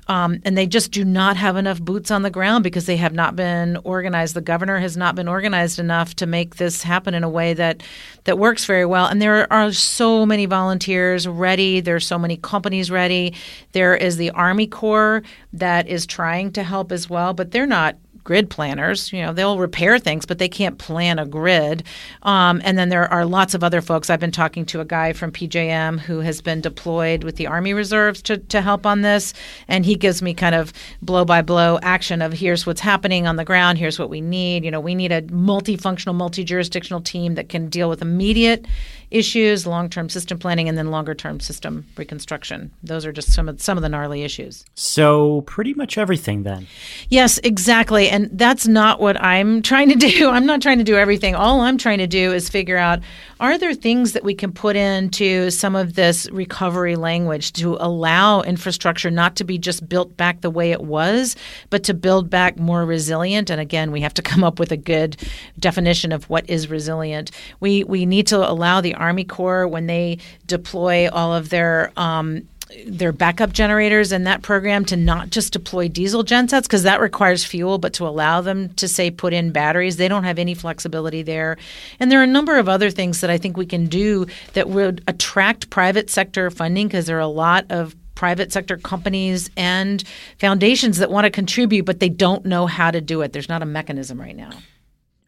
um, 0.08 0.40
and 0.44 0.56
they 0.56 0.66
just 0.66 0.90
do 0.90 1.04
not 1.04 1.36
have 1.36 1.56
enough 1.56 1.80
boots 1.80 2.10
on 2.10 2.22
the 2.22 2.30
ground 2.30 2.64
because 2.64 2.86
they 2.86 2.96
have 2.96 3.12
not 3.12 3.36
been 3.36 3.78
organized 3.84 4.34
the 4.34 4.40
governor 4.40 4.78
has 4.78 4.96
not 4.96 5.14
been 5.14 5.28
organized 5.28 5.78
enough 5.78 6.14
to 6.16 6.26
make 6.26 6.56
this 6.56 6.82
happen 6.82 7.14
in 7.14 7.24
a 7.24 7.28
way 7.28 7.54
that 7.54 7.82
that 8.24 8.38
works 8.38 8.64
very 8.64 8.86
well 8.86 9.06
and 9.06 9.20
there 9.20 9.52
are 9.52 9.72
so 9.72 10.24
many 10.24 10.46
volunteers 10.46 11.28
ready. 11.28 11.80
There's 11.80 12.06
so 12.06 12.18
many 12.18 12.36
companies 12.36 12.90
ready. 12.90 13.34
There 13.72 13.94
is 13.94 14.16
the 14.16 14.30
Army 14.30 14.66
Corps 14.66 15.22
that 15.52 15.86
is 15.88 16.06
trying 16.06 16.52
to 16.52 16.62
help 16.62 16.92
as 16.92 17.10
well, 17.10 17.34
but 17.34 17.50
they're 17.50 17.66
not 17.66 17.96
grid 18.24 18.50
planners. 18.50 19.12
You 19.12 19.22
know, 19.22 19.32
they'll 19.32 19.58
repair 19.58 19.98
things, 19.98 20.26
but 20.26 20.38
they 20.38 20.48
can't 20.48 20.78
plan 20.78 21.18
a 21.18 21.26
grid. 21.26 21.84
Um, 22.22 22.60
and 22.64 22.78
then 22.78 22.88
there 22.88 23.10
are 23.12 23.24
lots 23.24 23.54
of 23.54 23.64
other 23.64 23.80
folks. 23.80 24.10
I've 24.10 24.20
been 24.20 24.32
talking 24.32 24.64
to 24.66 24.80
a 24.80 24.84
guy 24.84 25.12
from 25.12 25.32
PJM 25.32 26.00
who 26.00 26.20
has 26.20 26.40
been 26.40 26.60
deployed 26.60 27.24
with 27.24 27.36
the 27.36 27.46
Army 27.46 27.74
Reserves 27.74 28.22
to, 28.22 28.38
to 28.38 28.60
help 28.60 28.86
on 28.86 29.02
this. 29.02 29.34
And 29.68 29.84
he 29.84 29.94
gives 29.94 30.22
me 30.22 30.34
kind 30.34 30.54
of 30.54 30.72
blow 31.00 31.24
by 31.24 31.42
blow 31.42 31.78
action 31.82 32.22
of 32.22 32.32
here's 32.32 32.66
what's 32.66 32.80
happening 32.80 33.26
on 33.26 33.36
the 33.36 33.44
ground, 33.44 33.78
here's 33.78 33.98
what 33.98 34.10
we 34.10 34.20
need. 34.20 34.64
You 34.64 34.70
know, 34.70 34.80
we 34.80 34.94
need 34.94 35.12
a 35.12 35.22
multifunctional, 35.22 36.14
multi 36.14 36.44
jurisdictional 36.44 37.00
team 37.00 37.34
that 37.34 37.48
can 37.48 37.68
deal 37.68 37.88
with 37.88 38.02
immediate 38.02 38.66
issues, 39.12 39.66
long 39.66 39.88
term 39.88 40.08
system 40.08 40.38
planning, 40.38 40.68
and 40.68 40.76
then 40.76 40.90
longer 40.90 41.14
term 41.14 41.40
system 41.40 41.86
reconstruction. 41.96 42.70
Those 42.82 43.06
are 43.06 43.12
just 43.12 43.32
some 43.32 43.48
of 43.48 43.60
some 43.60 43.78
of 43.78 43.82
the 43.82 43.88
gnarly 43.88 44.22
issues. 44.22 44.64
So, 44.74 45.42
pretty 45.42 45.74
much 45.74 45.98
everything 45.98 46.42
then. 46.42 46.66
Yes, 47.08 47.38
exactly. 47.44 48.08
And 48.08 48.30
that's 48.32 48.66
not 48.66 49.00
what 49.00 49.20
I'm 49.20 49.62
trying 49.62 49.88
to 49.90 49.94
do. 50.10 50.30
I'm 50.30 50.46
not 50.46 50.62
trying 50.62 50.78
to 50.78 50.84
do 50.84 50.96
everything. 50.96 51.34
All 51.34 51.60
I'm 51.60 51.78
trying 51.78 51.98
to 51.98 52.06
do 52.06 52.32
is 52.32 52.48
figure 52.48 52.76
out 52.76 53.00
are 53.42 53.58
there 53.58 53.74
things 53.74 54.12
that 54.12 54.22
we 54.22 54.34
can 54.34 54.52
put 54.52 54.76
into 54.76 55.50
some 55.50 55.74
of 55.74 55.94
this 55.94 56.30
recovery 56.30 56.94
language 56.94 57.52
to 57.54 57.76
allow 57.80 58.40
infrastructure 58.42 59.10
not 59.10 59.34
to 59.34 59.42
be 59.42 59.58
just 59.58 59.88
built 59.88 60.16
back 60.16 60.42
the 60.42 60.50
way 60.50 60.70
it 60.70 60.82
was, 60.82 61.34
but 61.68 61.82
to 61.82 61.92
build 61.92 62.30
back 62.30 62.56
more 62.56 62.84
resilient? 62.84 63.50
And 63.50 63.60
again, 63.60 63.90
we 63.90 64.00
have 64.00 64.14
to 64.14 64.22
come 64.22 64.44
up 64.44 64.60
with 64.60 64.70
a 64.70 64.76
good 64.76 65.16
definition 65.58 66.12
of 66.12 66.30
what 66.30 66.48
is 66.48 66.70
resilient. 66.70 67.32
We 67.58 67.82
we 67.82 68.06
need 68.06 68.28
to 68.28 68.48
allow 68.48 68.80
the 68.80 68.94
Army 69.02 69.24
Corps 69.24 69.66
when 69.66 69.86
they 69.86 70.18
deploy 70.46 71.10
all 71.10 71.34
of 71.34 71.50
their 71.50 71.92
um, 71.96 72.48
their 72.86 73.12
backup 73.12 73.52
generators 73.52 74.12
in 74.12 74.24
that 74.24 74.42
program 74.42 74.84
to 74.86 74.96
not 74.96 75.30
just 75.30 75.52
deploy 75.52 75.88
diesel 75.88 76.22
gensets 76.22 76.66
because 76.66 76.84
that 76.84 77.00
requires 77.00 77.44
fuel, 77.44 77.78
but 77.78 77.92
to 77.94 78.06
allow 78.06 78.40
them 78.40 78.70
to 78.74 78.88
say 78.88 79.10
put 79.10 79.32
in 79.32 79.52
batteries. 79.52 79.96
They 79.96 80.08
don't 80.08 80.24
have 80.24 80.38
any 80.38 80.54
flexibility 80.54 81.22
there. 81.22 81.58
And 82.00 82.10
there 82.10 82.20
are 82.20 82.24
a 82.24 82.26
number 82.28 82.58
of 82.58 82.68
other 82.68 82.90
things 82.90 83.20
that 83.20 83.30
I 83.30 83.38
think 83.38 83.56
we 83.56 83.66
can 83.66 83.86
do 83.86 84.26
that 84.54 84.68
would 84.68 85.02
attract 85.06 85.70
private 85.70 86.10
sector 86.10 86.50
funding 86.50 86.88
because 86.88 87.06
there 87.06 87.16
are 87.16 87.20
a 87.20 87.26
lot 87.26 87.66
of 87.70 87.94
private 88.14 88.52
sector 88.52 88.76
companies 88.76 89.50
and 89.56 90.04
foundations 90.38 90.98
that 90.98 91.10
want 91.10 91.24
to 91.24 91.30
contribute, 91.30 91.84
but 91.84 92.00
they 92.00 92.08
don't 92.08 92.44
know 92.44 92.66
how 92.66 92.90
to 92.90 93.00
do 93.00 93.20
it. 93.22 93.32
There's 93.32 93.48
not 93.48 93.62
a 93.62 93.66
mechanism 93.66 94.20
right 94.20 94.36
now. 94.36 94.50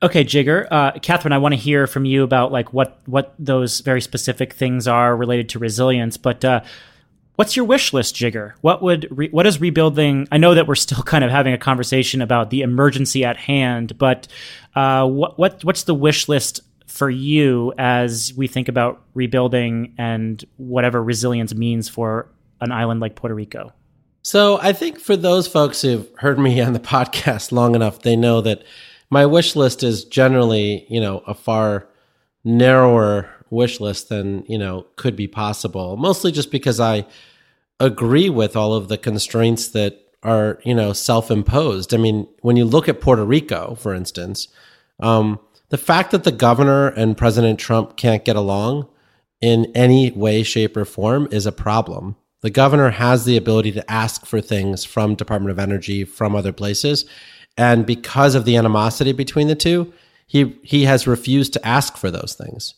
Okay, 0.02 0.24
Jigar. 0.24 0.66
Uh, 0.70 0.92
Katherine, 1.00 1.32
I 1.32 1.38
want 1.38 1.54
to 1.54 1.60
hear 1.60 1.86
from 1.86 2.04
you 2.04 2.22
about 2.24 2.52
like 2.52 2.72
what 2.72 2.98
what 3.06 3.34
those 3.38 3.80
very 3.80 4.00
specific 4.00 4.52
things 4.52 4.86
are 4.86 5.16
related 5.16 5.48
to 5.50 5.58
resilience. 5.58 6.16
But 6.16 6.44
uh, 6.44 6.60
what's 7.36 7.56
your 7.56 7.64
wish 7.64 7.92
list, 7.92 8.14
Jigar? 8.14 8.52
What 8.60 8.82
would 8.82 9.08
re- 9.10 9.30
what 9.30 9.46
is 9.46 9.60
rebuilding? 9.60 10.28
I 10.30 10.36
know 10.38 10.54
that 10.54 10.66
we're 10.66 10.74
still 10.74 11.02
kind 11.04 11.24
of 11.24 11.30
having 11.30 11.54
a 11.54 11.58
conversation 11.58 12.20
about 12.20 12.50
the 12.50 12.62
emergency 12.62 13.24
at 13.24 13.36
hand, 13.36 13.96
but 13.98 14.28
uh, 14.74 15.06
what 15.06 15.38
what 15.38 15.64
what's 15.64 15.84
the 15.84 15.94
wish 15.94 16.28
list 16.28 16.60
for 16.86 17.08
you 17.10 17.72
as 17.78 18.32
we 18.36 18.46
think 18.46 18.68
about 18.68 19.02
rebuilding 19.14 19.94
and 19.98 20.44
whatever 20.58 21.02
resilience 21.02 21.54
means 21.54 21.88
for 21.88 22.28
an 22.60 22.70
island 22.72 23.00
like 23.00 23.14
Puerto 23.14 23.34
Rico? 23.34 23.72
So 24.22 24.58
I 24.60 24.72
think 24.72 24.98
for 24.98 25.16
those 25.16 25.46
folks 25.46 25.82
who've 25.82 26.08
heard 26.18 26.38
me 26.38 26.60
on 26.62 26.72
the 26.72 26.80
podcast 26.80 27.52
long 27.52 27.74
enough, 27.74 28.00
they 28.00 28.16
know 28.16 28.40
that 28.42 28.64
my 29.14 29.24
wish 29.24 29.54
list 29.54 29.84
is 29.84 30.04
generally, 30.04 30.84
you 30.88 31.00
know, 31.00 31.22
a 31.24 31.34
far 31.34 31.86
narrower 32.42 33.30
wish 33.48 33.78
list 33.78 34.08
than, 34.08 34.44
you 34.48 34.58
know, 34.58 34.84
could 34.96 35.14
be 35.14 35.28
possible. 35.28 35.96
Mostly 35.96 36.32
just 36.32 36.50
because 36.50 36.80
I 36.80 37.06
agree 37.78 38.28
with 38.28 38.56
all 38.56 38.74
of 38.74 38.88
the 38.88 38.98
constraints 38.98 39.68
that 39.68 40.00
are, 40.24 40.58
you 40.64 40.74
know, 40.74 40.92
self-imposed. 40.92 41.94
I 41.94 41.96
mean, 41.96 42.26
when 42.40 42.56
you 42.56 42.64
look 42.64 42.88
at 42.88 43.00
Puerto 43.00 43.24
Rico, 43.24 43.76
for 43.76 43.94
instance, 43.94 44.48
um, 44.98 45.38
the 45.68 45.78
fact 45.78 46.10
that 46.10 46.24
the 46.24 46.32
governor 46.32 46.88
and 46.88 47.16
President 47.16 47.60
Trump 47.60 47.96
can't 47.96 48.24
get 48.24 48.34
along 48.34 48.88
in 49.40 49.70
any 49.76 50.10
way, 50.10 50.42
shape, 50.42 50.76
or 50.76 50.84
form 50.84 51.28
is 51.30 51.46
a 51.46 51.52
problem. 51.52 52.16
The 52.40 52.50
governor 52.50 52.90
has 52.90 53.24
the 53.24 53.36
ability 53.36 53.70
to 53.72 53.90
ask 53.90 54.26
for 54.26 54.40
things 54.40 54.84
from 54.84 55.14
Department 55.14 55.52
of 55.52 55.60
Energy, 55.60 56.04
from 56.04 56.34
other 56.34 56.52
places. 56.52 57.04
And 57.56 57.86
because 57.86 58.34
of 58.34 58.44
the 58.44 58.56
animosity 58.56 59.12
between 59.12 59.48
the 59.48 59.54
two, 59.54 59.92
he 60.26 60.58
he 60.62 60.84
has 60.84 61.06
refused 61.06 61.52
to 61.52 61.66
ask 61.66 61.96
for 61.96 62.10
those 62.10 62.34
things. 62.34 62.74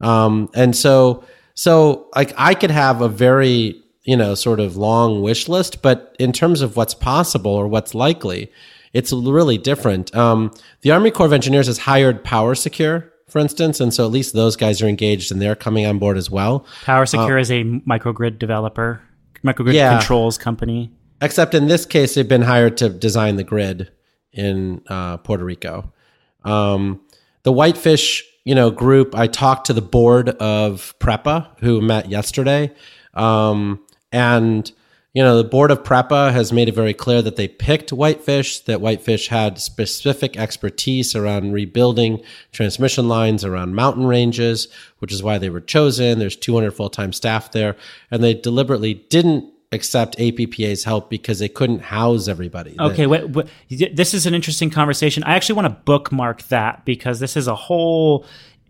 Um, 0.00 0.50
and 0.54 0.74
so 0.74 1.24
so 1.54 2.08
like 2.14 2.32
I 2.36 2.54
could 2.54 2.70
have 2.70 3.00
a 3.00 3.08
very 3.08 3.80
you 4.04 4.16
know 4.16 4.34
sort 4.34 4.60
of 4.60 4.76
long 4.76 5.22
wish 5.22 5.48
list, 5.48 5.82
but 5.82 6.14
in 6.18 6.32
terms 6.32 6.60
of 6.62 6.76
what's 6.76 6.94
possible 6.94 7.52
or 7.52 7.68
what's 7.68 7.94
likely, 7.94 8.50
it's 8.92 9.12
really 9.12 9.58
different. 9.58 10.14
Um, 10.14 10.52
the 10.82 10.90
Army 10.90 11.10
Corps 11.10 11.26
of 11.26 11.32
Engineers 11.32 11.66
has 11.66 11.78
hired 11.78 12.24
Power 12.24 12.54
Secure, 12.54 13.12
for 13.28 13.38
instance, 13.38 13.80
and 13.80 13.92
so 13.92 14.04
at 14.04 14.10
least 14.10 14.34
those 14.34 14.56
guys 14.56 14.80
are 14.80 14.88
engaged 14.88 15.32
and 15.32 15.42
they're 15.42 15.56
coming 15.56 15.86
on 15.86 15.98
board 15.98 16.16
as 16.16 16.30
well. 16.30 16.66
Power 16.84 17.04
Secure 17.06 17.38
uh, 17.38 17.40
is 17.40 17.50
a 17.50 17.64
microgrid 17.64 18.38
developer, 18.38 19.02
microgrid 19.44 19.74
yeah, 19.74 19.98
controls 19.98 20.38
company. 20.38 20.92
Except 21.20 21.54
in 21.54 21.68
this 21.68 21.86
case, 21.86 22.14
they've 22.14 22.28
been 22.28 22.42
hired 22.42 22.76
to 22.78 22.88
design 22.88 23.36
the 23.36 23.44
grid 23.44 23.90
in 24.34 24.82
uh, 24.88 25.18
Puerto 25.18 25.44
Rico. 25.44 25.92
Um, 26.44 27.00
the 27.42 27.52
Whitefish, 27.52 28.24
you 28.44 28.54
know, 28.54 28.70
group. 28.70 29.14
I 29.14 29.26
talked 29.26 29.66
to 29.66 29.72
the 29.72 29.82
board 29.82 30.30
of 30.30 30.94
PREPA 30.98 31.48
who 31.60 31.80
met 31.80 32.08
yesterday, 32.10 32.72
um, 33.14 33.80
and 34.12 34.70
you 35.14 35.22
know, 35.22 35.36
the 35.36 35.48
board 35.48 35.70
of 35.70 35.84
PREPA 35.84 36.32
has 36.32 36.52
made 36.52 36.68
it 36.68 36.74
very 36.74 36.92
clear 36.92 37.22
that 37.22 37.36
they 37.36 37.46
picked 37.46 37.92
Whitefish, 37.92 38.60
that 38.60 38.80
Whitefish 38.80 39.28
had 39.28 39.60
specific 39.60 40.36
expertise 40.36 41.14
around 41.14 41.52
rebuilding 41.52 42.20
transmission 42.50 43.06
lines 43.06 43.44
around 43.44 43.76
mountain 43.76 44.06
ranges, 44.06 44.66
which 44.98 45.12
is 45.12 45.22
why 45.22 45.38
they 45.38 45.50
were 45.50 45.60
chosen. 45.60 46.18
There's 46.18 46.34
200 46.34 46.72
full 46.72 46.90
time 46.90 47.12
staff 47.12 47.52
there, 47.52 47.76
and 48.10 48.24
they 48.24 48.34
deliberately 48.34 48.94
didn't 49.08 49.53
accept 49.74 50.16
APPA's 50.18 50.84
help 50.84 51.10
because 51.10 51.38
they 51.38 51.48
couldn't 51.48 51.80
house 51.80 52.28
everybody. 52.28 52.76
Okay, 52.78 53.06
wait, 53.06 53.30
wait, 53.30 53.46
this 53.68 54.14
is 54.14 54.26
an 54.26 54.34
interesting 54.34 54.70
conversation. 54.70 55.22
I 55.24 55.34
actually 55.34 55.56
want 55.56 55.66
to 55.66 55.82
bookmark 55.84 56.42
that 56.44 56.84
because 56.84 57.20
this 57.20 57.36
is 57.36 57.46
a 57.46 57.54
whole 57.54 58.24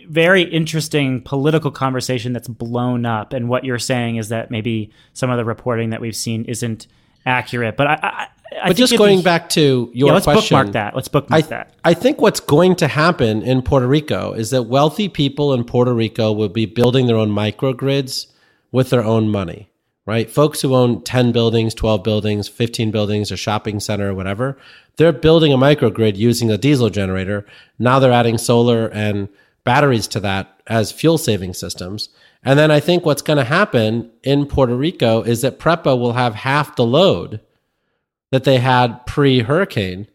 very 0.08 0.42
interesting 0.42 1.22
political 1.22 1.70
conversation 1.70 2.32
that's 2.32 2.48
blown 2.48 3.06
up. 3.06 3.32
And 3.32 3.48
what 3.48 3.64
you're 3.64 3.78
saying 3.78 4.16
is 4.16 4.28
that 4.28 4.50
maybe 4.50 4.90
some 5.12 5.30
of 5.30 5.36
the 5.36 5.44
reporting 5.44 5.90
that 5.90 6.00
we've 6.00 6.16
seen 6.16 6.44
isn't 6.44 6.86
accurate. 7.26 7.76
But 7.76 7.86
I, 7.86 7.94
I, 8.02 8.28
I 8.62 8.68
but 8.68 8.76
just 8.76 8.96
going 8.96 9.22
back 9.22 9.48
to 9.50 9.90
your 9.94 10.08
yeah, 10.08 10.14
let's 10.14 10.26
question, 10.26 10.56
bookmark 10.56 10.72
that. 10.72 10.94
Let's 10.94 11.08
bookmark 11.08 11.44
I, 11.44 11.48
that. 11.48 11.74
I 11.84 11.94
think 11.94 12.20
what's 12.20 12.40
going 12.40 12.76
to 12.76 12.88
happen 12.88 13.42
in 13.42 13.62
Puerto 13.62 13.86
Rico 13.86 14.32
is 14.32 14.50
that 14.50 14.64
wealthy 14.64 15.08
people 15.08 15.54
in 15.54 15.64
Puerto 15.64 15.94
Rico 15.94 16.32
will 16.32 16.48
be 16.48 16.66
building 16.66 17.06
their 17.06 17.16
own 17.16 17.30
microgrids 17.30 18.26
with 18.72 18.90
their 18.90 19.04
own 19.04 19.28
money 19.28 19.70
right? 20.06 20.30
Folks 20.30 20.60
who 20.60 20.74
own 20.74 21.02
10 21.02 21.32
buildings, 21.32 21.74
12 21.74 22.02
buildings, 22.02 22.48
15 22.48 22.90
buildings, 22.90 23.30
a 23.30 23.36
shopping 23.36 23.80
center, 23.80 24.10
or 24.10 24.14
whatever, 24.14 24.58
they're 24.96 25.12
building 25.12 25.52
a 25.52 25.56
microgrid 25.56 26.16
using 26.16 26.50
a 26.50 26.58
diesel 26.58 26.90
generator. 26.90 27.46
Now 27.78 27.98
they're 27.98 28.12
adding 28.12 28.38
solar 28.38 28.88
and 28.88 29.28
batteries 29.64 30.06
to 30.08 30.20
that 30.20 30.60
as 30.66 30.92
fuel 30.92 31.18
saving 31.18 31.54
systems. 31.54 32.10
And 32.42 32.58
then 32.58 32.70
I 32.70 32.80
think 32.80 33.06
what's 33.06 33.22
going 33.22 33.38
to 33.38 33.44
happen 33.44 34.10
in 34.22 34.46
Puerto 34.46 34.76
Rico 34.76 35.22
is 35.22 35.40
that 35.40 35.58
PREPA 35.58 35.98
will 35.98 36.12
have 36.12 36.34
half 36.34 36.76
the 36.76 36.84
load 36.84 37.40
that 38.30 38.44
they 38.44 38.58
had 38.58 39.06
pre 39.06 39.40
hurricane. 39.40 40.06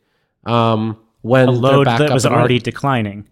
Um, 0.45 0.97
when 1.21 1.49
a 1.49 1.51
load 1.51 1.87
that 1.87 2.13
was 2.13 2.25
already 2.25 2.59
declining 2.59 3.27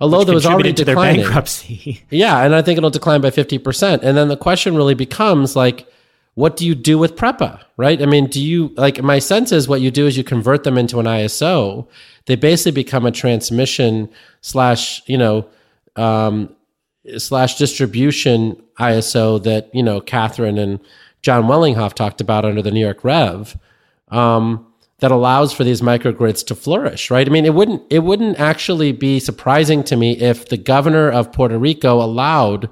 a 0.00 0.06
load 0.06 0.24
that 0.24 0.34
was 0.34 0.46
already 0.46 0.72
to 0.72 0.84
declining. 0.84 1.16
their 1.16 1.26
bankruptcy. 1.26 2.02
yeah, 2.10 2.42
and 2.42 2.54
I 2.54 2.62
think 2.62 2.78
it'll 2.78 2.90
decline 2.90 3.20
by 3.20 3.30
50%. 3.30 4.02
And 4.02 4.16
then 4.16 4.28
the 4.28 4.36
question 4.36 4.76
really 4.76 4.94
becomes 4.94 5.54
like 5.56 5.86
what 6.34 6.56
do 6.56 6.66
you 6.66 6.74
do 6.74 6.98
with 6.98 7.14
PREPA, 7.14 7.60
right? 7.76 8.02
I 8.02 8.06
mean, 8.06 8.26
do 8.26 8.42
you 8.42 8.72
like 8.76 9.02
my 9.02 9.18
sense 9.18 9.52
is 9.52 9.68
what 9.68 9.80
you 9.80 9.90
do 9.90 10.06
is 10.06 10.16
you 10.16 10.24
convert 10.24 10.64
them 10.64 10.76
into 10.76 10.98
an 10.98 11.06
ISO. 11.06 11.86
They 12.26 12.34
basically 12.34 12.72
become 12.72 13.06
a 13.06 13.12
transmission 13.12 14.08
slash, 14.40 15.02
you 15.06 15.16
know, 15.16 15.46
um, 15.96 16.54
slash 17.18 17.56
distribution 17.56 18.60
ISO 18.80 19.42
that, 19.44 19.72
you 19.72 19.82
know, 19.82 20.00
Katherine 20.00 20.58
and 20.58 20.80
Jon 21.22 21.44
Wellinghoff 21.44 21.94
talked 21.94 22.20
about 22.20 22.44
under 22.44 22.62
the 22.62 22.70
New 22.72 22.80
York 22.80 23.04
Rev. 23.04 23.56
Um, 24.08 24.66
that 25.04 25.12
allows 25.12 25.52
for 25.52 25.64
these 25.64 25.82
microgrids 25.82 26.42
to 26.46 26.54
flourish, 26.54 27.10
right? 27.10 27.28
I 27.28 27.30
mean, 27.30 27.44
it 27.44 27.52
wouldn't 27.52 27.82
it 27.90 27.98
wouldn't 27.98 28.40
actually 28.40 28.90
be 28.90 29.20
surprising 29.20 29.84
to 29.84 29.96
me 29.96 30.12
if 30.12 30.48
the 30.48 30.56
governor 30.56 31.10
of 31.10 31.30
Puerto 31.30 31.58
Rico 31.58 32.02
allowed 32.02 32.70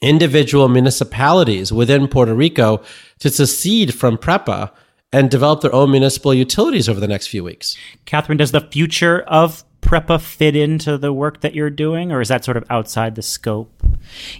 individual 0.00 0.68
municipalities 0.68 1.72
within 1.72 2.08
Puerto 2.08 2.34
Rico 2.34 2.82
to 3.20 3.30
secede 3.30 3.94
from 3.94 4.18
PREPA 4.18 4.72
and 5.12 5.30
develop 5.30 5.60
their 5.60 5.72
own 5.72 5.92
municipal 5.92 6.34
utilities 6.34 6.88
over 6.88 6.98
the 6.98 7.06
next 7.06 7.28
few 7.28 7.44
weeks. 7.44 7.76
Katherine, 8.04 8.38
does 8.38 8.50
the 8.50 8.60
future 8.60 9.20
of 9.20 9.62
PREPA 9.80 10.20
fit 10.20 10.56
into 10.56 10.98
the 10.98 11.12
work 11.12 11.42
that 11.42 11.54
you're 11.54 11.70
doing, 11.70 12.10
or 12.10 12.20
is 12.20 12.30
that 12.30 12.44
sort 12.44 12.56
of 12.56 12.64
outside 12.68 13.14
the 13.14 13.22
scope? 13.22 13.70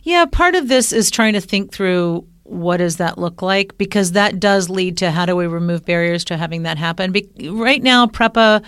Yeah, 0.02 0.24
part 0.24 0.56
of 0.56 0.66
this 0.66 0.92
is 0.92 1.12
trying 1.12 1.34
to 1.34 1.40
think 1.40 1.72
through 1.72 2.26
what 2.44 2.78
does 2.78 2.96
that 2.96 3.18
look 3.18 3.42
like? 3.42 3.76
Because 3.78 4.12
that 4.12 4.40
does 4.40 4.68
lead 4.68 4.96
to 4.98 5.10
how 5.10 5.26
do 5.26 5.36
we 5.36 5.46
remove 5.46 5.84
barriers 5.84 6.24
to 6.26 6.36
having 6.36 6.62
that 6.64 6.78
happen? 6.78 7.12
Be- 7.12 7.28
right 7.50 7.82
now, 7.82 8.06
PREPA, 8.06 8.64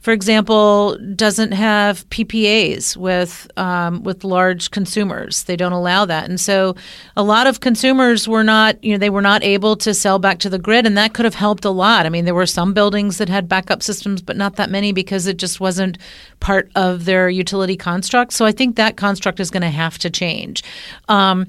for 0.00 0.12
example, 0.12 0.96
doesn't 1.14 1.52
have 1.52 2.08
PPAs 2.08 2.96
with 2.96 3.46
um, 3.58 4.02
with 4.02 4.24
large 4.24 4.70
consumers. 4.70 5.44
They 5.44 5.56
don't 5.56 5.72
allow 5.72 6.06
that, 6.06 6.26
and 6.26 6.40
so 6.40 6.74
a 7.18 7.22
lot 7.22 7.46
of 7.46 7.60
consumers 7.60 8.26
were 8.26 8.42
not, 8.42 8.82
you 8.82 8.92
know, 8.92 8.98
they 8.98 9.10
were 9.10 9.20
not 9.20 9.44
able 9.44 9.76
to 9.76 9.92
sell 9.92 10.18
back 10.18 10.38
to 10.38 10.48
the 10.48 10.58
grid, 10.58 10.86
and 10.86 10.96
that 10.96 11.12
could 11.12 11.26
have 11.26 11.34
helped 11.34 11.66
a 11.66 11.70
lot. 11.70 12.06
I 12.06 12.08
mean, 12.08 12.24
there 12.24 12.34
were 12.34 12.46
some 12.46 12.72
buildings 12.72 13.18
that 13.18 13.28
had 13.28 13.46
backup 13.46 13.82
systems, 13.82 14.22
but 14.22 14.38
not 14.38 14.56
that 14.56 14.70
many 14.70 14.92
because 14.92 15.26
it 15.26 15.36
just 15.36 15.60
wasn't 15.60 15.98
part 16.40 16.70
of 16.74 17.04
their 17.04 17.28
utility 17.28 17.76
construct. 17.76 18.32
So 18.32 18.46
I 18.46 18.52
think 18.52 18.76
that 18.76 18.96
construct 18.96 19.38
is 19.38 19.50
going 19.50 19.62
to 19.62 19.68
have 19.68 19.98
to 19.98 20.08
change. 20.08 20.64
Um, 21.10 21.46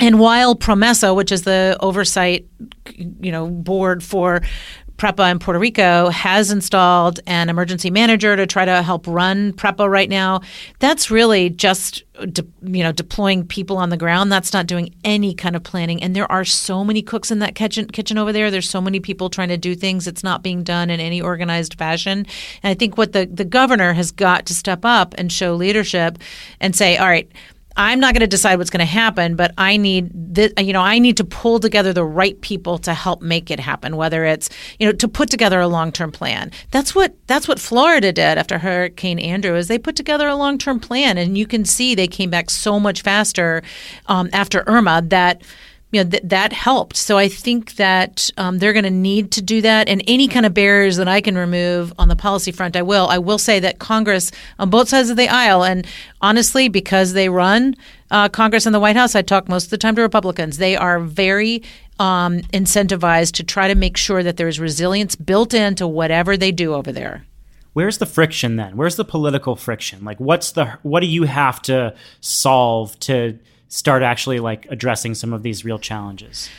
and 0.00 0.18
while 0.18 0.54
Promesa, 0.54 1.14
which 1.14 1.32
is 1.32 1.42
the 1.42 1.76
oversight, 1.80 2.46
you 2.96 3.32
know, 3.32 3.48
board 3.48 4.02
for 4.02 4.42
PREPA 5.00 5.30
in 5.30 5.38
Puerto 5.38 5.58
Rico 5.58 6.10
has 6.10 6.50
installed 6.50 7.20
an 7.26 7.48
emergency 7.48 7.90
manager 7.90 8.36
to 8.36 8.46
try 8.46 8.66
to 8.66 8.82
help 8.82 9.06
run 9.06 9.54
PREPA 9.54 9.90
right 9.90 10.10
now. 10.10 10.42
That's 10.78 11.10
really 11.10 11.48
just 11.48 12.04
de- 12.32 12.46
you 12.60 12.82
know 12.82 12.92
deploying 12.92 13.46
people 13.46 13.78
on 13.78 13.88
the 13.88 13.96
ground. 13.96 14.30
That's 14.30 14.52
not 14.52 14.66
doing 14.66 14.94
any 15.02 15.32
kind 15.32 15.56
of 15.56 15.62
planning. 15.62 16.02
And 16.02 16.14
there 16.14 16.30
are 16.30 16.44
so 16.44 16.84
many 16.84 17.00
cooks 17.00 17.30
in 17.30 17.38
that 17.38 17.54
kitchen 17.54 17.86
kitchen 17.86 18.18
over 18.18 18.30
there. 18.30 18.50
There's 18.50 18.68
so 18.68 18.82
many 18.82 19.00
people 19.00 19.30
trying 19.30 19.48
to 19.48 19.56
do 19.56 19.74
things. 19.74 20.06
It's 20.06 20.22
not 20.22 20.42
being 20.42 20.62
done 20.62 20.90
in 20.90 21.00
any 21.00 21.22
organized 21.22 21.78
fashion. 21.78 22.26
And 22.62 22.70
I 22.70 22.74
think 22.74 22.98
what 22.98 23.12
the 23.12 23.24
the 23.24 23.46
governor 23.46 23.94
has 23.94 24.10
got 24.10 24.44
to 24.46 24.54
step 24.54 24.84
up 24.84 25.14
and 25.16 25.32
show 25.32 25.54
leadership 25.54 26.18
and 26.60 26.76
say, 26.76 26.98
all 26.98 27.08
right 27.08 27.30
I'm 27.80 27.98
not 27.98 28.12
going 28.12 28.20
to 28.20 28.26
decide 28.26 28.56
what's 28.56 28.68
going 28.68 28.80
to 28.80 28.84
happen, 28.84 29.36
but 29.36 29.54
I 29.56 29.78
need 29.78 30.10
you 30.58 30.72
know, 30.72 30.82
I 30.82 30.98
need 30.98 31.16
to 31.16 31.24
pull 31.24 31.58
together 31.58 31.92
the 31.92 32.04
right 32.04 32.40
people 32.40 32.78
to 32.78 32.94
help 32.94 33.22
make 33.22 33.50
it 33.50 33.58
happen, 33.58 33.96
whether 33.96 34.24
it's, 34.24 34.50
you 34.78 34.86
know, 34.86 34.92
to 34.92 35.08
put 35.08 35.30
together 35.30 35.60
a 35.60 35.66
long-term 35.66 36.12
plan. 36.12 36.52
That's 36.70 36.94
what 36.94 37.14
that's 37.26 37.48
what 37.48 37.58
Florida 37.58 38.12
did 38.12 38.38
after 38.38 38.58
Hurricane 38.58 39.18
Andrew 39.18 39.56
is 39.56 39.68
they 39.68 39.78
put 39.78 39.96
together 39.96 40.28
a 40.28 40.36
long-term 40.36 40.80
plan 40.80 41.16
and 41.16 41.38
you 41.38 41.46
can 41.46 41.64
see 41.64 41.94
they 41.94 42.06
came 42.06 42.28
back 42.28 42.50
so 42.50 42.78
much 42.78 43.02
faster 43.02 43.62
um, 44.06 44.28
after 44.32 44.62
Irma 44.66 45.02
that 45.06 45.42
you 45.90 46.02
know 46.02 46.10
th- 46.10 46.22
that 46.26 46.52
helped. 46.52 46.96
So 46.96 47.18
I 47.18 47.28
think 47.28 47.76
that 47.76 48.30
um, 48.36 48.58
they're 48.58 48.72
going 48.72 48.84
to 48.84 48.90
need 48.90 49.32
to 49.32 49.42
do 49.42 49.60
that, 49.62 49.88
and 49.88 50.02
any 50.06 50.28
kind 50.28 50.46
of 50.46 50.54
barriers 50.54 50.96
that 50.96 51.08
I 51.08 51.20
can 51.20 51.36
remove 51.36 51.92
on 51.98 52.08
the 52.08 52.16
policy 52.16 52.52
front, 52.52 52.76
I 52.76 52.82
will. 52.82 53.08
I 53.08 53.18
will 53.18 53.38
say 53.38 53.60
that 53.60 53.78
Congress 53.78 54.30
on 54.58 54.70
both 54.70 54.88
sides 54.88 55.10
of 55.10 55.16
the 55.16 55.28
aisle, 55.28 55.64
and 55.64 55.86
honestly, 56.20 56.68
because 56.68 57.12
they 57.12 57.28
run 57.28 57.74
uh, 58.10 58.28
Congress 58.28 58.66
and 58.66 58.74
the 58.74 58.80
White 58.80 58.96
House, 58.96 59.14
I 59.14 59.22
talk 59.22 59.48
most 59.48 59.64
of 59.64 59.70
the 59.70 59.78
time 59.78 59.96
to 59.96 60.02
Republicans. 60.02 60.58
They 60.58 60.76
are 60.76 61.00
very 61.00 61.62
um, 61.98 62.40
incentivized 62.52 63.32
to 63.32 63.44
try 63.44 63.68
to 63.68 63.74
make 63.74 63.96
sure 63.96 64.22
that 64.22 64.36
there's 64.36 64.58
resilience 64.58 65.14
built 65.16 65.54
into 65.54 65.86
whatever 65.86 66.36
they 66.36 66.50
do 66.50 66.74
over 66.74 66.90
there. 66.90 67.26
Where's 67.72 67.98
the 67.98 68.06
friction 68.06 68.56
then? 68.56 68.76
Where's 68.76 68.96
the 68.96 69.04
political 69.04 69.54
friction? 69.54 70.04
Like, 70.04 70.18
what's 70.18 70.52
the 70.52 70.78
what 70.82 71.00
do 71.00 71.06
you 71.06 71.24
have 71.24 71.62
to 71.62 71.94
solve 72.20 72.98
to 73.00 73.38
start 73.70 74.02
actually 74.02 74.40
like 74.40 74.66
addressing 74.68 75.14
some 75.14 75.32
of 75.32 75.42
these 75.42 75.64
real 75.64 75.78
challenges? 75.78 76.50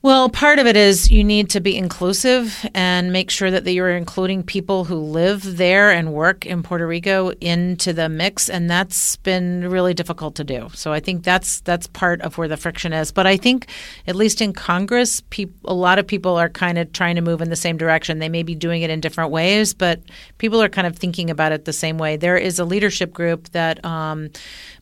Well, 0.00 0.28
part 0.28 0.60
of 0.60 0.66
it 0.68 0.76
is 0.76 1.10
you 1.10 1.24
need 1.24 1.50
to 1.50 1.60
be 1.60 1.76
inclusive 1.76 2.64
and 2.72 3.12
make 3.12 3.30
sure 3.30 3.50
that 3.50 3.68
you're 3.68 3.96
including 3.96 4.44
people 4.44 4.84
who 4.84 4.94
live 4.94 5.56
there 5.56 5.90
and 5.90 6.12
work 6.12 6.46
in 6.46 6.62
Puerto 6.62 6.86
Rico 6.86 7.32
into 7.40 7.92
the 7.92 8.08
mix, 8.08 8.48
and 8.48 8.70
that's 8.70 9.16
been 9.16 9.68
really 9.68 9.94
difficult 9.94 10.36
to 10.36 10.44
do. 10.44 10.68
So 10.72 10.92
I 10.92 11.00
think 11.00 11.24
that's 11.24 11.58
that's 11.62 11.88
part 11.88 12.20
of 12.20 12.38
where 12.38 12.46
the 12.46 12.56
friction 12.56 12.92
is. 12.92 13.10
But 13.10 13.26
I 13.26 13.36
think, 13.36 13.66
at 14.06 14.14
least 14.14 14.40
in 14.40 14.52
Congress, 14.52 15.20
a 15.64 15.74
lot 15.74 15.98
of 15.98 16.06
people 16.06 16.36
are 16.36 16.48
kind 16.48 16.78
of 16.78 16.92
trying 16.92 17.16
to 17.16 17.20
move 17.20 17.42
in 17.42 17.50
the 17.50 17.56
same 17.56 17.76
direction. 17.76 18.20
They 18.20 18.28
may 18.28 18.44
be 18.44 18.54
doing 18.54 18.82
it 18.82 18.90
in 18.90 19.00
different 19.00 19.32
ways, 19.32 19.74
but 19.74 20.00
people 20.38 20.62
are 20.62 20.68
kind 20.68 20.86
of 20.86 20.96
thinking 20.96 21.28
about 21.28 21.50
it 21.50 21.64
the 21.64 21.72
same 21.72 21.98
way. 21.98 22.16
There 22.16 22.38
is 22.38 22.60
a 22.60 22.64
leadership 22.64 23.12
group 23.12 23.48
that 23.48 23.84
um, 23.84 24.30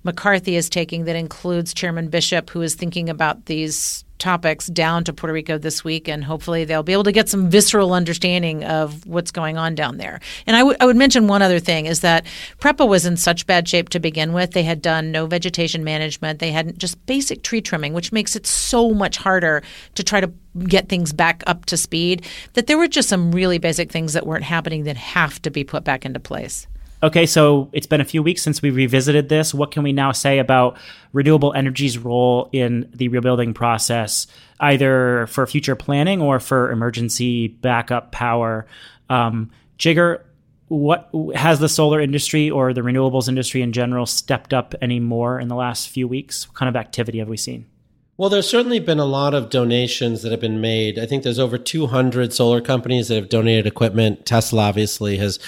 McCarthy 0.04 0.56
is 0.56 0.68
taking 0.68 1.06
that 1.06 1.16
includes 1.16 1.72
Chairman 1.72 2.08
Bishop, 2.08 2.50
who 2.50 2.60
is 2.60 2.74
thinking 2.74 3.08
about 3.08 3.46
these 3.46 4.04
topics 4.18 4.66
down 4.66 5.04
to 5.04 5.12
Puerto 5.12 5.32
Rico 5.32 5.58
this 5.58 5.84
week, 5.84 6.08
and 6.08 6.24
hopefully 6.24 6.64
they'll 6.64 6.82
be 6.82 6.92
able 6.92 7.04
to 7.04 7.12
get 7.12 7.28
some 7.28 7.50
visceral 7.50 7.92
understanding 7.92 8.64
of 8.64 9.06
what's 9.06 9.30
going 9.30 9.56
on 9.56 9.74
down 9.74 9.98
there. 9.98 10.20
And 10.46 10.56
I, 10.56 10.60
w- 10.60 10.76
I 10.80 10.86
would 10.86 10.96
mention 10.96 11.28
one 11.28 11.42
other 11.42 11.58
thing 11.58 11.86
is 11.86 12.00
that 12.00 12.26
PREPA 12.58 12.88
was 12.88 13.06
in 13.06 13.16
such 13.16 13.46
bad 13.46 13.68
shape 13.68 13.88
to 13.90 14.00
begin 14.00 14.32
with. 14.32 14.52
They 14.52 14.62
had 14.62 14.82
done 14.82 15.12
no 15.12 15.26
vegetation 15.26 15.84
management, 15.84 16.38
they 16.38 16.52
had 16.52 16.78
just 16.78 17.04
basic 17.06 17.42
tree 17.42 17.60
trimming, 17.60 17.92
which 17.92 18.12
makes 18.12 18.36
it 18.36 18.46
so 18.46 18.92
much 18.92 19.16
harder 19.16 19.62
to 19.94 20.02
try 20.02 20.20
to 20.20 20.32
get 20.64 20.88
things 20.88 21.12
back 21.12 21.42
up 21.46 21.66
to 21.66 21.76
speed. 21.76 22.24
That 22.54 22.66
there 22.66 22.78
were 22.78 22.88
just 22.88 23.08
some 23.08 23.32
really 23.32 23.58
basic 23.58 23.90
things 23.90 24.12
that 24.14 24.26
weren't 24.26 24.44
happening 24.44 24.84
that 24.84 24.96
have 24.96 25.40
to 25.42 25.50
be 25.50 25.64
put 25.64 25.84
back 25.84 26.04
into 26.04 26.20
place. 26.20 26.66
Okay, 27.02 27.26
so 27.26 27.68
it's 27.72 27.86
been 27.86 28.00
a 28.00 28.06
few 28.06 28.22
weeks 28.22 28.42
since 28.42 28.62
we 28.62 28.70
revisited 28.70 29.28
this. 29.28 29.52
What 29.52 29.70
can 29.70 29.82
we 29.82 29.92
now 29.92 30.12
say 30.12 30.38
about 30.38 30.78
renewable 31.12 31.52
energy's 31.52 31.98
role 31.98 32.48
in 32.52 32.90
the 32.94 33.08
rebuilding 33.08 33.52
process, 33.52 34.26
either 34.60 35.26
for 35.26 35.46
future 35.46 35.76
planning 35.76 36.22
or 36.22 36.40
for 36.40 36.70
emergency 36.70 37.48
backup 37.48 38.12
power? 38.12 38.66
Um, 39.10 39.50
Jigar, 39.78 40.22
what 40.68 41.10
has 41.34 41.60
the 41.60 41.68
solar 41.68 42.00
industry 42.00 42.50
or 42.50 42.72
the 42.72 42.80
renewables 42.80 43.28
industry 43.28 43.60
in 43.60 43.72
general 43.72 44.06
stepped 44.06 44.54
up 44.54 44.74
any 44.80 44.98
more 44.98 45.38
in 45.38 45.48
the 45.48 45.54
last 45.54 45.90
few 45.90 46.08
weeks? 46.08 46.48
What 46.48 46.56
kind 46.56 46.68
of 46.68 46.76
activity 46.76 47.18
have 47.18 47.28
we 47.28 47.36
seen? 47.36 47.66
Well, 48.16 48.30
there's 48.30 48.48
certainly 48.48 48.80
been 48.80 48.98
a 48.98 49.04
lot 49.04 49.34
of 49.34 49.50
donations 49.50 50.22
that 50.22 50.32
have 50.32 50.40
been 50.40 50.62
made. 50.62 50.98
I 50.98 51.04
think 51.04 51.22
there's 51.22 51.38
over 51.38 51.58
200 51.58 52.32
solar 52.32 52.62
companies 52.62 53.08
that 53.08 53.16
have 53.16 53.28
donated 53.28 53.66
equipment. 53.66 54.24
Tesla 54.24 54.62
obviously 54.62 55.18
has 55.18 55.38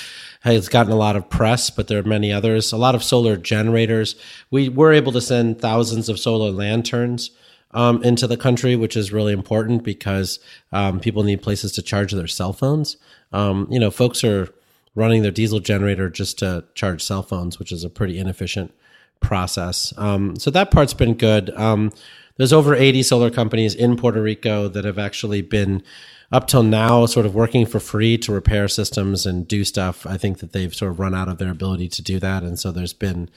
has 0.41 0.69
gotten 0.69 0.93
a 0.93 0.97
lot 0.97 1.17
of 1.17 1.29
press, 1.29 1.71
but 1.71 1.89
there 1.89 1.99
are 1.99 2.05
many 2.05 2.33
others. 2.33 2.73
A 2.73 2.77
lot 2.77 2.95
of 2.95 3.03
solar 3.03 3.37
generators. 3.37 4.15
We 4.51 4.69
were 4.69 4.93
able 4.93 5.13
to 5.13 5.21
send 5.21 5.61
thousands 5.61 6.09
of 6.09 6.19
solar 6.19 6.51
lanterns 6.51 7.31
um, 7.73 8.03
into 8.03 8.27
the 8.27 8.37
country, 8.37 8.77
which 8.77 8.97
is 8.97 9.13
really 9.13 9.33
important 9.33 9.85
because 9.85 10.39
um, 10.73 11.01
people 11.01 11.23
need 11.23 11.43
places 11.43 11.73
to 11.73 11.83
charge 11.83 12.13
their 12.13 12.27
cell 12.27 12.53
phones. 12.53 12.97
Um, 13.33 13.67
you 13.71 13.79
know, 13.79 13.91
folks 13.91 14.25
are 14.25 14.49
running 14.95 15.23
their 15.23 15.31
diesel 15.31 15.61
generator 15.61 16.09
just 16.09 16.39
to 16.39 16.65
charge 16.75 17.03
cell 17.03 17.23
phones, 17.23 17.59
which 17.59 17.73
is 17.73 17.85
a 17.85 17.91
pretty 17.91 18.19
inefficient 18.19 18.73
process. 19.21 19.93
Um, 19.97 20.37
so 20.37 20.51
that 20.51 20.71
part's 20.71 20.95
been 20.95 21.15
good. 21.15 21.51
Um, 21.57 21.93
there's 22.37 22.53
over 22.53 22.75
80 22.75 23.03
solar 23.03 23.31
companies 23.31 23.75
in 23.75 23.97
Puerto 23.97 24.23
Rico 24.23 24.69
that 24.69 24.85
have 24.85 24.99
actually 24.99 25.43
been 25.43 25.83
up 26.31 26.47
till 26.47 26.63
now 26.63 27.07
sort 27.07 27.27
of 27.27 27.35
working 27.35 27.65
for 27.65 27.81
free 27.81 28.19
to 28.19 28.33
repair 28.33 28.69
systems 28.69 29.25
and 29.25 29.49
do 29.49 29.65
stuff. 29.65 30.07
I 30.07 30.17
think 30.19 30.39
that 30.39 30.53
they've 30.53 30.75
sort 30.75 30.91
of 30.91 31.01
run 31.01 31.15
out 31.15 31.29
of 31.29 31.39
their 31.39 31.51
ability 31.51 31.89
to 31.89 32.03
do 32.03 32.19
that. 32.19 32.43
And 32.43 32.59
so 32.59 32.71
there's 32.71 32.93
been 32.93 33.31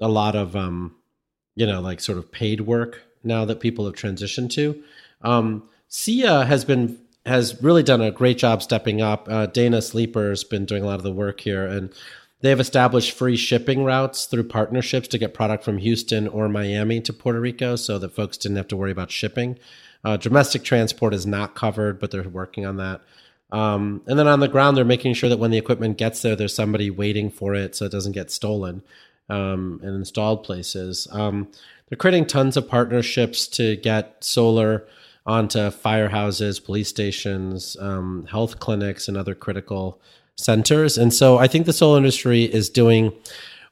a 0.00 0.08
lot 0.08 0.34
of, 0.34 0.56
um, 0.56 0.94
you 1.54 1.66
know, 1.66 1.80
like 1.80 2.00
sort 2.00 2.18
of 2.18 2.32
paid 2.32 2.62
work 2.62 3.02
now 3.22 3.44
that 3.44 3.60
people 3.60 3.84
have 3.84 3.94
transitioned 3.94 4.50
to. 4.50 4.82
Um, 5.22 5.68
SEIA 5.90 6.46
has 6.46 6.64
been 6.64 6.98
has 7.26 7.62
really 7.62 7.82
done 7.82 8.00
a 8.00 8.10
great 8.10 8.38
job 8.38 8.62
stepping 8.62 9.02
up. 9.02 9.28
Uh, 9.28 9.44
Dana 9.44 9.82
Sleeper 9.82 10.30
has 10.30 10.42
been 10.42 10.64
doing 10.64 10.82
a 10.82 10.86
lot 10.86 10.94
of 10.94 11.02
the 11.02 11.12
work 11.12 11.40
here, 11.40 11.66
and 11.66 11.92
they've 12.40 12.58
established 12.58 13.12
free 13.12 13.36
shipping 13.36 13.84
routes 13.84 14.24
through 14.24 14.44
partnerships 14.44 15.06
to 15.08 15.18
get 15.18 15.34
product 15.34 15.62
from 15.62 15.76
Houston 15.76 16.26
or 16.26 16.48
Miami 16.48 17.00
to 17.02 17.12
Puerto 17.12 17.38
Rico, 17.38 17.76
so 17.76 17.98
that 17.98 18.14
folks 18.14 18.38
didn't 18.38 18.56
have 18.56 18.68
to 18.68 18.76
worry 18.76 18.90
about 18.90 19.10
shipping. 19.10 19.58
Uh, 20.04 20.16
domestic 20.16 20.64
transport 20.64 21.14
is 21.14 21.26
not 21.26 21.54
covered, 21.54 21.98
but 21.98 22.10
they're 22.10 22.28
working 22.28 22.64
on 22.64 22.76
that. 22.76 23.02
Um, 23.52 24.02
and 24.06 24.18
then 24.18 24.28
on 24.28 24.40
the 24.40 24.48
ground, 24.48 24.76
they're 24.76 24.84
making 24.84 25.14
sure 25.14 25.28
that 25.28 25.38
when 25.38 25.50
the 25.50 25.58
equipment 25.58 25.98
gets 25.98 26.22
there, 26.22 26.36
there's 26.36 26.54
somebody 26.54 26.90
waiting 26.90 27.30
for 27.30 27.54
it 27.54 27.74
so 27.74 27.84
it 27.84 27.92
doesn't 27.92 28.12
get 28.12 28.30
stolen 28.30 28.82
um, 29.28 29.80
in 29.82 29.94
installed 29.94 30.44
places. 30.44 31.08
Um, 31.10 31.48
they're 31.88 31.96
creating 31.96 32.26
tons 32.26 32.56
of 32.56 32.68
partnerships 32.68 33.48
to 33.48 33.76
get 33.76 34.22
solar 34.22 34.86
onto 35.26 35.58
firehouses, 35.58 36.64
police 36.64 36.88
stations, 36.88 37.76
um, 37.80 38.26
health 38.30 38.60
clinics, 38.60 39.08
and 39.08 39.16
other 39.16 39.34
critical 39.34 40.00
centers. 40.36 40.96
And 40.96 41.12
so 41.12 41.38
I 41.38 41.46
think 41.46 41.66
the 41.66 41.72
solar 41.72 41.98
industry 41.98 42.44
is 42.44 42.70
doing 42.70 43.12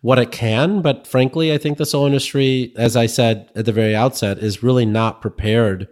what 0.00 0.18
it 0.18 0.30
can. 0.30 0.82
But 0.82 1.06
frankly, 1.06 1.52
I 1.52 1.58
think 1.58 1.78
the 1.78 1.86
solar 1.86 2.08
industry, 2.08 2.72
as 2.76 2.96
I 2.96 3.06
said 3.06 3.50
at 3.54 3.64
the 3.64 3.72
very 3.72 3.94
outset, 3.94 4.38
is 4.38 4.62
really 4.62 4.86
not 4.86 5.20
prepared 5.20 5.88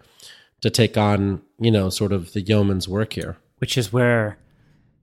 to 0.63 0.71
take 0.71 0.97
on, 0.97 1.43
you 1.61 1.71
know, 1.71 1.91
sort 1.91 2.13
of 2.13 2.33
the 2.33 2.41
yeoman's 2.41 2.89
work 2.89 3.13
here. 3.13 3.37
Which 3.59 3.79
is 3.79 3.93
where 3.93 4.39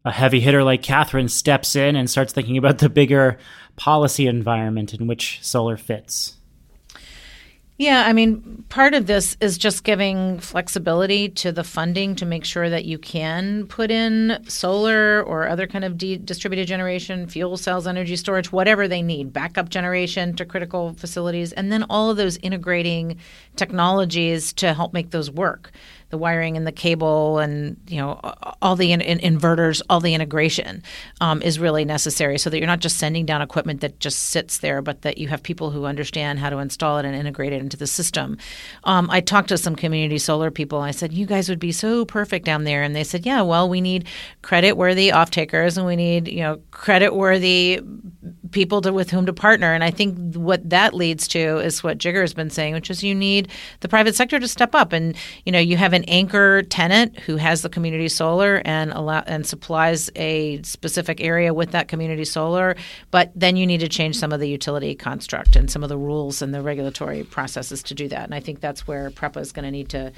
a 0.05 0.11
heavy 0.11 0.39
hitter 0.39 0.63
like 0.63 0.83
Katherine 0.83 1.29
steps 1.29 1.75
in 1.75 1.95
and 1.95 2.09
starts 2.09 2.33
thinking 2.33 2.57
about 2.57 2.79
the 2.79 2.89
bigger 2.89 3.37
policy 3.75 4.27
environment 4.27 4.93
in 4.93 5.07
which 5.07 5.39
solar 5.41 5.77
fits. 5.77 6.37
Yeah, 7.77 8.03
I 8.05 8.13
mean, 8.13 8.63
part 8.69 8.93
of 8.93 9.07
this 9.07 9.35
is 9.41 9.57
just 9.57 9.83
giving 9.83 10.37
flexibility 10.39 11.27
to 11.29 11.51
the 11.51 11.63
funding 11.63 12.15
to 12.17 12.25
make 12.25 12.45
sure 12.45 12.69
that 12.69 12.85
you 12.85 12.99
can 12.99 13.65
put 13.65 13.89
in 13.89 14.43
solar 14.47 15.23
or 15.23 15.47
other 15.47 15.65
kind 15.65 15.83
of 15.83 15.97
de- 15.97 16.17
distributed 16.17 16.67
generation, 16.67 17.27
fuel 17.27 17.57
cells, 17.57 17.87
energy 17.87 18.15
storage, 18.15 18.51
whatever 18.51 18.87
they 18.87 19.01
need, 19.01 19.33
backup 19.33 19.69
generation 19.69 20.35
to 20.35 20.45
critical 20.45 20.93
facilities, 20.93 21.51
and 21.51 21.71
then 21.71 21.83
all 21.89 22.11
of 22.11 22.17
those 22.17 22.37
integrating 22.37 23.17
technologies 23.55 24.53
to 24.53 24.75
help 24.75 24.93
make 24.93 25.09
those 25.09 25.31
work 25.31 25.71
the 26.13 26.17
wiring 26.19 26.55
and 26.55 26.67
the 26.67 26.71
cable 26.71 27.39
and 27.39 27.75
you 27.87 27.97
know 27.97 28.19
all 28.61 28.75
the 28.75 28.91
in- 28.91 29.01
in- 29.01 29.17
inverters, 29.19 29.81
all 29.89 29.99
the 29.99 30.13
integration 30.13 30.83
um, 31.21 31.41
is 31.41 31.57
really 31.57 31.83
necessary, 31.83 32.37
so 32.37 32.51
that 32.51 32.59
you're 32.59 32.67
not 32.67 32.81
just 32.81 32.97
sending 32.97 33.25
down 33.25 33.41
equipment 33.41 33.81
that 33.81 33.99
just 33.99 34.19
sits 34.29 34.59
there, 34.59 34.79
but 34.79 35.01
that 35.01 35.17
you 35.17 35.27
have 35.27 35.41
people 35.41 35.71
who 35.71 35.85
understand 35.85 36.37
how 36.37 36.51
to 36.51 36.59
install 36.59 36.99
it 36.99 37.05
and 37.05 37.15
integrate 37.15 37.51
it 37.51 37.61
into 37.61 37.75
the 37.75 37.87
system. 37.87 38.37
Um, 38.83 39.09
I 39.09 39.21
talked 39.21 39.49
to 39.49 39.57
some 39.57 39.75
community 39.75 40.19
solar 40.19 40.51
people. 40.51 40.81
I 40.81 40.91
said, 40.91 41.11
"You 41.11 41.25
guys 41.25 41.49
would 41.49 41.59
be 41.59 41.71
so 41.71 42.05
perfect 42.05 42.45
down 42.45 42.63
there," 42.63 42.83
and 42.83 42.95
they 42.95 43.03
said, 43.03 43.25
"Yeah, 43.25 43.41
well, 43.41 43.67
we 43.67 43.81
need 43.81 44.05
credit-worthy 44.43 45.11
off 45.11 45.31
takers, 45.31 45.79
and 45.79 45.87
we 45.87 45.95
need 45.95 46.27
you 46.27 46.41
know 46.41 46.59
credit-worthy 46.69 47.81
people 48.51 48.81
to, 48.81 48.93
with 48.93 49.09
whom 49.09 49.25
to 49.25 49.33
partner." 49.33 49.73
And 49.73 49.83
I 49.83 49.89
think 49.89 50.35
what 50.35 50.69
that 50.69 50.93
leads 50.93 51.27
to 51.29 51.57
is 51.57 51.83
what 51.83 51.97
Jigar 51.97 52.21
has 52.21 52.35
been 52.35 52.51
saying, 52.51 52.75
which 52.75 52.91
is 52.91 53.03
you 53.03 53.15
need 53.15 53.47
the 53.79 53.89
private 53.89 54.13
sector 54.13 54.39
to 54.39 54.47
step 54.47 54.75
up, 54.75 54.93
and 54.93 55.15
you 55.43 55.51
know 55.51 55.59
you 55.59 55.75
have 55.77 55.93
an 55.93 56.02
an 56.03 56.09
anchor 56.09 56.61
tenant 56.63 57.17
who 57.19 57.37
has 57.37 57.61
the 57.61 57.69
community 57.69 58.09
solar 58.09 58.61
and 58.65 58.91
allow 58.91 59.23
and 59.25 59.47
supplies 59.47 60.09
a 60.15 60.61
specific 60.63 61.21
area 61.21 61.53
with 61.53 61.71
that 61.71 61.87
community 61.87 62.25
solar, 62.25 62.75
but 63.11 63.31
then 63.35 63.55
you 63.55 63.65
need 63.65 63.79
to 63.79 63.87
change 63.87 64.17
some 64.17 64.33
of 64.33 64.39
the 64.39 64.49
utility 64.49 64.95
construct 64.95 65.55
and 65.55 65.71
some 65.71 65.81
of 65.81 65.89
the 65.89 65.97
rules 65.97 66.41
and 66.41 66.53
the 66.53 66.61
regulatory 66.61 67.23
processes 67.23 67.81
to 67.83 67.93
do 67.93 68.09
that. 68.09 68.25
And 68.25 68.35
I 68.35 68.41
think 68.41 68.59
that's 68.59 68.85
where 68.85 69.09
PREPA 69.11 69.37
is 69.37 69.51
going 69.51 69.65
to 69.65 69.71
need 69.71 69.89
to 69.89 70.11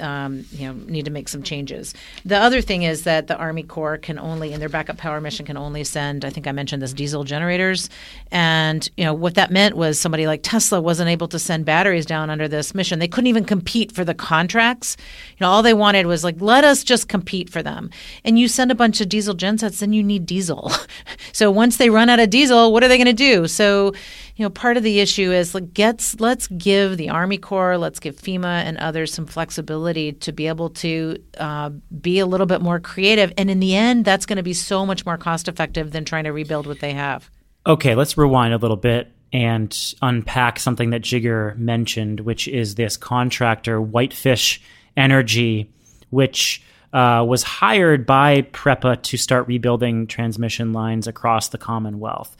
um, 0.00 0.44
you 0.52 0.66
know 0.66 0.72
need 0.86 1.04
to 1.04 1.10
make 1.10 1.28
some 1.28 1.42
changes. 1.42 1.94
The 2.24 2.36
other 2.36 2.60
thing 2.60 2.82
is 2.82 3.04
that 3.04 3.26
the 3.26 3.36
Army 3.36 3.62
Corps 3.62 3.98
can 3.98 4.18
only 4.18 4.52
in 4.52 4.60
their 4.60 4.68
backup 4.68 4.96
power 4.96 5.20
mission 5.20 5.46
can 5.46 5.56
only 5.56 5.84
send 5.84 6.24
I 6.24 6.30
think 6.30 6.46
I 6.46 6.52
mentioned 6.52 6.82
this 6.82 6.92
diesel 6.92 7.24
generators, 7.24 7.90
and 8.30 8.88
you 8.96 9.04
know 9.04 9.14
what 9.14 9.34
that 9.34 9.50
meant 9.50 9.76
was 9.76 9.98
somebody 9.98 10.26
like 10.26 10.40
Tesla 10.42 10.80
wasn't 10.80 11.10
able 11.10 11.28
to 11.28 11.38
send 11.38 11.64
batteries 11.64 12.06
down 12.06 12.30
under 12.30 12.48
this 12.48 12.74
mission. 12.74 12.98
They 12.98 13.08
couldn't 13.08 13.28
even 13.28 13.44
compete 13.44 13.92
for 13.92 14.04
the 14.04 14.14
contracts. 14.14 14.96
You 15.38 15.44
know 15.44 15.50
all 15.50 15.62
they 15.62 15.74
wanted 15.74 16.06
was 16.06 16.24
like 16.24 16.40
let 16.40 16.64
us 16.64 16.84
just 16.84 17.08
compete 17.08 17.50
for 17.50 17.62
them. 17.62 17.90
And 18.24 18.38
you 18.38 18.48
send 18.48 18.70
a 18.70 18.74
bunch 18.74 19.00
of 19.00 19.08
diesel 19.08 19.34
gensets, 19.34 19.80
then 19.80 19.92
you 19.92 20.02
need 20.02 20.26
diesel. 20.26 20.72
so 21.32 21.50
once 21.50 21.76
they 21.76 21.90
run 21.90 22.08
out 22.08 22.20
of 22.20 22.30
diesel, 22.30 22.72
what 22.72 22.82
are 22.82 22.88
they 22.88 22.96
going 22.96 23.06
to 23.06 23.12
do? 23.12 23.46
So 23.46 23.92
you 24.38 24.44
know, 24.44 24.50
part 24.50 24.76
of 24.76 24.84
the 24.84 25.00
issue 25.00 25.32
is 25.32 25.52
like 25.52 25.74
gets 25.74 26.20
let's 26.20 26.46
give 26.46 26.96
the 26.96 27.10
Army 27.10 27.38
Corps, 27.38 27.76
let's 27.76 27.98
give 27.98 28.14
FEMA 28.14 28.62
and 28.62 28.78
others 28.78 29.12
some 29.12 29.26
flexibility 29.26 30.12
to 30.12 30.30
be 30.30 30.46
able 30.46 30.70
to 30.70 31.20
uh, 31.38 31.70
be 32.00 32.20
a 32.20 32.26
little 32.26 32.46
bit 32.46 32.62
more 32.62 32.78
creative, 32.78 33.32
and 33.36 33.50
in 33.50 33.58
the 33.58 33.74
end, 33.74 34.04
that's 34.04 34.26
going 34.26 34.36
to 34.36 34.44
be 34.44 34.54
so 34.54 34.86
much 34.86 35.04
more 35.04 35.18
cost 35.18 35.48
effective 35.48 35.90
than 35.90 36.04
trying 36.04 36.22
to 36.22 36.32
rebuild 36.32 36.68
what 36.68 36.78
they 36.78 36.92
have. 36.92 37.28
Okay, 37.66 37.96
let's 37.96 38.16
rewind 38.16 38.54
a 38.54 38.58
little 38.58 38.76
bit 38.76 39.12
and 39.32 39.94
unpack 40.02 40.60
something 40.60 40.90
that 40.90 41.02
Jigar 41.02 41.58
mentioned, 41.58 42.20
which 42.20 42.46
is 42.46 42.76
this 42.76 42.96
contractor, 42.96 43.80
Whitefish 43.80 44.62
Energy, 44.96 45.68
which 46.10 46.62
uh, 46.92 47.24
was 47.26 47.42
hired 47.42 48.06
by 48.06 48.42
PREPA 48.42 49.02
to 49.02 49.16
start 49.16 49.48
rebuilding 49.48 50.06
transmission 50.06 50.72
lines 50.72 51.08
across 51.08 51.48
the 51.48 51.58
Commonwealth 51.58 52.36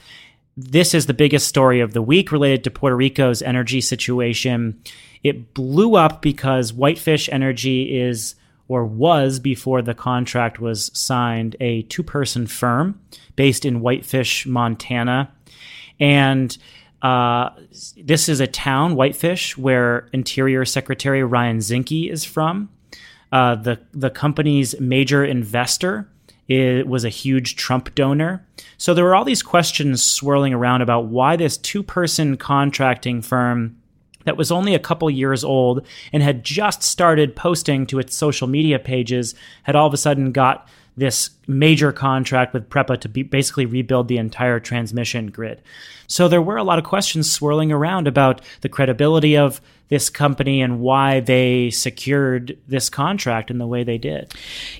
this 0.60 0.92
is 0.92 1.06
the 1.06 1.14
biggest 1.14 1.46
story 1.46 1.78
of 1.78 1.92
the 1.92 2.02
week 2.02 2.32
related 2.32 2.64
to 2.64 2.70
Puerto 2.70 2.96
Rico's 2.96 3.42
energy 3.42 3.80
situation. 3.80 4.82
It 5.22 5.54
blew 5.54 5.94
up 5.94 6.20
because 6.20 6.72
Whitefish 6.72 7.28
Energy 7.30 7.96
is 7.96 8.34
or 8.66 8.84
was 8.84 9.38
before 9.38 9.82
the 9.82 9.94
contract 9.94 10.58
was 10.58 10.90
signed 10.92 11.54
a 11.60 11.82
two 11.82 12.02
person 12.02 12.48
firm 12.48 13.00
based 13.36 13.64
in 13.64 13.80
Whitefish, 13.80 14.46
Montana. 14.46 15.32
And 16.00 16.58
uh, 17.02 17.50
this 17.96 18.28
is 18.28 18.40
a 18.40 18.48
town, 18.48 18.96
Whitefish, 18.96 19.56
where 19.56 20.08
Interior 20.12 20.64
Secretary 20.64 21.22
Ryan 21.22 21.58
Zinke 21.58 22.10
is 22.10 22.24
from. 22.24 22.68
Uh, 23.30 23.54
the 23.54 23.78
the 23.92 24.10
company's 24.10 24.78
major 24.80 25.24
investor 25.24 26.08
it 26.48 26.88
was 26.88 27.04
a 27.04 27.10
huge 27.10 27.56
Trump 27.56 27.94
donor. 27.94 28.46
So 28.78 28.94
there 28.94 29.04
were 29.04 29.14
all 29.14 29.24
these 29.24 29.42
questions 29.42 30.02
swirling 30.02 30.54
around 30.54 30.82
about 30.82 31.06
why 31.06 31.36
this 31.36 31.56
two 31.58 31.82
person 31.82 32.36
contracting 32.36 33.20
firm 33.22 33.76
that 34.24 34.36
was 34.36 34.50
only 34.50 34.74
a 34.74 34.78
couple 34.78 35.08
years 35.10 35.44
old 35.44 35.86
and 36.12 36.22
had 36.22 36.44
just 36.44 36.82
started 36.82 37.36
posting 37.36 37.86
to 37.86 37.98
its 37.98 38.14
social 38.14 38.46
media 38.46 38.78
pages 38.78 39.34
had 39.62 39.76
all 39.76 39.86
of 39.86 39.94
a 39.94 39.98
sudden 39.98 40.32
got 40.32 40.68
this 40.96 41.30
major 41.48 41.92
contract 41.92 42.52
with 42.52 42.68
PREPA 42.68 43.00
to 43.00 43.08
be 43.08 43.22
basically 43.22 43.66
rebuild 43.66 44.06
the 44.08 44.18
entire 44.18 44.60
transmission 44.60 45.30
grid. 45.30 45.62
So 46.06 46.28
there 46.28 46.42
were 46.42 46.56
a 46.56 46.64
lot 46.64 46.78
of 46.78 46.84
questions 46.84 47.30
swirling 47.30 47.72
around 47.72 48.06
about 48.06 48.40
the 48.60 48.68
credibility 48.68 49.36
of 49.36 49.60
this 49.88 50.10
company 50.10 50.60
and 50.60 50.80
why 50.80 51.20
they 51.20 51.70
secured 51.70 52.56
this 52.68 52.90
contract 52.90 53.50
in 53.50 53.58
the 53.58 53.66
way 53.66 53.84
they 53.84 53.98
did. 53.98 54.32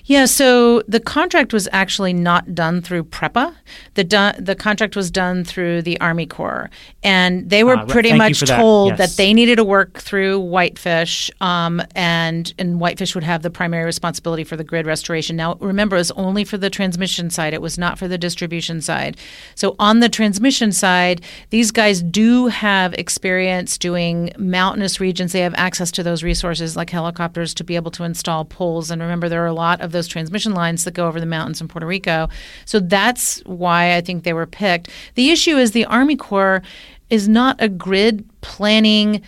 Yeah, 0.05 0.25
so 0.25 0.83
the 0.87 0.99
contract 0.99 1.51
was 1.51 1.67
actually 1.71 2.13
not 2.13 2.53
done 2.53 2.81
through 2.81 3.05
PREPA. 3.05 3.55
The 3.95 4.03
do- 4.03 4.31
the 4.39 4.55
contract 4.55 4.95
was 4.95 5.09
done 5.09 5.43
through 5.43 5.81
the 5.81 5.99
Army 5.99 6.27
Corps, 6.27 6.69
and 7.03 7.49
they 7.49 7.63
were 7.63 7.77
uh, 7.77 7.85
pretty 7.85 8.13
much 8.13 8.41
told 8.41 8.93
that. 8.93 8.99
Yes. 8.99 9.09
that. 9.11 9.17
they 9.17 9.33
needed 9.33 9.55
to 9.55 9.63
work 9.63 9.97
through 9.99 10.39
Whitefish, 10.39 11.31
um, 11.41 11.81
and 11.95 12.53
and 12.59 12.79
Whitefish 12.79 13.15
would 13.15 13.23
have 13.23 13.41
the 13.41 13.49
primary 13.49 13.85
responsibility 13.85 14.43
for 14.43 14.57
the 14.57 14.63
grid 14.63 14.85
restoration. 14.85 15.35
Now, 15.35 15.55
remember, 15.55 15.95
it 15.95 15.99
was 15.99 16.11
only 16.11 16.43
for 16.43 16.57
the 16.59 16.69
transmission 16.69 17.29
side; 17.29 17.53
it 17.53 17.61
was 17.61 17.77
not 17.77 17.97
for 17.97 18.07
the 18.07 18.17
distribution 18.17 18.81
side. 18.81 19.17
So 19.55 19.75
on 19.79 19.99
the 19.99 20.09
transmission 20.09 20.71
side, 20.71 21.21
these 21.49 21.71
guys 21.71 22.01
do 22.01 22.47
have 22.47 22.93
experience 22.93 23.77
doing 23.77 24.31
mountainous 24.37 24.99
regions, 24.99 25.31
they 25.31 25.41
have 25.41 25.55
access 25.55 25.91
to 25.91 26.03
those 26.03 26.23
resources 26.23 26.75
like 26.75 26.89
helicopters 26.89 27.53
to 27.55 27.63
be 27.63 27.75
able 27.75 27.91
to 27.91 28.03
install 28.03 28.45
poles. 28.45 28.91
And 28.91 29.01
remember, 29.01 29.29
there 29.29 29.43
are 29.43 29.47
a 29.47 29.53
lot 29.53 29.81
of 29.81 29.91
those 29.91 30.07
transmission 30.07 30.53
lines 30.53 30.83
that 30.83 30.93
go 30.93 31.07
over 31.07 31.19
the 31.19 31.25
mountains 31.25 31.61
in 31.61 31.67
Puerto 31.67 31.87
Rico. 31.87 32.29
So 32.65 32.79
that's 32.79 33.39
why 33.45 33.95
I 33.95 34.01
think 34.01 34.23
they 34.23 34.33
were 34.33 34.45
picked. 34.45 34.89
The 35.15 35.31
issue 35.31 35.57
is 35.57 35.71
the 35.71 35.85
Army 35.85 36.15
Corps 36.15 36.61
is 37.09 37.27
not 37.27 37.55
a 37.59 37.67
grid 37.67 38.23
planning 38.41 39.21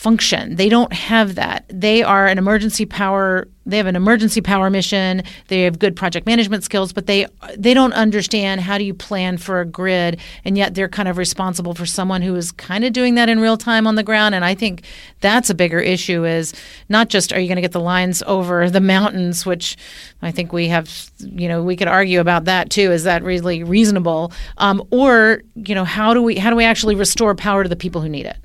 function. 0.00 0.56
They 0.56 0.70
don't 0.70 0.94
have 0.94 1.34
that. 1.34 1.66
They 1.68 2.02
are 2.02 2.26
an 2.26 2.38
emergency 2.38 2.86
power 2.86 3.46
they 3.66 3.76
have 3.76 3.86
an 3.86 3.94
emergency 3.94 4.40
power 4.40 4.70
mission. 4.70 5.22
They 5.48 5.62
have 5.62 5.78
good 5.78 5.94
project 5.94 6.26
management 6.26 6.64
skills, 6.64 6.92
but 6.92 7.06
they 7.06 7.26
they 7.56 7.74
don't 7.74 7.92
understand 7.92 8.62
how 8.62 8.78
do 8.78 8.84
you 8.84 8.94
plan 8.94 9.38
for 9.38 9.60
a 9.60 9.64
grid 9.64 10.18
and 10.44 10.56
yet 10.58 10.74
they're 10.74 10.88
kind 10.88 11.08
of 11.08 11.18
responsible 11.18 11.74
for 11.74 11.86
someone 11.86 12.22
who 12.22 12.34
is 12.34 12.52
kind 12.52 12.84
of 12.84 12.92
doing 12.92 13.14
that 13.14 13.28
in 13.28 13.38
real 13.38 13.56
time 13.56 13.86
on 13.86 13.94
the 13.94 14.02
ground 14.02 14.34
and 14.34 14.44
I 14.44 14.54
think 14.54 14.84
that's 15.20 15.50
a 15.50 15.54
bigger 15.54 15.78
issue 15.78 16.24
is 16.24 16.52
not 16.88 17.10
just 17.10 17.32
are 17.32 17.38
you 17.38 17.46
going 17.46 17.56
to 17.56 17.62
get 17.62 17.72
the 17.72 17.80
lines 17.80 18.22
over 18.26 18.68
the 18.70 18.80
mountains 18.80 19.46
which 19.46 19.76
I 20.22 20.32
think 20.32 20.52
we 20.52 20.68
have 20.68 21.10
you 21.20 21.46
know 21.46 21.62
we 21.62 21.76
could 21.76 21.88
argue 21.88 22.20
about 22.20 22.46
that 22.46 22.70
too 22.70 22.90
is 22.90 23.04
that 23.04 23.22
really 23.22 23.62
reasonable 23.62 24.32
um, 24.56 24.82
or 24.90 25.42
you 25.54 25.74
know 25.74 25.84
how 25.84 26.14
do 26.14 26.22
we 26.22 26.36
how 26.36 26.50
do 26.50 26.56
we 26.56 26.64
actually 26.64 26.94
restore 26.94 27.34
power 27.34 27.62
to 27.62 27.68
the 27.68 27.76
people 27.76 28.00
who 28.00 28.08
need 28.08 28.26
it? 28.26 28.38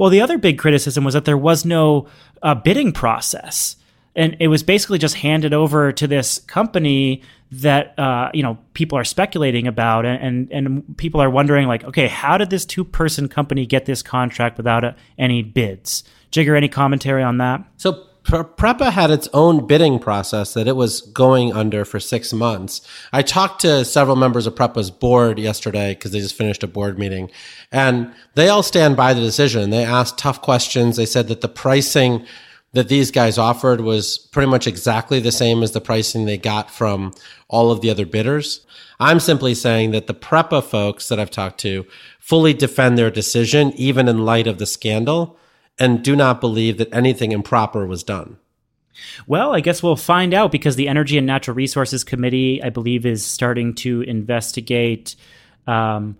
Well, 0.00 0.08
the 0.08 0.22
other 0.22 0.38
big 0.38 0.58
criticism 0.58 1.04
was 1.04 1.12
that 1.12 1.26
there 1.26 1.36
was 1.36 1.66
no 1.66 2.06
uh, 2.40 2.54
bidding 2.54 2.90
process, 2.90 3.76
and 4.16 4.34
it 4.40 4.48
was 4.48 4.62
basically 4.62 4.96
just 4.96 5.16
handed 5.16 5.52
over 5.52 5.92
to 5.92 6.06
this 6.06 6.38
company 6.38 7.20
that 7.52 7.98
uh, 7.98 8.30
you 8.32 8.42
know 8.42 8.56
people 8.72 8.96
are 8.96 9.04
speculating 9.04 9.66
about, 9.66 10.06
and, 10.06 10.50
and, 10.50 10.52
and 10.52 10.96
people 10.96 11.20
are 11.20 11.28
wondering 11.28 11.68
like, 11.68 11.84
okay, 11.84 12.08
how 12.08 12.38
did 12.38 12.48
this 12.48 12.64
two 12.64 12.82
person 12.82 13.28
company 13.28 13.66
get 13.66 13.84
this 13.84 14.02
contract 14.02 14.56
without 14.56 14.86
uh, 14.86 14.92
any 15.18 15.42
bids? 15.42 16.02
Jigar, 16.32 16.56
any 16.56 16.68
commentary 16.70 17.22
on 17.22 17.36
that? 17.36 17.62
So 17.76 18.06
PREPA 18.24 18.92
had 18.92 19.10
its 19.10 19.28
own 19.32 19.66
bidding 19.66 19.98
process 19.98 20.54
that 20.54 20.68
it 20.68 20.76
was 20.76 21.00
going 21.00 21.52
under 21.52 21.84
for 21.84 21.98
six 21.98 22.32
months. 22.32 22.80
I 23.12 23.22
talked 23.22 23.62
to 23.62 23.84
several 23.84 24.16
members 24.16 24.46
of 24.46 24.54
PREPA's 24.54 24.90
board 24.90 25.38
yesterday 25.38 25.94
because 25.94 26.12
they 26.12 26.20
just 26.20 26.36
finished 26.36 26.62
a 26.62 26.68
board 26.68 26.98
meeting 26.98 27.30
and 27.72 28.12
they 28.34 28.48
all 28.48 28.62
stand 28.62 28.96
by 28.96 29.14
the 29.14 29.20
decision. 29.20 29.70
They 29.70 29.84
asked 29.84 30.18
tough 30.18 30.42
questions. 30.42 30.96
They 30.96 31.06
said 31.06 31.28
that 31.28 31.40
the 31.40 31.48
pricing 31.48 32.26
that 32.72 32.88
these 32.88 33.10
guys 33.10 33.36
offered 33.36 33.80
was 33.80 34.18
pretty 34.18 34.48
much 34.48 34.66
exactly 34.66 35.18
the 35.18 35.32
same 35.32 35.62
as 35.62 35.72
the 35.72 35.80
pricing 35.80 36.24
they 36.24 36.38
got 36.38 36.70
from 36.70 37.12
all 37.48 37.72
of 37.72 37.80
the 37.80 37.90
other 37.90 38.06
bidders. 38.06 38.64
I'm 39.00 39.18
simply 39.18 39.54
saying 39.54 39.90
that 39.92 40.06
the 40.06 40.14
PREPA 40.14 40.62
folks 40.62 41.08
that 41.08 41.18
I've 41.18 41.30
talked 41.30 41.58
to 41.60 41.86
fully 42.20 42.52
defend 42.52 42.96
their 42.96 43.10
decision, 43.10 43.72
even 43.72 44.08
in 44.08 44.24
light 44.24 44.46
of 44.46 44.58
the 44.58 44.66
scandal 44.66 45.36
and 45.80 46.04
do 46.04 46.14
not 46.14 46.40
believe 46.40 46.78
that 46.78 46.94
anything 46.94 47.32
improper 47.32 47.86
was 47.86 48.04
done. 48.04 48.36
Well, 49.26 49.54
I 49.54 49.60
guess 49.60 49.82
we'll 49.82 49.96
find 49.96 50.34
out 50.34 50.52
because 50.52 50.76
the 50.76 50.88
Energy 50.88 51.16
and 51.16 51.26
Natural 51.26 51.54
Resources 51.54 52.04
Committee, 52.04 52.62
I 52.62 52.68
believe, 52.68 53.06
is 53.06 53.24
starting 53.24 53.74
to 53.76 54.02
investigate. 54.02 55.16
Um, 55.66 56.16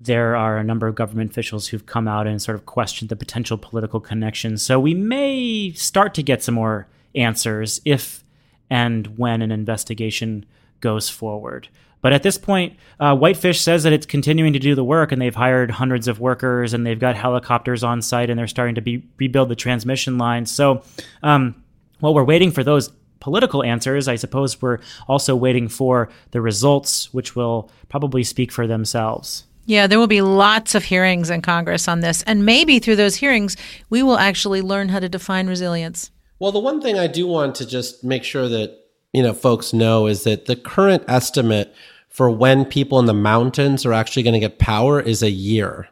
there 0.00 0.36
are 0.36 0.58
a 0.58 0.64
number 0.64 0.88
of 0.88 0.94
government 0.94 1.30
officials 1.30 1.68
who've 1.68 1.86
come 1.86 2.06
out 2.06 2.26
and 2.26 2.42
sort 2.42 2.56
of 2.56 2.66
questioned 2.66 3.08
the 3.08 3.16
potential 3.16 3.56
political 3.56 4.00
connections. 4.00 4.62
So 4.62 4.78
we 4.78 4.94
may 4.94 5.72
start 5.72 6.14
to 6.14 6.22
get 6.22 6.42
some 6.42 6.56
more 6.56 6.86
answers 7.14 7.80
if 7.84 8.24
and 8.68 9.18
when 9.18 9.42
an 9.42 9.52
investigation 9.52 10.44
goes 10.80 11.08
forward. 11.08 11.68
But 12.02 12.12
at 12.12 12.22
this 12.22 12.36
point, 12.36 12.76
uh, 13.00 13.16
Whitefish 13.16 13.60
says 13.60 13.84
that 13.84 13.92
it's 13.92 14.06
continuing 14.06 14.52
to 14.52 14.58
do 14.58 14.74
the 14.74 14.84
work, 14.84 15.12
and 15.12 15.22
they've 15.22 15.34
hired 15.34 15.70
hundreds 15.70 16.08
of 16.08 16.20
workers, 16.20 16.74
and 16.74 16.84
they've 16.84 16.98
got 16.98 17.16
helicopters 17.16 17.82
on 17.82 18.02
site, 18.02 18.28
and 18.28 18.38
they're 18.38 18.48
starting 18.48 18.74
to 18.74 18.82
be, 18.82 19.08
rebuild 19.18 19.48
the 19.48 19.56
transmission 19.56 20.18
lines. 20.18 20.50
So, 20.50 20.82
um, 21.22 21.62
while 22.00 22.12
we're 22.12 22.24
waiting 22.24 22.50
for 22.50 22.64
those 22.64 22.90
political 23.20 23.62
answers, 23.62 24.08
I 24.08 24.16
suppose 24.16 24.60
we're 24.60 24.80
also 25.06 25.36
waiting 25.36 25.68
for 25.68 26.08
the 26.32 26.40
results, 26.40 27.14
which 27.14 27.36
will 27.36 27.70
probably 27.88 28.24
speak 28.24 28.50
for 28.50 28.66
themselves. 28.66 29.44
Yeah, 29.66 29.86
there 29.86 30.00
will 30.00 30.08
be 30.08 30.22
lots 30.22 30.74
of 30.74 30.82
hearings 30.82 31.30
in 31.30 31.40
Congress 31.40 31.86
on 31.86 32.00
this. 32.00 32.24
And 32.24 32.44
maybe 32.44 32.80
through 32.80 32.96
those 32.96 33.14
hearings, 33.14 33.56
we 33.90 34.02
will 34.02 34.18
actually 34.18 34.60
learn 34.60 34.88
how 34.88 34.98
to 34.98 35.08
define 35.08 35.46
resilience. 35.46 36.10
Well, 36.40 36.50
the 36.50 36.58
one 36.58 36.80
thing 36.80 36.98
I 36.98 37.06
do 37.06 37.28
want 37.28 37.54
to 37.56 37.66
just 37.66 38.02
make 38.02 38.24
sure 38.24 38.48
that 38.48 38.76
you 39.12 39.22
know 39.22 39.32
folks 39.32 39.72
know 39.72 40.08
is 40.08 40.24
that 40.24 40.46
the 40.46 40.56
current 40.56 41.04
estimate 41.06 41.72
for 42.12 42.30
when 42.30 42.64
people 42.64 42.98
in 42.98 43.06
the 43.06 43.14
mountains 43.14 43.86
are 43.86 43.92
actually 43.92 44.22
going 44.22 44.34
to 44.34 44.40
get 44.40 44.58
power 44.58 45.00
is 45.00 45.22
a 45.22 45.30
year. 45.30 45.88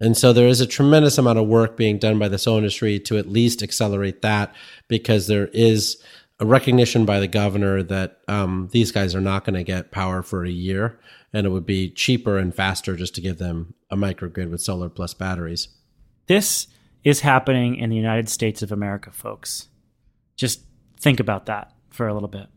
And 0.00 0.16
so 0.16 0.32
there 0.32 0.48
is 0.48 0.60
a 0.60 0.66
tremendous 0.66 1.18
amount 1.18 1.38
of 1.38 1.46
work 1.46 1.76
being 1.76 1.98
done 1.98 2.18
by 2.18 2.28
this 2.28 2.46
industry 2.46 2.98
to 3.00 3.18
at 3.18 3.28
least 3.28 3.62
accelerate 3.62 4.22
that 4.22 4.54
because 4.88 5.26
there 5.26 5.46
is 5.48 6.02
a 6.40 6.46
recognition 6.46 7.04
by 7.04 7.20
the 7.20 7.28
governor 7.28 7.82
that 7.84 8.18
um, 8.26 8.68
these 8.72 8.90
guys 8.90 9.14
are 9.14 9.20
not 9.20 9.44
going 9.44 9.54
to 9.54 9.62
get 9.62 9.92
power 9.92 10.22
for 10.22 10.44
a 10.44 10.50
year 10.50 10.98
and 11.32 11.46
it 11.46 11.50
would 11.50 11.66
be 11.66 11.90
cheaper 11.90 12.36
and 12.38 12.54
faster 12.54 12.96
just 12.96 13.14
to 13.14 13.20
give 13.20 13.38
them 13.38 13.74
a 13.90 13.96
microgrid 13.96 14.50
with 14.50 14.60
solar 14.60 14.88
plus 14.88 15.14
batteries. 15.14 15.68
This 16.26 16.66
is 17.04 17.20
happening 17.20 17.76
in 17.76 17.90
the 17.90 17.96
United 17.96 18.28
States 18.28 18.62
of 18.62 18.72
America, 18.72 19.10
folks. 19.10 19.68
Just 20.36 20.62
think 20.98 21.20
about 21.20 21.46
that 21.46 21.72
for 21.90 22.08
a 22.08 22.14
little 22.14 22.28
bit. 22.28 22.48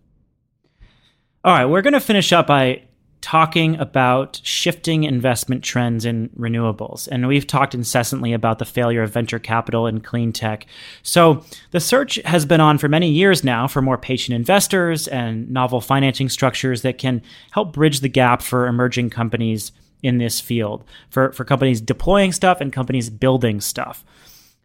All 1.46 1.54
right, 1.54 1.66
we're 1.66 1.84
going 1.84 1.94
to 1.94 2.00
finish 2.00 2.34
up 2.34 2.48
by 2.48 2.82
talking 3.22 3.76
about 3.76 4.42
shifting 4.42 5.04
investment 5.04 5.64
trends 5.64 6.04
in 6.04 6.30
renewables. 6.30 7.08
And 7.08 7.28
we've 7.28 7.46
talked 7.46 7.76
incessantly 7.76 8.34
about 8.34 8.58
the 8.58 8.66
failure 8.66 9.04
of 9.04 9.12
venture 9.12 9.38
capital 9.38 9.86
in 9.86 10.02
clean 10.02 10.34
tech. 10.34 10.66
So 11.04 11.46
the 11.70 11.80
search 11.80 12.16
has 12.26 12.48
been 12.48 12.62
on 12.62 12.80
for 12.80 12.90
many 12.90 13.12
years 13.12 13.44
now 13.44 13.68
for 13.68 13.80
more 13.80 14.00
patient 14.00 14.36
investors 14.36 15.08
and 15.08 15.48
novel 15.52 15.82
financing 15.82 16.30
structures 16.30 16.82
that 16.82 16.98
can 16.98 17.22
help 17.52 17.74
bridge 17.74 18.00
the 18.00 18.10
gap 18.10 18.42
for 18.42 18.66
emerging 18.66 19.12
companies 19.12 19.72
in 20.02 20.18
this 20.18 20.42
field, 20.42 20.84
for, 21.12 21.32
for 21.32 21.46
companies 21.46 21.80
deploying 21.80 22.32
stuff 22.32 22.60
and 22.60 22.74
companies 22.74 23.12
building 23.12 23.62
stuff. 23.62 24.04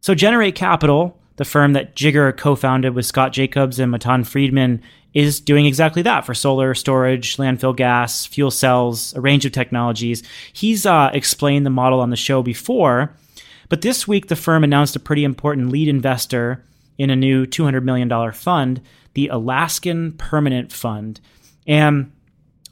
So 0.00 0.14
Generate 0.14 0.54
Capital, 0.54 1.20
the 1.36 1.44
firm 1.44 1.74
that 1.74 1.94
Jigar 1.94 2.34
co-founded 2.36 2.94
with 2.94 3.04
Scott 3.04 3.34
Jacobs 3.34 3.78
and 3.78 3.90
Matan 3.90 4.24
Friedman, 4.24 4.82
is 5.14 5.40
doing 5.40 5.66
exactly 5.66 6.02
that 6.02 6.24
for 6.24 6.34
solar 6.34 6.74
storage, 6.74 7.36
landfill 7.36 7.74
gas, 7.74 8.26
fuel 8.26 8.50
cells, 8.50 9.14
a 9.14 9.20
range 9.20 9.44
of 9.44 9.52
technologies. 9.52 10.22
He's 10.52 10.86
uh, 10.86 11.10
explained 11.12 11.66
the 11.66 11.70
model 11.70 12.00
on 12.00 12.10
the 12.10 12.16
show 12.16 12.42
before, 12.42 13.14
but 13.68 13.82
this 13.82 14.06
week 14.06 14.28
the 14.28 14.36
firm 14.36 14.64
announced 14.64 14.96
a 14.96 15.00
pretty 15.00 15.24
important 15.24 15.70
lead 15.70 15.88
investor 15.88 16.64
in 16.98 17.10
a 17.10 17.16
new 17.16 17.46
$200 17.46 17.82
million 17.82 18.32
fund, 18.32 18.80
the 19.14 19.28
Alaskan 19.28 20.12
Permanent 20.12 20.72
Fund. 20.72 21.20
And 21.66 22.12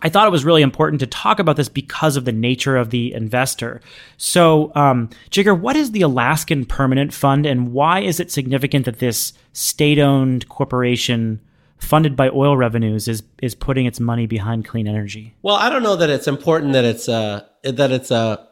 I 0.00 0.08
thought 0.08 0.28
it 0.28 0.32
was 0.32 0.44
really 0.44 0.62
important 0.62 1.00
to 1.00 1.06
talk 1.06 1.40
about 1.40 1.56
this 1.56 1.68
because 1.68 2.16
of 2.16 2.24
the 2.24 2.32
nature 2.32 2.76
of 2.76 2.90
the 2.90 3.12
investor. 3.12 3.80
So, 4.16 4.70
um, 4.76 5.10
Jigar, 5.30 5.58
what 5.58 5.74
is 5.74 5.90
the 5.90 6.02
Alaskan 6.02 6.66
Permanent 6.66 7.12
Fund 7.12 7.46
and 7.46 7.72
why 7.72 8.00
is 8.00 8.20
it 8.20 8.30
significant 8.30 8.84
that 8.84 9.00
this 9.00 9.32
state 9.52 9.98
owned 9.98 10.48
corporation 10.48 11.40
funded 11.78 12.16
by 12.16 12.28
oil 12.28 12.56
revenues 12.56 13.08
is, 13.08 13.22
is 13.42 13.54
putting 13.54 13.86
its 13.86 14.00
money 14.00 14.26
behind 14.26 14.64
clean 14.64 14.86
energy? 14.86 15.34
Well, 15.42 15.56
I 15.56 15.70
don't 15.70 15.82
know 15.82 15.96
that 15.96 16.10
it's 16.10 16.28
important 16.28 16.72
that 16.72 16.84
it's 16.84 17.08
a, 17.08 17.48
that 17.62 17.90
it's 17.90 18.10
a, 18.10 18.46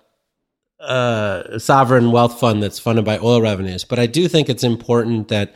a 0.80 1.58
sovereign 1.58 2.12
wealth 2.12 2.38
fund 2.38 2.62
that's 2.62 2.78
funded 2.78 3.04
by 3.04 3.18
oil 3.18 3.40
revenues, 3.40 3.84
but 3.84 3.98
I 3.98 4.06
do 4.06 4.28
think 4.28 4.48
it's 4.48 4.64
important 4.64 5.28
that 5.28 5.54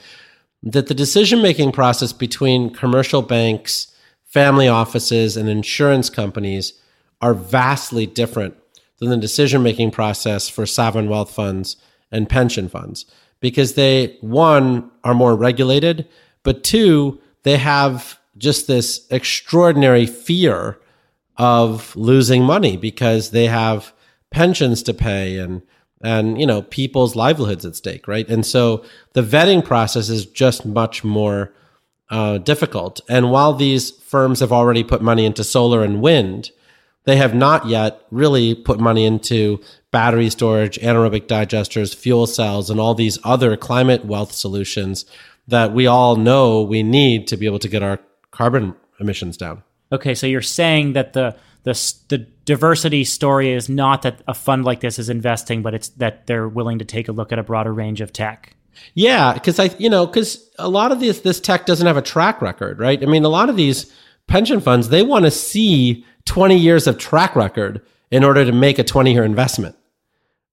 that 0.62 0.88
the 0.88 0.94
decision 0.94 1.40
making 1.40 1.72
process 1.72 2.12
between 2.12 2.68
commercial 2.68 3.22
banks 3.22 3.94
family 4.26 4.68
offices 4.68 5.36
and 5.36 5.48
insurance 5.48 6.08
companies 6.08 6.74
are 7.20 7.34
vastly 7.34 8.06
different 8.06 8.54
than 8.98 9.10
the 9.10 9.16
decision 9.16 9.62
making 9.62 9.90
process 9.90 10.48
for 10.48 10.66
sovereign 10.66 11.08
wealth 11.08 11.30
funds 11.30 11.76
and 12.12 12.28
pension 12.28 12.68
funds 12.68 13.06
because 13.40 13.74
they, 13.74 14.16
one, 14.20 14.90
are 15.02 15.14
more 15.14 15.34
regulated, 15.34 16.06
but 16.42 16.62
two, 16.62 17.20
they 17.42 17.56
have 17.56 18.18
just 18.38 18.66
this 18.66 19.06
extraordinary 19.10 20.06
fear 20.06 20.78
of 21.36 21.94
losing 21.96 22.42
money 22.42 22.76
because 22.76 23.30
they 23.30 23.46
have 23.46 23.92
pensions 24.30 24.82
to 24.82 24.94
pay 24.94 25.38
and 25.38 25.62
and 26.02 26.40
you 26.40 26.46
know 26.46 26.62
people's 26.62 27.16
livelihoods 27.16 27.64
at 27.64 27.76
stake 27.76 28.06
right 28.06 28.28
and 28.28 28.46
so 28.46 28.84
the 29.12 29.22
vetting 29.22 29.64
process 29.64 30.08
is 30.08 30.24
just 30.26 30.64
much 30.64 31.02
more 31.02 31.52
uh, 32.10 32.38
difficult. 32.38 33.00
And 33.08 33.30
while 33.30 33.54
these 33.54 33.90
firms 33.92 34.40
have 34.40 34.52
already 34.52 34.82
put 34.82 35.00
money 35.00 35.24
into 35.24 35.44
solar 35.44 35.82
and 35.82 36.02
wind, 36.02 36.50
they 37.04 37.16
have 37.16 37.34
not 37.34 37.66
yet 37.66 38.02
really 38.10 38.54
put 38.54 38.78
money 38.78 39.06
into 39.06 39.60
battery 39.90 40.28
storage, 40.28 40.78
anaerobic 40.80 41.26
digesters, 41.26 41.94
fuel 41.94 42.26
cells, 42.26 42.68
and 42.68 42.78
all 42.78 42.94
these 42.94 43.18
other 43.24 43.56
climate 43.56 44.04
wealth 44.04 44.32
solutions 44.32 45.04
that 45.50 45.72
we 45.72 45.86
all 45.86 46.16
know 46.16 46.62
we 46.62 46.82
need 46.82 47.28
to 47.28 47.36
be 47.36 47.46
able 47.46 47.58
to 47.60 47.68
get 47.68 47.82
our 47.82 47.98
carbon 48.30 48.74
emissions 48.98 49.36
down. 49.36 49.62
Okay, 49.92 50.14
so 50.14 50.26
you're 50.26 50.42
saying 50.42 50.94
that 50.94 51.12
the 51.12 51.36
the 51.64 51.72
the 52.08 52.18
diversity 52.44 53.04
story 53.04 53.52
is 53.52 53.68
not 53.68 54.02
that 54.02 54.22
a 54.26 54.34
fund 54.34 54.64
like 54.64 54.80
this 54.80 54.98
is 54.98 55.08
investing, 55.08 55.62
but 55.62 55.74
it's 55.74 55.88
that 55.90 56.26
they're 56.26 56.48
willing 56.48 56.78
to 56.78 56.84
take 56.84 57.08
a 57.08 57.12
look 57.12 57.32
at 57.32 57.38
a 57.38 57.42
broader 57.42 57.72
range 57.72 58.00
of 58.00 58.12
tech. 58.12 58.56
Yeah, 58.94 59.34
because 59.34 59.58
I, 59.58 59.70
you 59.78 59.90
know, 59.90 60.06
because 60.06 60.48
a 60.58 60.68
lot 60.68 60.92
of 60.92 61.00
this 61.00 61.20
this 61.20 61.40
tech 61.40 61.66
doesn't 61.66 61.86
have 61.86 61.96
a 61.96 62.02
track 62.02 62.40
record, 62.40 62.78
right? 62.78 63.02
I 63.02 63.06
mean, 63.06 63.24
a 63.24 63.28
lot 63.28 63.48
of 63.48 63.56
these 63.56 63.92
pension 64.26 64.60
funds 64.60 64.88
they 64.88 65.02
want 65.02 65.24
to 65.24 65.30
see 65.30 66.04
twenty 66.24 66.56
years 66.56 66.86
of 66.86 66.98
track 66.98 67.36
record 67.36 67.82
in 68.10 68.24
order 68.24 68.44
to 68.44 68.52
make 68.52 68.78
a 68.78 68.84
twenty 68.84 69.12
year 69.12 69.24
investment, 69.24 69.76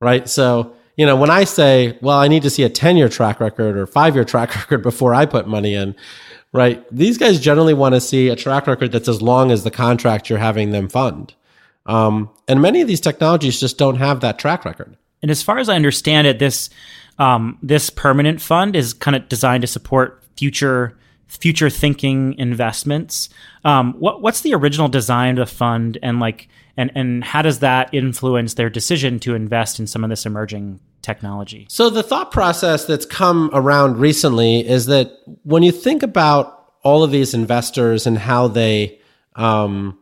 right? 0.02 0.28
So, 0.28 0.76
you 0.98 1.06
know, 1.06 1.16
when 1.16 1.30
I 1.30 1.43
say, 1.45 1.98
well, 2.02 2.18
I 2.18 2.28
need 2.28 2.43
to 2.43 2.50
see 2.50 2.64
a 2.64 2.70
ten 2.70 2.98
year 2.98 3.08
track 3.08 3.39
record 3.39 3.78
or 3.78 3.86
five 3.86 4.16
year 4.16 4.26
track 4.26 4.54
record 4.56 4.82
before 4.82 5.14
I 5.14 5.26
put 5.26 5.48
money 5.48 5.74
in, 5.74 5.95
right? 6.52 6.84
These 6.91 7.18
guys 7.18 7.39
generally 7.39 7.74
want 7.74 7.95
to 7.95 8.02
see 8.02 8.30
a 8.30 8.36
track 8.36 8.68
record 8.68 8.91
that's 8.91 9.08
as 9.08 9.22
long 9.22 9.52
as 9.52 9.64
the 9.64 9.72
contract 9.72 10.30
you're 10.30 10.39
having 10.39 10.72
them 10.72 10.89
fund. 10.89 11.34
Um, 11.86 12.30
and 12.48 12.62
many 12.62 12.82
of 12.82 12.88
these 12.88 13.00
technologies 13.00 13.60
just 13.60 13.78
don't 13.78 13.95
have 13.95 14.20
that 14.20 14.38
track 14.38 14.66
record. 14.66 14.98
And 15.22 15.32
as 15.32 15.41
far 15.41 15.58
as 15.58 15.70
I 15.70 15.76
understand 15.76 16.28
it, 16.28 16.39
this 16.39 16.70
um, 17.20 17.58
this 17.62 17.89
permanent 17.89 18.41
fund 18.41 18.76
is 18.76 18.93
kind 18.93 19.16
of 19.16 19.30
designed 19.30 19.62
to 19.62 19.68
support 19.68 20.24
future 20.36 20.98
future 21.28 21.69
thinking 21.69 22.34
investments. 22.38 23.30
Um, 23.63 23.93
what 23.93 24.21
what's 24.21 24.41
the 24.41 24.53
original 24.53 24.88
design 24.88 25.38
of 25.38 25.47
the 25.47 25.55
fund, 25.55 25.97
and 26.01 26.19
like, 26.19 26.47
and 26.75 26.91
and 26.95 27.23
how 27.23 27.41
does 27.41 27.59
that 27.59 27.93
influence 27.93 28.55
their 28.55 28.69
decision 28.69 29.19
to 29.19 29.36
invest 29.36 29.80
in 29.80 29.88
some 29.88 30.03
of 30.03 30.09
this 30.09 30.25
emerging 30.25 30.80
technology? 31.01 31.67
So 31.69 31.89
the 31.89 32.03
thought 32.03 32.32
process 32.32 32.86
that's 32.86 33.05
come 33.05 33.49
around 33.53 33.97
recently 33.97 34.67
is 34.67 34.88
that 34.88 35.11
when 35.43 35.63
you 35.63 35.71
think 35.71 36.03
about 36.03 36.53
all 36.84 37.03
of 37.03 37.11
these 37.11 37.34
investors 37.34 38.07
and 38.07 38.17
how 38.17 38.47
they 38.47 38.99
um, 39.36 39.97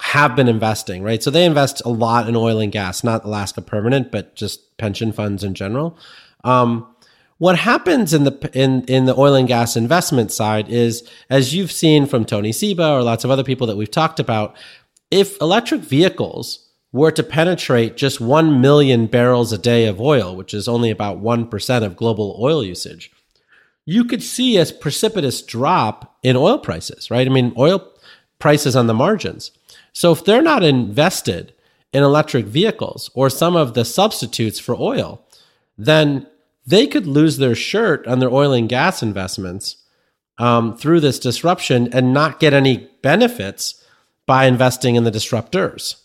have 0.00 0.34
been 0.36 0.48
investing, 0.48 1.02
right? 1.02 1.22
So 1.22 1.30
they 1.30 1.44
invest 1.44 1.82
a 1.84 1.88
lot 1.88 2.28
in 2.28 2.36
oil 2.36 2.58
and 2.60 2.72
gas, 2.72 3.04
not 3.04 3.24
Alaska 3.24 3.62
Permanent, 3.62 4.10
but 4.10 4.34
just 4.34 4.76
pension 4.76 5.12
funds 5.12 5.44
in 5.44 5.54
general. 5.54 5.96
Um, 6.42 6.93
what 7.38 7.58
happens 7.58 8.14
in 8.14 8.24
the 8.24 8.50
in 8.52 8.84
in 8.84 9.06
the 9.06 9.18
oil 9.18 9.34
and 9.34 9.48
gas 9.48 9.76
investment 9.76 10.30
side 10.32 10.68
is, 10.68 11.08
as 11.28 11.54
you've 11.54 11.72
seen 11.72 12.06
from 12.06 12.24
Tony 12.24 12.52
Seba 12.52 12.92
or 12.92 13.02
lots 13.02 13.24
of 13.24 13.30
other 13.30 13.44
people 13.44 13.66
that 13.66 13.76
we've 13.76 13.90
talked 13.90 14.20
about, 14.20 14.56
if 15.10 15.40
electric 15.40 15.80
vehicles 15.80 16.68
were 16.92 17.10
to 17.10 17.24
penetrate 17.24 17.96
just 17.96 18.20
1 18.20 18.60
million 18.60 19.06
barrels 19.06 19.52
a 19.52 19.58
day 19.58 19.86
of 19.86 20.00
oil, 20.00 20.36
which 20.36 20.54
is 20.54 20.68
only 20.68 20.90
about 20.90 21.20
1% 21.20 21.84
of 21.84 21.96
global 21.96 22.38
oil 22.40 22.64
usage, 22.64 23.10
you 23.84 24.04
could 24.04 24.22
see 24.22 24.56
a 24.56 24.66
precipitous 24.66 25.42
drop 25.42 26.16
in 26.22 26.36
oil 26.36 26.56
prices, 26.56 27.10
right? 27.10 27.26
I 27.26 27.30
mean, 27.30 27.52
oil 27.58 27.84
prices 28.38 28.76
on 28.76 28.86
the 28.86 28.94
margins. 28.94 29.50
So 29.92 30.12
if 30.12 30.24
they're 30.24 30.40
not 30.40 30.62
invested 30.62 31.52
in 31.92 32.04
electric 32.04 32.46
vehicles 32.46 33.10
or 33.14 33.28
some 33.28 33.56
of 33.56 33.74
the 33.74 33.84
substitutes 33.84 34.60
for 34.60 34.76
oil, 34.76 35.20
then 35.76 36.28
they 36.66 36.86
could 36.86 37.06
lose 37.06 37.36
their 37.36 37.54
shirt 37.54 38.06
on 38.06 38.18
their 38.18 38.30
oil 38.32 38.52
and 38.52 38.68
gas 38.68 39.02
investments 39.02 39.76
um, 40.38 40.76
through 40.76 41.00
this 41.00 41.18
disruption 41.18 41.88
and 41.92 42.12
not 42.12 42.40
get 42.40 42.52
any 42.52 42.88
benefits 43.02 43.84
by 44.26 44.46
investing 44.46 44.96
in 44.96 45.04
the 45.04 45.10
disruptors 45.10 45.96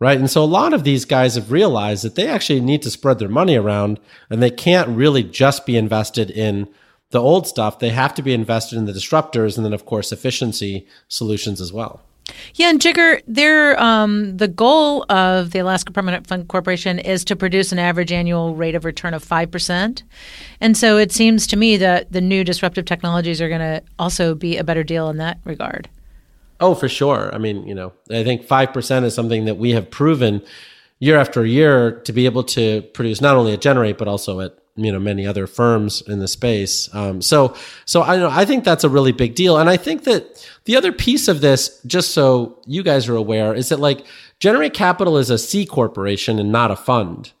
right? 0.00 0.18
And 0.18 0.30
so 0.30 0.42
a 0.42 0.44
lot 0.44 0.74
of 0.74 0.84
these 0.84 1.04
guys 1.04 1.34
have 1.34 1.52
realized 1.52 2.04
that 2.04 2.14
they 2.14 2.28
actually 2.28 2.60
need 2.60 2.82
to 2.82 2.90
spread 2.90 3.18
their 3.18 3.28
money 3.28 3.56
around 3.56 4.00
and 4.28 4.42
they 4.42 4.50
can't 4.50 4.88
really 4.88 5.22
just 5.22 5.64
be 5.64 5.76
invested 5.76 6.30
in 6.30 6.68
the 7.10 7.20
old 7.20 7.46
stuff. 7.46 7.78
They 7.78 7.90
have 7.90 8.14
to 8.14 8.22
be 8.22 8.34
invested 8.34 8.76
in 8.76 8.86
the 8.86 8.92
disruptors 8.92 9.56
and 9.56 9.64
then 9.64 9.72
of 9.72 9.86
course 9.86 10.12
efficiency 10.12 10.86
solutions 11.08 11.60
as 11.60 11.72
well 11.72 12.02
yeah, 12.54 12.70
and 12.70 12.80
Jigar, 12.80 13.20
their 13.26 13.80
um, 13.80 14.36
the 14.36 14.48
goal 14.48 15.04
of 15.10 15.50
the 15.50 15.58
Alaska 15.58 15.92
Permanent 15.92 16.26
Fund 16.26 16.48
Corporation 16.48 16.98
is 16.98 17.24
to 17.26 17.36
produce 17.36 17.72
an 17.72 17.78
average 17.78 18.12
annual 18.12 18.54
rate 18.54 18.74
of 18.74 18.84
return 18.84 19.14
of 19.14 19.22
five 19.22 19.50
percent, 19.50 20.02
and 20.60 20.76
so 20.76 20.96
it 20.96 21.12
seems 21.12 21.46
to 21.48 21.56
me 21.56 21.76
that 21.76 22.12
the 22.12 22.20
new 22.20 22.44
disruptive 22.44 22.84
technologies 22.84 23.40
are 23.40 23.48
going 23.48 23.60
to 23.60 23.82
also 23.98 24.34
be 24.34 24.56
a 24.56 24.64
better 24.64 24.82
deal 24.82 25.08
in 25.10 25.18
that 25.18 25.38
regard. 25.44 25.88
Oh, 26.60 26.74
for 26.74 26.88
sure. 26.88 27.34
I 27.34 27.38
mean, 27.38 27.66
you 27.66 27.74
know, 27.74 27.92
I 28.10 28.24
think 28.24 28.44
five 28.44 28.72
percent 28.72 29.04
is 29.04 29.14
something 29.14 29.44
that 29.44 29.56
we 29.56 29.72
have 29.72 29.90
proven 29.90 30.42
year 31.00 31.18
after 31.18 31.44
year 31.44 32.00
to 32.00 32.12
be 32.12 32.24
able 32.24 32.44
to 32.44 32.82
produce 32.94 33.20
not 33.20 33.36
only 33.36 33.52
at 33.52 33.60
Generate 33.60 33.98
but 33.98 34.08
also 34.08 34.40
at 34.40 34.56
you 34.76 34.90
know 34.90 34.98
many 34.98 35.26
other 35.26 35.46
firms 35.46 36.02
in 36.02 36.18
the 36.18 36.28
space. 36.28 36.92
Um, 36.94 37.22
so 37.22 37.54
so 37.84 38.02
I 38.02 38.16
know 38.16 38.30
I 38.30 38.44
think 38.44 38.64
that's 38.64 38.84
a 38.84 38.88
really 38.88 39.12
big 39.12 39.34
deal, 39.34 39.56
and 39.56 39.70
I 39.70 39.76
think 39.76 40.04
that 40.04 40.48
the 40.64 40.76
other 40.76 40.92
piece 40.92 41.28
of 41.28 41.40
this, 41.40 41.80
just 41.86 42.12
so 42.12 42.60
you 42.66 42.82
guys 42.82 43.08
are 43.08 43.16
aware, 43.16 43.54
is 43.54 43.68
that 43.68 43.80
like 43.80 44.04
Generate 44.40 44.74
Capital 44.74 45.18
is 45.18 45.30
a 45.30 45.38
C 45.38 45.66
corporation 45.66 46.38
and 46.38 46.50
not 46.50 46.70
a 46.70 46.76
fund. 46.76 47.32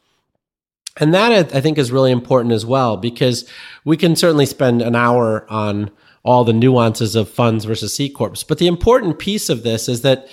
And 0.96 1.12
that 1.12 1.52
I 1.52 1.60
think 1.60 1.76
is 1.76 1.90
really 1.90 2.12
important 2.12 2.52
as 2.52 2.64
well 2.64 2.96
because 2.96 3.48
we 3.84 3.96
can 3.96 4.14
certainly 4.14 4.46
spend 4.46 4.80
an 4.80 4.94
hour 4.94 5.44
on 5.50 5.90
all 6.24 6.44
the 6.44 6.52
nuances 6.52 7.16
of 7.16 7.28
funds 7.28 7.64
versus 7.64 7.94
C 7.94 8.08
corps. 8.08 8.44
But 8.46 8.58
the 8.58 8.68
important 8.68 9.18
piece 9.18 9.48
of 9.48 9.64
this 9.64 9.88
is 9.88 10.02
that 10.02 10.28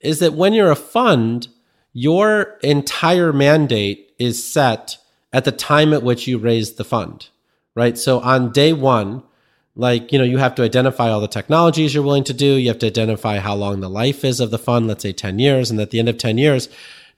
is 0.00 0.18
that 0.18 0.34
when 0.34 0.52
you're 0.52 0.70
a 0.70 0.76
fund, 0.76 1.48
your 1.92 2.58
entire 2.62 3.32
mandate 3.32 4.14
is 4.18 4.42
set 4.42 4.98
at 5.32 5.44
the 5.44 5.52
time 5.52 5.92
at 5.92 6.02
which 6.02 6.26
you 6.26 6.38
raise 6.38 6.74
the 6.74 6.84
fund, 6.84 7.28
right? 7.74 7.96
So 7.96 8.20
on 8.20 8.52
day 8.52 8.72
one, 8.72 9.22
like, 9.74 10.12
you 10.12 10.18
know, 10.18 10.24
you 10.24 10.38
have 10.38 10.54
to 10.56 10.62
identify 10.62 11.10
all 11.10 11.20
the 11.20 11.28
technologies 11.28 11.94
you're 11.94 12.02
willing 12.02 12.24
to 12.24 12.34
do. 12.34 12.56
You 12.56 12.68
have 12.68 12.78
to 12.80 12.86
identify 12.86 13.38
how 13.38 13.54
long 13.54 13.80
the 13.80 13.88
life 13.88 14.24
is 14.24 14.38
of 14.38 14.50
the 14.50 14.58
fund, 14.58 14.86
let's 14.86 15.02
say 15.02 15.12
10 15.12 15.38
years. 15.38 15.70
And 15.70 15.80
at 15.80 15.90
the 15.90 15.98
end 15.98 16.10
of 16.10 16.18
10 16.18 16.36
years, 16.36 16.68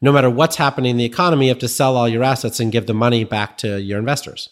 no 0.01 0.13
matter 0.13 0.31
what's 0.31 0.57
happening 0.57 0.93
in 0.93 0.97
the 0.97 1.05
economy, 1.05 1.47
you 1.47 1.51
have 1.51 1.59
to 1.61 1.69
sell 1.69 1.97
all 1.97 2.09
your 2.09 2.23
assets 2.23 2.61
and 2.61 2.71
give 2.71 2.87
the 2.87 2.95
money 2.95 3.25
back 3.25 3.59
to 3.59 3.81
your 3.81 3.99
investors, 3.99 4.51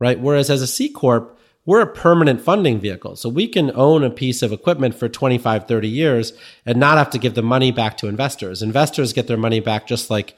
right? 0.00 0.18
Whereas 0.18 0.50
as 0.50 0.62
a 0.62 0.66
C 0.66 0.88
Corp, 0.88 1.38
we're 1.66 1.80
a 1.80 1.86
permanent 1.86 2.40
funding 2.40 2.80
vehicle. 2.80 3.16
So 3.16 3.28
we 3.28 3.46
can 3.48 3.70
own 3.74 4.02
a 4.02 4.10
piece 4.10 4.42
of 4.42 4.52
equipment 4.52 4.94
for 4.94 5.08
25, 5.08 5.66
30 5.66 5.88
years 5.88 6.32
and 6.66 6.78
not 6.78 6.98
have 6.98 7.10
to 7.10 7.18
give 7.18 7.34
the 7.34 7.42
money 7.42 7.70
back 7.70 7.96
to 7.98 8.08
investors. 8.08 8.62
Investors 8.62 9.12
get 9.12 9.28
their 9.28 9.36
money 9.36 9.60
back 9.60 9.86
just 9.86 10.10
like 10.10 10.36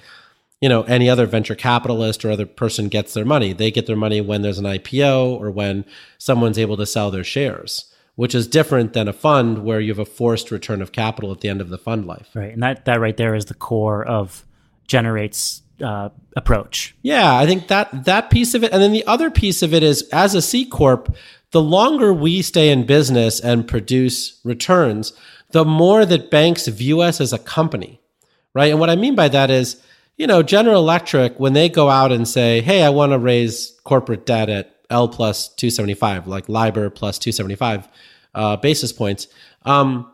you 0.60 0.68
know 0.68 0.82
any 0.82 1.08
other 1.08 1.26
venture 1.26 1.54
capitalist 1.54 2.24
or 2.24 2.30
other 2.30 2.46
person 2.46 2.88
gets 2.88 3.14
their 3.14 3.24
money. 3.24 3.52
They 3.52 3.70
get 3.70 3.86
their 3.86 3.96
money 3.96 4.20
when 4.20 4.42
there's 4.42 4.58
an 4.58 4.64
ipo 4.64 5.38
or 5.38 5.50
when 5.50 5.84
someone's 6.18 6.58
able 6.58 6.76
to 6.76 6.86
sell 6.86 7.10
their 7.10 7.24
shares 7.24 7.92
which 8.16 8.34
is 8.34 8.46
different 8.46 8.94
than 8.94 9.06
a 9.08 9.12
fund 9.12 9.62
where 9.62 9.78
you 9.78 9.90
have 9.90 9.98
a 9.98 10.04
forced 10.06 10.50
return 10.50 10.82
of 10.82 10.90
capital 10.90 11.30
at 11.32 11.40
the 11.40 11.50
end 11.50 11.60
of 11.60 11.68
the 11.68 11.78
fund 11.78 12.06
life. 12.06 12.30
Right. 12.34 12.52
And 12.52 12.62
that 12.62 12.86
that 12.86 12.98
right 12.98 13.16
there 13.16 13.34
is 13.34 13.44
the 13.44 13.54
core 13.54 14.04
of 14.04 14.44
generates 14.88 15.62
uh, 15.82 16.08
approach. 16.34 16.96
Yeah 17.02 17.36
i 17.36 17.46
think 17.46 17.68
that 17.68 18.04
that 18.06 18.30
piece 18.30 18.54
of 18.54 18.64
it. 18.64 18.72
And 18.72 18.82
then 18.82 18.92
the 18.92 19.06
other 19.06 19.30
piece 19.30 19.62
of 19.62 19.72
it 19.74 19.82
is 19.82 20.08
as 20.10 20.34
a 20.34 20.42
c 20.42 20.64
corp 20.64 21.14
the 21.52 21.62
longer 21.62 22.12
we 22.12 22.42
stay 22.42 22.70
in 22.70 22.86
business 22.86 23.38
and 23.38 23.68
produce 23.68 24.40
returns 24.44 25.12
the 25.52 25.64
more 25.64 26.04
that 26.04 26.30
banks 26.30 26.66
view 26.66 27.00
us 27.00 27.20
as 27.20 27.32
a 27.32 27.38
company, 27.38 28.00
right? 28.52 28.70
And 28.70 28.80
what 28.80 28.90
I 28.90 28.96
mean 28.96 29.14
by 29.14 29.28
that 29.28 29.50
is, 29.50 29.80
you 30.16 30.26
know, 30.26 30.42
General 30.42 30.80
Electric, 30.80 31.38
when 31.38 31.52
they 31.52 31.68
go 31.68 31.90
out 31.90 32.12
and 32.12 32.26
say, 32.26 32.60
hey, 32.60 32.82
I 32.82 32.88
want 32.88 33.12
to 33.12 33.18
raise 33.18 33.78
corporate 33.84 34.24
debt 34.26 34.48
at 34.48 34.74
L 34.88 35.08
plus 35.08 35.48
275, 35.48 36.26
like 36.26 36.48
LIBOR 36.48 36.90
plus 36.90 37.18
275 37.18 37.88
uh, 38.34 38.56
basis 38.56 38.92
points, 38.92 39.28
um, 39.64 40.10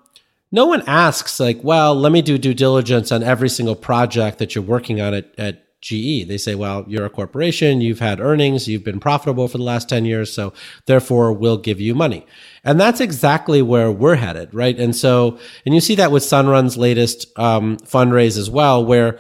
no 0.51 0.67
one 0.67 0.83
asks, 0.87 1.41
like, 1.41 1.63
well, 1.63 1.95
let 1.95 2.13
me 2.13 2.21
do 2.21 2.37
due 2.37 2.53
diligence 2.53 3.11
on 3.11 3.23
every 3.23 3.49
single 3.49 3.75
project 3.75 4.39
that 4.39 4.55
you're 4.55 4.65
working 4.65 5.01
on 5.01 5.15
at, 5.15 5.33
at 5.39 5.81
GE. 5.81 6.29
They 6.29 6.37
say, 6.37 6.55
well, 6.55 6.85
you're 6.87 7.07
a 7.07 7.11
corporation, 7.11 7.81
you've 7.81 8.01
had 8.01 8.21
earnings, 8.21 8.69
you've 8.69 8.85
been 8.85 9.01
profitable 9.01 9.49
for 9.49 9.59
the 9.59 9.65
last 9.65 9.89
10 9.89 10.05
years, 10.05 10.33
so 10.33 10.53
therefore 10.87 11.33
we'll 11.33 11.57
give 11.57 11.81
you 11.81 11.95
money. 11.95 12.27
And 12.65 12.79
that's 12.79 13.01
exactly 13.01 13.63
where 13.63 13.91
we're 13.91 14.17
headed, 14.17 14.53
right? 14.53 14.79
And 14.79 14.95
so, 14.95 15.39
and 15.65 15.75
you 15.75 15.81
see 15.81 15.95
that 15.95 16.13
with 16.13 16.23
Sunrun's 16.23 16.77
latest 16.77 17.27
um, 17.39 17.79
fundraise 17.79 18.37
as 18.37 18.51
well, 18.51 18.85
where 18.85 19.19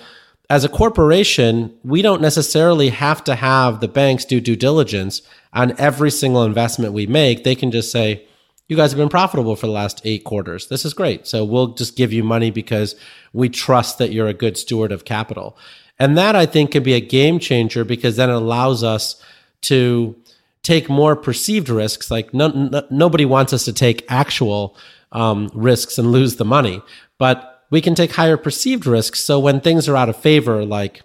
as 0.53 0.65
a 0.65 0.69
corporation, 0.69 1.75
we 1.83 2.03
don't 2.03 2.21
necessarily 2.21 2.91
have 2.91 3.25
to 3.25 3.35
have 3.35 3.81
the 3.81 3.89
banks 3.89 4.27
do 4.27 4.39
due 4.39 4.55
diligence 4.55 5.23
on 5.55 5.75
every 5.79 6.11
single 6.11 6.45
investment 6.45 6.93
we 6.93 7.07
make. 7.07 7.43
They 7.43 7.55
can 7.55 7.71
just 7.71 7.91
say, 7.91 8.27
you 8.69 8.77
guys 8.77 8.91
have 8.91 8.99
been 8.99 9.09
profitable 9.09 9.57
for 9.57 9.67
the 9.67 9.73
last 9.73 10.03
eight 10.05 10.25
quarters. 10.25 10.67
This 10.69 10.85
is 10.85 10.93
great. 10.93 11.27
So 11.27 11.43
we'll 11.43 11.69
just 11.69 11.97
give 11.97 12.13
you 12.13 12.23
money 12.23 12.51
because 12.51 12.97
we 13.33 13.49
trust 13.49 13.97
that 13.97 14.13
you're 14.13 14.27
a 14.27 14.35
good 14.35 14.59
steward 14.59 14.93
of 14.93 15.07
capital. 15.07 15.57
And 15.99 16.19
that 16.19 16.37
I 16.37 16.45
think 16.45 16.73
can 16.73 16.83
be 16.83 16.93
a 16.93 17.01
game 17.01 17.39
changer 17.39 17.83
because 17.83 18.17
then 18.17 18.29
it 18.29 18.35
allows 18.35 18.85
us 18.85 19.23
to 19.63 20.15
take 20.63 20.91
more 20.91 21.17
perceived 21.17 21.71
risks. 21.71 22.11
Like 22.11 22.35
no, 22.35 22.49
no, 22.49 22.87
nobody 22.91 23.25
wants 23.25 23.55
us 23.55 23.65
to 23.65 23.73
take 23.73 24.05
actual 24.11 24.77
um, 25.13 25.51
risks 25.55 25.97
and 25.97 26.13
lose 26.13 26.37
the 26.37 26.45
money, 26.45 26.83
but 27.17 27.52
we 27.73 27.81
can 27.81 27.95
take 27.95 28.13
higher 28.13 28.37
perceived 28.37 28.87
risks. 28.87 29.19
So 29.19 29.41
when 29.41 29.61
things 29.61 29.89
are 29.89 29.97
out 29.97 30.11
of 30.11 30.17
favor, 30.17 30.65
like 30.65 31.03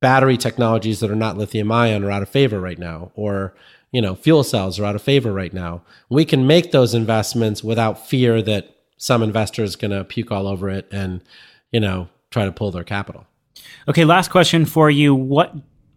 battery 0.00 0.38
technologies 0.38 1.00
that 1.00 1.10
are 1.10 1.16
not 1.16 1.36
lithium 1.36 1.72
ion 1.72 2.04
are 2.04 2.10
out 2.10 2.22
of 2.22 2.28
favor 2.28 2.60
right 2.60 2.78
now, 2.78 3.10
or 3.16 3.52
you 3.90 4.00
know 4.00 4.14
fuel 4.14 4.44
cells 4.44 4.78
are 4.78 4.84
out 4.84 4.94
of 4.94 5.02
favor 5.02 5.32
right 5.32 5.52
now, 5.52 5.82
we 6.08 6.24
can 6.24 6.46
make 6.46 6.70
those 6.70 6.94
investments 6.94 7.64
without 7.64 8.06
fear 8.06 8.40
that 8.40 8.74
some 8.96 9.24
investor 9.24 9.64
is 9.64 9.74
going 9.74 9.90
to 9.90 10.04
puke 10.04 10.30
all 10.30 10.46
over 10.46 10.70
it 10.70 10.86
and 10.92 11.20
you 11.72 11.80
know 11.80 12.08
try 12.30 12.44
to 12.44 12.52
pull 12.52 12.70
their 12.70 12.84
capital. 12.84 13.26
Okay, 13.88 14.04
last 14.04 14.30
question 14.30 14.64
for 14.64 14.88
you. 14.88 15.16
What 15.16 15.52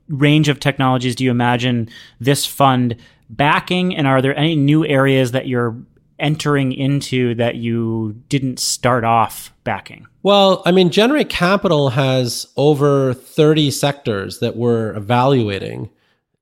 range 0.09 0.49
of 0.49 0.59
technologies 0.59 1.15
do 1.15 1.23
you 1.23 1.29
imagine 1.29 1.89
this 2.19 2.43
fund 2.43 2.97
backing? 3.29 3.95
And 3.95 4.07
are 4.07 4.21
there 4.21 4.35
any 4.35 4.55
new 4.55 4.83
areas 4.83 5.31
that 5.31 5.47
you're 5.47 5.77
entering 6.24 6.71
into 6.71 7.36
that 7.36 7.55
you 7.55 8.15
didn't 8.30 8.57
start 8.57 9.03
off 9.03 9.53
backing? 9.63 10.07
Well, 10.24 10.63
I 10.65 10.71
mean, 10.71 10.89
Generate 10.89 11.30
Capital 11.30 11.89
has 11.89 12.47
over 12.55 13.13
30 13.13 13.69
sectors 13.69 14.39
that 14.39 14.55
we're 14.55 14.95
evaluating. 14.95 15.89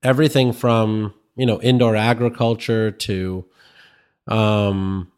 Everything 0.04 0.54
from, 0.54 1.14
you 1.36 1.48
know, 1.48 1.60
indoor 1.62 1.96
agriculture 1.96 2.92
to, 2.92 3.46
um, 4.28 5.12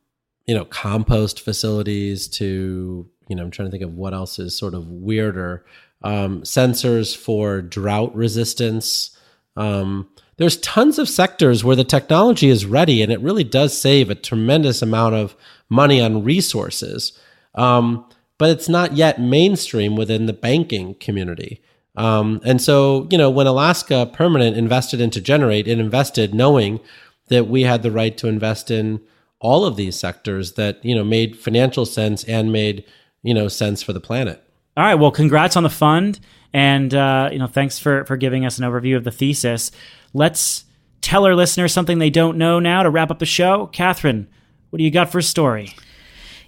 you 0.46 0.56
know, 0.56 0.66
compost 0.66 1.42
facilities 1.42 2.28
to, 2.30 3.08
you 3.28 3.36
know, 3.36 3.44
I'm 3.44 3.52
trying 3.52 3.68
to 3.68 3.72
think 3.72 3.84
of 3.84 3.96
what 3.96 4.14
else 4.14 4.40
is 4.40 4.58
sort 4.58 4.74
of 4.74 4.88
weirder 4.88 5.66
um, 6.04 6.44
sensors 6.44 7.16
for 7.16 7.62
drought 7.62 8.16
resistance. 8.16 9.18
Um, 9.56 10.10
there's 10.38 10.58
tons 10.58 10.98
of 11.00 11.10
sectors 11.10 11.64
where 11.64 11.76
the 11.76 11.84
technology 11.84 12.50
is 12.50 12.66
ready 12.66 13.02
and 13.02 13.12
it 13.12 13.22
really 13.22 13.44
does 13.44 13.78
save 13.78 14.10
a 14.10 14.16
tremendous 14.16 14.82
amount 14.82 15.16
of 15.16 15.36
money 15.70 16.02
on 16.02 16.24
resources. 16.24 17.18
Um, 17.56 18.06
but 18.38 18.50
it's 18.50 18.68
not 18.68 18.98
yet 18.98 19.22
mainstream 19.22 19.96
within 19.96 20.26
the 20.26 20.34
banking 20.34 20.96
community. 20.96 21.62
Um, 21.96 22.42
and 22.44 22.62
so, 22.62 23.08
you 23.12 23.18
know, 23.18 23.30
when 23.30 23.48
Alaska 23.48 24.10
Permanent 24.12 24.58
invested 24.58 25.00
into 25.00 25.22
Generate, 25.22 25.68
it 25.68 25.80
invested 25.80 26.34
knowing 26.34 26.80
that 27.28 27.48
we 27.48 27.64
had 27.64 27.84
the 27.84 27.92
right 27.92 28.18
to 28.18 28.28
invest 28.28 28.72
in 28.72 29.02
all 29.40 29.66
of 29.66 29.76
these 29.76 30.00
sectors 30.00 30.54
that, 30.54 30.84
you 30.84 30.96
know, 30.96 31.04
made 31.04 31.38
financial 31.38 31.86
sense 31.86 32.24
and 32.24 32.52
made, 32.52 32.84
you 33.22 33.34
know, 33.34 33.48
sense 33.48 33.84
for 33.84 33.94
the 33.94 34.00
planet. 34.00 34.43
All 34.76 34.84
right. 34.84 34.96
Well, 34.96 35.12
congrats 35.12 35.56
on 35.56 35.64
the 35.64 35.70
fund, 35.70 36.20
and 36.52 36.94
uh, 36.94 37.30
you 37.32 37.40
know, 37.40 37.48
thanks 37.48 37.78
for 37.80 38.06
for 38.06 38.18
giving 38.18 38.46
us 38.46 38.58
an 38.58 38.66
overview 38.66 38.96
of 38.96 39.04
the 39.04 39.12
thesis. 39.12 39.72
Let's 40.14 40.66
tell 41.02 41.26
our 41.26 41.36
listeners 41.36 41.74
something 41.74 42.00
they 42.00 42.10
don't 42.10 42.38
know 42.38 42.60
now 42.60 42.84
to 42.84 42.90
wrap 42.90 43.12
up 43.12 43.20
the 43.20 43.26
show. 43.26 43.68
Katherine, 43.68 44.28
what 44.70 44.78
do 44.78 44.84
you 44.84 44.92
got 44.92 45.12
for 45.12 45.20
a 45.20 45.24
story? 45.24 45.76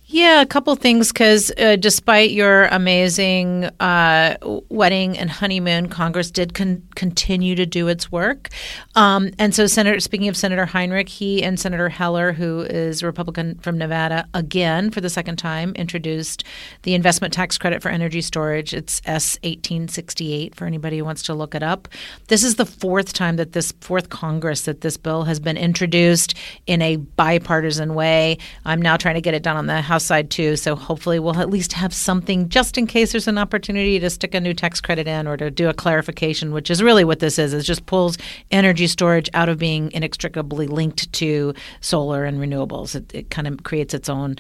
Yeah, 0.08 0.42
a 0.42 0.46
couple 0.46 0.76
things 0.76 1.12
because 1.12 1.52
uh, 1.58 1.78
despite 1.78 2.30
your 2.30 2.66
amazing 2.66 3.66
uh, 3.80 4.38
wedding 4.70 5.18
and 5.18 5.32
honeymoon, 5.32 5.90
Congress 5.90 6.30
did 6.30 6.54
con- 6.54 6.88
continue 6.94 7.56
to 7.56 7.66
do 7.66 7.88
its 7.88 8.12
work. 8.12 8.50
Um, 8.94 9.32
and 9.40 9.56
so, 9.56 9.66
Senator, 9.66 10.00
speaking 10.00 10.28
of 10.28 10.38
Senator 10.38 10.68
Heinrich, 10.68 11.10
he 11.10 11.42
and 11.42 11.60
Senator 11.60 11.90
Heller, 11.90 12.34
who 12.34 12.62
is 12.62 13.02
a 13.02 13.08
Republican 13.08 13.56
from 13.56 13.80
Nevada, 13.80 14.28
again 14.36 14.92
for 14.92 15.02
the 15.02 15.10
second 15.10 15.38
time, 15.38 15.74
introduced 15.74 16.44
the 16.84 16.94
investment 16.94 17.34
tax 17.34 17.58
credit 17.58 17.82
for 17.82 17.90
energy 17.90 18.22
storage. 18.22 18.76
It's 18.76 19.02
S 19.06 19.40
eighteen 19.42 19.88
sixty 19.88 20.34
eight 20.34 20.54
for 20.54 20.68
anybody 20.68 21.00
who 21.00 21.06
wants 21.06 21.24
to 21.24 21.34
look 21.34 21.56
it 21.56 21.64
up. 21.64 21.88
This 22.28 22.44
is 22.44 22.58
the 22.58 22.66
fourth 22.68 23.12
time 23.14 23.38
that 23.38 23.54
this 23.54 23.74
fourth 23.82 24.10
Congress 24.10 24.62
that 24.62 24.82
this 24.82 24.98
bill 24.98 25.24
has 25.24 25.40
been 25.40 25.58
introduced 25.58 26.36
in 26.68 26.84
a 26.84 26.98
bipartisan 26.98 27.96
way. 27.96 28.38
I'm 28.66 28.84
now 28.84 28.98
trying 28.98 29.16
to 29.16 29.22
get 29.22 29.34
it 29.34 29.42
done 29.42 29.58
on 29.58 29.66
the 29.66 29.82
House 29.82 29.95
House 29.96 30.04
side 30.04 30.30
too. 30.30 30.58
So 30.58 30.76
hopefully 30.76 31.20
we'll 31.20 31.40
at 31.40 31.50
least 31.50 31.72
have 31.72 31.94
something 31.94 32.50
just 32.50 32.78
in 32.78 32.86
case 32.86 33.14
there's 33.14 33.30
an 33.30 33.38
opportunity 33.38 33.98
to 33.98 34.10
stick 34.10 34.36
a 34.36 34.42
new 34.42 34.54
tax 34.54 34.82
credit 34.82 35.08
in 35.08 35.26
or 35.26 35.38
to 35.38 35.50
do 35.50 35.70
a 35.70 35.74
clarification, 35.74 36.52
which 36.52 36.70
is 36.70 36.84
really 36.84 37.06
what 37.06 37.20
this 37.20 37.40
is. 37.40 37.54
It 37.54 37.62
just 37.62 37.86
pulls 37.86 38.18
energy 38.52 38.88
storage 38.88 39.30
out 39.34 39.48
of 39.48 39.58
being 39.58 39.94
inextricably 39.94 40.68
linked 40.68 41.14
to 41.14 41.54
solar 41.80 42.26
and 42.26 42.40
renewables. 42.40 42.94
It, 42.94 43.16
it 43.16 43.30
kind 43.30 43.48
of 43.48 43.64
creates 43.64 43.94
its 43.94 44.10
own 44.10 44.36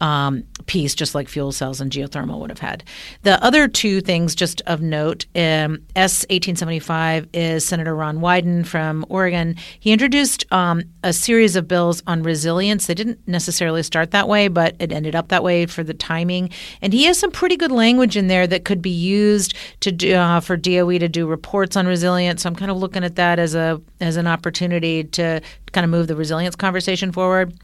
um, 0.00 0.44
piece, 0.66 0.94
just 0.94 1.14
like 1.14 1.28
fuel 1.28 1.52
cells 1.52 1.80
and 1.80 1.90
geothermal 1.90 2.38
would 2.40 2.50
have 2.50 2.58
had. 2.58 2.84
The 3.22 3.42
other 3.42 3.68
two 3.68 4.00
things, 4.00 4.34
just 4.34 4.60
of 4.66 4.80
note, 4.80 5.26
um, 5.34 5.78
S 5.96 6.24
1875 6.30 7.28
is 7.32 7.64
Senator 7.64 7.94
Ron 7.94 8.18
Wyden 8.18 8.66
from 8.66 9.04
Oregon. 9.08 9.56
He 9.80 9.92
introduced 9.92 10.50
um, 10.52 10.82
a 11.02 11.12
series 11.12 11.56
of 11.56 11.66
bills 11.66 12.02
on 12.06 12.22
resilience. 12.22 12.86
They 12.86 12.94
didn't 12.94 13.26
necessarily 13.26 13.82
start 13.82 14.10
that 14.12 14.28
way, 14.28 14.48
but 14.48 14.76
it 14.78 14.92
ended 14.98 15.14
up 15.14 15.28
that 15.28 15.42
way 15.42 15.64
for 15.64 15.82
the 15.82 15.94
timing. 15.94 16.50
And 16.82 16.92
he 16.92 17.04
has 17.04 17.18
some 17.18 17.30
pretty 17.30 17.56
good 17.56 17.72
language 17.72 18.16
in 18.16 18.26
there 18.26 18.46
that 18.46 18.66
could 18.66 18.82
be 18.82 18.90
used 18.90 19.54
to 19.80 19.90
do, 19.90 20.14
uh, 20.14 20.40
for 20.40 20.56
DOE 20.56 20.98
to 20.98 21.08
do 21.08 21.26
reports 21.26 21.76
on 21.76 21.86
resilience. 21.86 22.42
So 22.42 22.50
I'm 22.50 22.56
kind 22.56 22.70
of 22.70 22.76
looking 22.76 23.04
at 23.04 23.16
that 23.16 23.38
as 23.38 23.54
a 23.54 23.80
as 24.00 24.16
an 24.16 24.26
opportunity 24.26 25.04
to 25.04 25.40
kind 25.72 25.84
of 25.84 25.90
move 25.90 26.08
the 26.08 26.16
resilience 26.16 26.56
conversation 26.56 27.12
forward. 27.12 27.54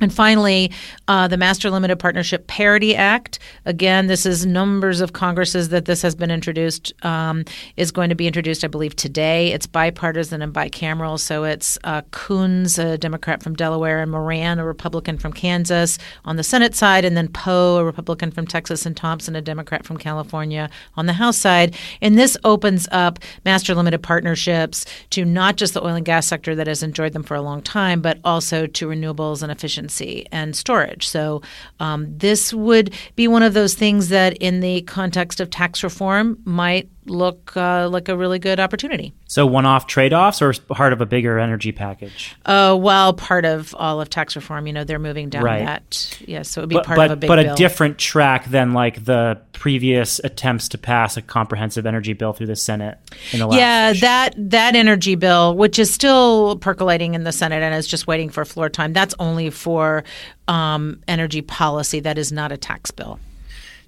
And 0.00 0.14
finally, 0.14 0.70
uh, 1.08 1.26
the 1.26 1.36
Master 1.36 1.70
Limited 1.70 1.96
Partnership 1.96 2.46
Parity 2.46 2.94
Act. 2.94 3.40
Again, 3.64 4.06
this 4.06 4.24
is 4.24 4.46
numbers 4.46 5.00
of 5.00 5.12
Congresses 5.12 5.70
that 5.70 5.86
this 5.86 6.02
has 6.02 6.14
been 6.14 6.30
introduced, 6.30 6.92
um, 7.04 7.44
is 7.76 7.90
going 7.90 8.08
to 8.08 8.14
be 8.14 8.28
introduced, 8.28 8.62
I 8.62 8.68
believe, 8.68 8.94
today. 8.94 9.52
It's 9.52 9.66
bipartisan 9.66 10.40
and 10.40 10.54
bicameral. 10.54 11.18
So 11.18 11.42
it's 11.42 11.78
uh, 11.82 12.02
Coons, 12.12 12.78
a 12.78 12.96
Democrat 12.96 13.42
from 13.42 13.54
Delaware, 13.54 14.00
and 14.00 14.10
Moran, 14.10 14.60
a 14.60 14.64
Republican 14.64 15.18
from 15.18 15.32
Kansas, 15.32 15.98
on 16.24 16.36
the 16.36 16.44
Senate 16.44 16.76
side, 16.76 17.04
and 17.04 17.16
then 17.16 17.28
Poe, 17.28 17.78
a 17.78 17.84
Republican 17.84 18.30
from 18.30 18.46
Texas, 18.46 18.86
and 18.86 18.96
Thompson, 18.96 19.34
a 19.34 19.42
Democrat 19.42 19.84
from 19.84 19.96
California, 19.96 20.70
on 20.96 21.06
the 21.06 21.14
House 21.14 21.38
side. 21.38 21.74
And 22.00 22.16
this 22.16 22.36
opens 22.44 22.86
up 22.92 23.18
Master 23.44 23.74
Limited 23.74 24.02
Partnerships 24.02 24.86
to 25.10 25.24
not 25.24 25.56
just 25.56 25.74
the 25.74 25.84
oil 25.84 25.96
and 25.96 26.06
gas 26.06 26.26
sector 26.26 26.54
that 26.54 26.68
has 26.68 26.84
enjoyed 26.84 27.14
them 27.14 27.24
for 27.24 27.34
a 27.34 27.42
long 27.42 27.62
time, 27.62 28.00
but 28.00 28.20
also 28.24 28.66
to 28.66 28.86
renewables 28.86 29.42
and 29.42 29.50
efficient 29.50 29.87
and 30.32 30.54
storage. 30.56 31.08
So 31.08 31.42
um, 31.80 32.16
this 32.16 32.52
would 32.52 32.94
be 33.16 33.28
one 33.28 33.42
of 33.42 33.54
those 33.54 33.74
things 33.74 34.08
that, 34.08 34.36
in 34.38 34.60
the 34.60 34.82
context 34.82 35.40
of 35.40 35.50
tax 35.50 35.82
reform, 35.82 36.38
might 36.44 36.88
look 37.10 37.56
uh, 37.56 37.88
like 37.88 38.08
a 38.08 38.16
really 38.16 38.38
good 38.38 38.60
opportunity. 38.60 39.14
So, 39.26 39.46
one 39.46 39.66
off 39.66 39.86
trade 39.86 40.12
offs 40.12 40.40
or 40.40 40.52
part 40.52 40.92
of 40.92 41.00
a 41.00 41.06
bigger 41.06 41.38
energy 41.38 41.72
package? 41.72 42.36
Uh, 42.46 42.76
well, 42.80 43.12
part 43.12 43.44
of 43.44 43.74
all 43.78 44.00
of 44.00 44.10
tax 44.10 44.36
reform. 44.36 44.66
You 44.66 44.72
know, 44.72 44.84
they're 44.84 44.98
moving 44.98 45.28
down 45.28 45.44
right. 45.44 45.64
that. 45.64 46.18
Yeah, 46.26 46.42
so 46.42 46.60
it 46.60 46.62
would 46.62 46.68
be 46.70 46.76
but, 46.76 46.86
part 46.86 46.96
but, 46.96 47.04
of 47.06 47.10
a 47.12 47.16
big 47.16 47.28
But 47.28 47.42
bill. 47.42 47.52
a 47.54 47.56
different 47.56 47.98
track 47.98 48.46
than 48.46 48.72
like 48.72 49.04
the 49.04 49.40
previous 49.52 50.20
attempts 50.20 50.68
to 50.68 50.78
pass 50.78 51.16
a 51.16 51.22
comprehensive 51.22 51.84
energy 51.84 52.12
bill 52.12 52.32
through 52.32 52.46
the 52.46 52.56
Senate 52.56 52.98
in 53.32 53.40
the 53.40 53.46
last 53.46 53.58
Yeah, 53.58 53.88
session. 53.88 54.00
that, 54.02 54.34
that 54.50 54.76
energy 54.76 55.14
bill, 55.14 55.56
which 55.56 55.78
is 55.78 55.92
still 55.92 56.56
percolating 56.58 57.14
in 57.14 57.24
the 57.24 57.32
Senate 57.32 57.62
and 57.62 57.74
is 57.74 57.86
just 57.86 58.06
waiting 58.06 58.30
for 58.30 58.44
floor 58.44 58.68
time, 58.68 58.92
that's 58.92 59.14
only 59.18 59.50
for 59.50 60.04
um, 60.46 61.02
energy 61.08 61.42
policy. 61.42 62.00
That 62.00 62.18
is 62.18 62.30
not 62.32 62.52
a 62.52 62.56
tax 62.56 62.90
bill. 62.90 63.18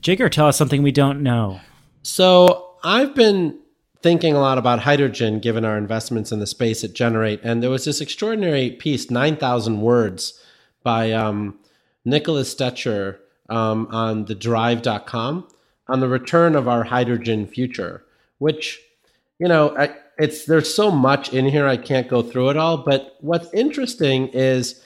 Jigar, 0.03 0.31
tell 0.31 0.47
us 0.47 0.57
something 0.57 0.83
we 0.83 0.93
don't 0.93 1.23
know. 1.23 1.61
So, 2.03 2.70
I've 2.83 3.15
been 3.15 3.59
thinking 4.03 4.35
a 4.35 4.41
lot 4.41 4.59
about 4.59 4.81
hydrogen 4.81 5.41
given 5.41 5.65
our 5.65 5.77
investments 5.77 6.33
in 6.33 6.41
the 6.41 6.47
space 6.47 6.83
at 6.83 6.95
Generate. 6.95 7.41
And 7.43 7.63
there 7.63 7.71
was 7.71 7.85
this 7.85 8.01
extraordinary 8.01 8.71
piece, 8.71 9.11
9,000 9.11 9.81
words, 9.81 10.41
by 10.83 11.13
um, 11.13 11.59
Nicholas 12.05 12.55
Stetcher 12.55 13.19
um, 13.51 13.87
on 13.91 14.25
the 14.25 14.35
drive.com 14.35 15.47
on 15.89 16.01
the 16.01 16.09
return 16.09 16.55
of 16.55 16.69
our 16.69 16.85
hydrogen 16.85 17.47
future, 17.47 18.05
which, 18.39 18.81
you 19.39 19.49
know, 19.49 19.77
I, 19.77 19.95
it's 20.19 20.45
there's 20.45 20.73
so 20.73 20.91
much 20.91 21.33
in 21.33 21.47
here 21.47 21.67
I 21.67 21.77
can't 21.77 22.09
go 22.09 22.23
through 22.23 22.51
it 22.51 22.57
all. 22.57 22.79
But 22.79 23.17
what's 23.21 23.53
interesting 23.53 24.29
is 24.29 24.83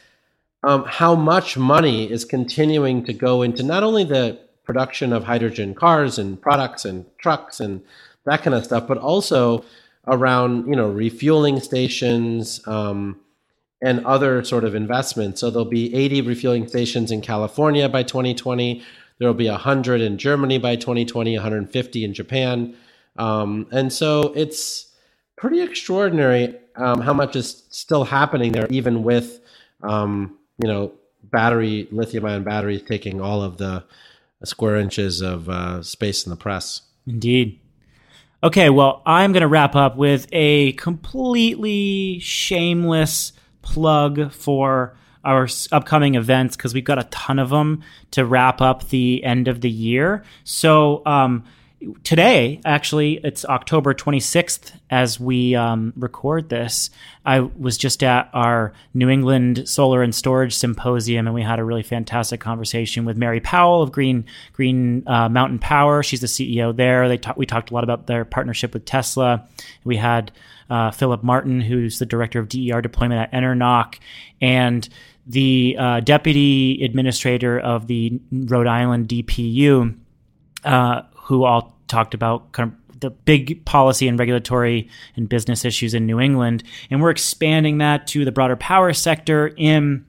um, 0.62 0.84
how 0.86 1.14
much 1.14 1.56
money 1.58 2.10
is 2.10 2.24
continuing 2.24 3.04
to 3.04 3.12
go 3.12 3.42
into 3.42 3.62
not 3.62 3.82
only 3.82 4.04
the 4.04 4.38
production 4.64 5.12
of 5.12 5.24
hydrogen 5.24 5.74
cars 5.74 6.18
and 6.18 6.40
products 6.40 6.84
and 6.84 7.04
trucks 7.18 7.60
and 7.60 7.82
that 8.24 8.42
kind 8.42 8.54
of 8.54 8.64
stuff, 8.64 8.86
but 8.88 8.98
also 8.98 9.64
around 10.06 10.66
you 10.66 10.76
know 10.76 10.88
refueling 10.88 11.60
stations 11.60 12.60
um, 12.66 13.20
and 13.82 14.04
other 14.06 14.42
sort 14.44 14.64
of 14.64 14.74
investments. 14.74 15.40
So 15.40 15.50
there'll 15.50 15.64
be 15.64 15.94
80 15.94 16.22
refueling 16.22 16.68
stations 16.68 17.10
in 17.10 17.20
California 17.20 17.88
by 17.88 18.02
2020. 18.02 18.82
There 19.18 19.28
will 19.28 19.34
be 19.34 19.48
100 19.48 20.00
in 20.00 20.18
Germany 20.18 20.58
by 20.58 20.76
2020, 20.76 21.34
150 21.36 22.04
in 22.04 22.14
Japan, 22.14 22.76
um, 23.16 23.66
and 23.70 23.92
so 23.92 24.32
it's 24.34 24.88
pretty 25.36 25.60
extraordinary 25.60 26.56
um, 26.76 27.00
how 27.00 27.12
much 27.12 27.36
is 27.36 27.64
still 27.70 28.04
happening 28.04 28.52
there, 28.52 28.66
even 28.70 29.02
with 29.02 29.40
um, 29.82 30.36
you 30.58 30.66
know 30.66 30.92
battery 31.24 31.88
lithium-ion 31.90 32.42
batteries 32.44 32.82
taking 32.82 33.20
all 33.20 33.42
of 33.42 33.56
the 33.56 33.84
square 34.46 34.76
inches 34.76 35.20
of 35.20 35.48
uh, 35.48 35.82
space 35.82 36.24
in 36.26 36.30
the 36.30 36.36
press. 36.36 36.82
Indeed. 37.06 37.60
Okay, 38.42 38.68
well, 38.68 39.02
I'm 39.06 39.32
going 39.32 39.40
to 39.40 39.48
wrap 39.48 39.74
up 39.74 39.96
with 39.96 40.26
a 40.32 40.72
completely 40.72 42.18
shameless 42.20 43.32
plug 43.62 44.32
for 44.32 44.96
our 45.24 45.48
upcoming 45.72 46.14
events 46.14 46.56
because 46.56 46.74
we've 46.74 46.84
got 46.84 46.98
a 46.98 47.04
ton 47.04 47.38
of 47.38 47.48
them 47.48 47.82
to 48.10 48.24
wrap 48.24 48.60
up 48.60 48.88
the 48.90 49.24
end 49.24 49.48
of 49.48 49.62
the 49.62 49.70
year. 49.70 50.22
So, 50.44 51.02
um, 51.06 51.44
today, 52.02 52.60
actually, 52.64 53.20
it's 53.22 53.44
October 53.44 53.94
26th 53.94 54.72
as 54.90 55.18
we 55.18 55.54
um, 55.54 55.92
record 55.96 56.48
this. 56.48 56.90
I 57.24 57.40
was 57.40 57.78
just 57.78 58.02
at 58.02 58.30
our 58.32 58.72
New 58.92 59.08
England 59.08 59.68
Solar 59.68 60.02
and 60.02 60.14
Storage 60.14 60.54
Symposium, 60.54 61.26
and 61.26 61.34
we 61.34 61.42
had 61.42 61.58
a 61.58 61.64
really 61.64 61.82
fantastic 61.82 62.40
conversation 62.40 63.04
with 63.04 63.16
Mary 63.16 63.40
Powell 63.40 63.82
of 63.82 63.92
Green 63.92 64.24
Green 64.52 65.02
uh, 65.06 65.28
Mountain 65.28 65.58
Power. 65.58 66.02
She's 66.02 66.20
the 66.20 66.26
CEO 66.26 66.74
there. 66.74 67.08
They 67.08 67.18
ta- 67.18 67.34
we 67.36 67.46
talked 67.46 67.70
a 67.70 67.74
lot 67.74 67.84
about 67.84 68.06
their 68.06 68.24
partnership 68.24 68.74
with 68.74 68.84
Tesla. 68.84 69.46
We 69.84 69.96
had 69.96 70.32
uh, 70.70 70.90
Philip 70.90 71.22
Martin, 71.22 71.60
who's 71.60 71.98
the 71.98 72.06
director 72.06 72.38
of 72.38 72.48
DER 72.48 72.80
deployment 72.80 73.20
at 73.20 73.32
EnerNOC, 73.32 73.98
and 74.40 74.88
the 75.26 75.76
uh, 75.78 76.00
deputy 76.00 76.84
administrator 76.84 77.58
of 77.58 77.86
the 77.86 78.20
Rhode 78.30 78.66
Island 78.66 79.08
DPU. 79.08 79.98
Uh, 80.64 81.02
who 81.24 81.44
all 81.44 81.73
talked 81.94 82.12
about 82.12 82.50
kind 82.52 82.72
of 82.72 83.00
the 83.00 83.10
big 83.10 83.64
policy 83.64 84.08
and 84.08 84.18
regulatory 84.18 84.88
and 85.16 85.28
business 85.28 85.64
issues 85.64 85.94
in 85.94 86.06
New 86.06 86.18
England. 86.18 86.64
And 86.90 87.00
we're 87.00 87.10
expanding 87.10 87.78
that 87.78 88.06
to 88.08 88.24
the 88.24 88.32
broader 88.32 88.56
power 88.56 88.92
sector 88.92 89.52
in 89.56 90.04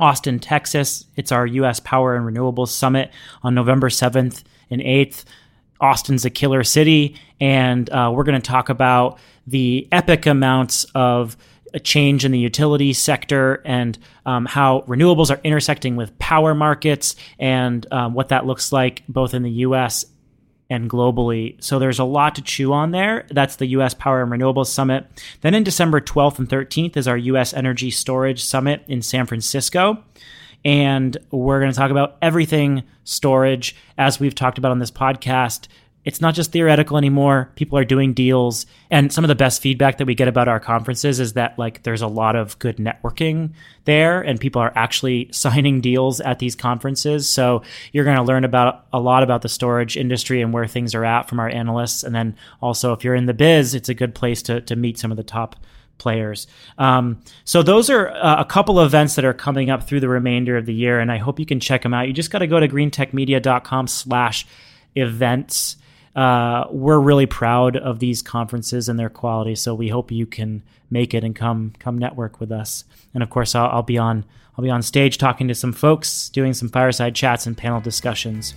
Austin, 0.00 0.38
Texas. 0.38 1.04
It's 1.16 1.30
our 1.30 1.46
U.S. 1.46 1.78
Power 1.78 2.16
and 2.16 2.26
Renewables 2.26 2.68
Summit 2.68 3.10
on 3.42 3.54
November 3.54 3.90
7th 3.90 4.42
and 4.70 4.80
8th. 4.80 5.24
Austin's 5.80 6.24
a 6.24 6.30
killer 6.30 6.64
city, 6.64 7.16
and 7.40 7.88
uh, 7.90 8.10
we're 8.12 8.24
going 8.24 8.40
to 8.40 8.50
talk 8.50 8.68
about 8.68 9.18
the 9.46 9.88
epic 9.92 10.26
amounts 10.26 10.84
of 10.94 11.36
a 11.72 11.80
change 11.80 12.24
in 12.24 12.32
the 12.32 12.38
utility 12.38 12.92
sector 12.92 13.62
and 13.64 13.98
um, 14.26 14.44
how 14.46 14.82
renewables 14.88 15.30
are 15.30 15.40
intersecting 15.44 15.96
with 15.96 16.18
power 16.18 16.54
markets 16.54 17.14
and 17.38 17.90
um, 17.92 18.12
what 18.12 18.28
that 18.28 18.44
looks 18.44 18.72
like 18.72 19.02
both 19.08 19.34
in 19.34 19.42
the 19.42 19.50
US 19.50 20.04
and 20.70 20.88
globally. 20.88 21.62
So 21.62 21.78
there's 21.78 21.98
a 21.98 22.04
lot 22.04 22.36
to 22.36 22.42
chew 22.42 22.72
on 22.72 22.92
there. 22.92 23.26
That's 23.30 23.56
the 23.56 23.66
US 23.66 23.92
Power 23.92 24.22
and 24.22 24.32
Renewables 24.32 24.68
Summit. 24.68 25.06
Then 25.42 25.54
in 25.54 25.64
December 25.64 26.00
12th 26.00 26.38
and 26.38 26.48
13th 26.48 26.96
is 26.96 27.08
our 27.08 27.18
US 27.18 27.52
Energy 27.52 27.90
Storage 27.90 28.42
Summit 28.42 28.84
in 28.88 29.02
San 29.02 29.26
Francisco. 29.26 30.02
And 30.64 31.16
we're 31.30 31.60
going 31.60 31.72
to 31.72 31.76
talk 31.76 31.90
about 31.90 32.16
everything 32.22 32.84
storage. 33.04 33.74
As 33.98 34.20
we've 34.20 34.34
talked 34.34 34.58
about 34.58 34.70
on 34.70 34.78
this 34.78 34.90
podcast, 34.90 35.66
it's 36.04 36.20
not 36.20 36.34
just 36.34 36.52
theoretical 36.52 36.96
anymore. 36.96 37.52
People 37.56 37.76
are 37.76 37.84
doing 37.84 38.14
deals. 38.14 38.64
And 38.90 39.12
some 39.12 39.22
of 39.22 39.28
the 39.28 39.34
best 39.34 39.60
feedback 39.60 39.98
that 39.98 40.06
we 40.06 40.14
get 40.14 40.28
about 40.28 40.48
our 40.48 40.60
conferences 40.60 41.20
is 41.20 41.34
that 41.34 41.58
like 41.58 41.82
there's 41.82 42.00
a 42.00 42.06
lot 42.06 42.36
of 42.36 42.58
good 42.58 42.78
networking 42.78 43.50
there 43.84 44.22
and 44.22 44.40
people 44.40 44.62
are 44.62 44.72
actually 44.74 45.28
signing 45.32 45.80
deals 45.82 46.20
at 46.20 46.38
these 46.38 46.56
conferences. 46.56 47.28
So 47.28 47.62
you're 47.92 48.04
going 48.04 48.16
to 48.16 48.22
learn 48.22 48.44
about 48.44 48.86
a 48.92 49.00
lot 49.00 49.22
about 49.22 49.42
the 49.42 49.48
storage 49.48 49.96
industry 49.96 50.40
and 50.40 50.54
where 50.54 50.66
things 50.66 50.94
are 50.94 51.04
at 51.04 51.28
from 51.28 51.38
our 51.38 51.48
analysts. 51.48 52.02
And 52.02 52.14
then 52.14 52.34
also 52.62 52.94
if 52.94 53.04
you're 53.04 53.14
in 53.14 53.26
the 53.26 53.34
biz, 53.34 53.74
it's 53.74 53.90
a 53.90 53.94
good 53.94 54.14
place 54.14 54.40
to, 54.42 54.62
to 54.62 54.76
meet 54.76 54.98
some 54.98 55.10
of 55.10 55.18
the 55.18 55.22
top 55.22 55.56
players. 55.98 56.46
Um, 56.78 57.20
so 57.44 57.62
those 57.62 57.90
are 57.90 58.08
uh, 58.08 58.40
a 58.40 58.46
couple 58.46 58.80
of 58.80 58.86
events 58.86 59.16
that 59.16 59.26
are 59.26 59.34
coming 59.34 59.68
up 59.68 59.86
through 59.86 60.00
the 60.00 60.08
remainder 60.08 60.56
of 60.56 60.64
the 60.64 60.72
year. 60.72 60.98
And 60.98 61.12
I 61.12 61.18
hope 61.18 61.38
you 61.38 61.44
can 61.44 61.60
check 61.60 61.82
them 61.82 61.92
out. 61.92 62.06
You 62.06 62.14
just 62.14 62.30
got 62.30 62.38
to 62.38 62.46
go 62.46 62.58
to 62.58 62.66
greentechmedia.com 62.66 63.86
slash 63.86 64.46
events 64.96 65.76
uh, 66.16 66.66
we're 66.70 66.98
really 66.98 67.26
proud 67.26 67.76
of 67.76 67.98
these 67.98 68.22
conferences 68.22 68.88
and 68.88 68.98
their 68.98 69.10
quality. 69.10 69.54
So 69.54 69.74
we 69.74 69.88
hope 69.88 70.10
you 70.10 70.26
can 70.26 70.62
make 70.90 71.14
it 71.14 71.22
and 71.22 71.34
come 71.34 71.72
come 71.78 71.98
network 71.98 72.40
with 72.40 72.50
us. 72.50 72.84
And 73.14 73.22
of 73.22 73.30
course, 73.30 73.54
I'll, 73.54 73.70
I'll 73.70 73.82
be 73.82 73.98
on 73.98 74.24
I'll 74.56 74.64
be 74.64 74.70
on 74.70 74.82
stage 74.82 75.18
talking 75.18 75.48
to 75.48 75.54
some 75.54 75.72
folks, 75.72 76.28
doing 76.28 76.52
some 76.52 76.68
fireside 76.68 77.14
chats 77.14 77.46
and 77.46 77.56
panel 77.56 77.80
discussions. 77.80 78.54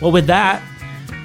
Well, 0.00 0.12
with 0.12 0.26
that, 0.26 0.62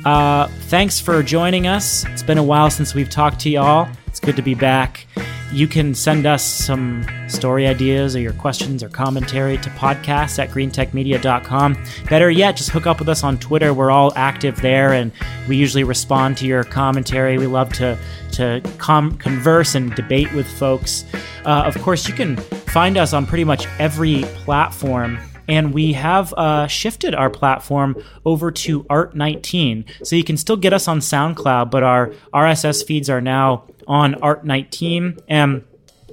uh, 0.06 0.48
thanks 0.68 1.00
for 1.00 1.22
joining 1.22 1.68
us. 1.68 2.06
It's 2.06 2.24
been 2.24 2.38
a 2.38 2.44
while 2.44 2.70
since 2.70 2.96
we've 2.96 3.10
talked 3.10 3.40
to 3.42 3.50
y'all. 3.50 3.90
It's 4.08 4.20
good 4.20 4.36
to 4.38 4.42
be 4.42 4.56
back 4.56 5.06
you 5.54 5.68
can 5.68 5.94
send 5.94 6.26
us 6.26 6.44
some 6.44 7.06
story 7.28 7.68
ideas 7.68 8.16
or 8.16 8.20
your 8.20 8.34
questions 8.34 8.82
or 8.82 8.90
commentary 8.90 9.58
to 9.60 9.70
podcasts 9.72 10.40
at 10.40 10.50
greentechmedia.com. 10.50 11.78
Better 12.10 12.32
yet, 12.32 12.58
just 12.58 12.72
hook 12.72 12.88
up 12.88 12.98
with 12.98 13.08
us 13.08 13.24
on 13.24 13.38
Twitter. 13.38 13.72
We're 13.72 13.92
all 13.92 14.12
active 14.16 14.60
there 14.62 14.94
and 14.94 15.12
we 15.48 15.56
usually 15.56 15.84
respond 15.84 16.38
to 16.38 16.48
your 16.48 16.64
commentary. 16.64 17.38
We 17.38 17.46
love 17.46 17.72
to, 17.74 17.98
to 18.34 18.62
com- 18.80 19.16
converse 19.18 19.76
and 19.76 19.94
debate 19.94 20.34
with 20.34 20.48
folks. 20.58 21.06
Uh, 21.46 21.64
of 21.66 21.80
course, 21.84 22.08
you 22.08 22.16
can 22.16 22.38
find 22.38 22.98
us 22.98 23.14
on 23.14 23.28
pretty 23.28 23.44
much 23.44 23.68
every 23.78 24.24
platform 24.44 25.20
and 25.48 25.74
we 25.74 25.94
have 25.94 26.34
uh, 26.34 26.68
shifted 26.68 27.14
our 27.14 27.30
platform 27.30 28.02
over 28.26 28.52
to 28.52 28.84
Art19. 28.86 30.06
So 30.06 30.16
you 30.16 30.24
can 30.24 30.38
still 30.38 30.56
get 30.56 30.74
us 30.74 30.88
on 30.88 31.00
SoundCloud, 31.00 31.70
but 31.70 31.84
our 31.84 32.08
RSS 32.34 32.86
feeds 32.86 33.10
are 33.10 33.22
now 33.22 33.66
on 33.88 34.16
Art19. 34.16 35.22
And 35.28 35.64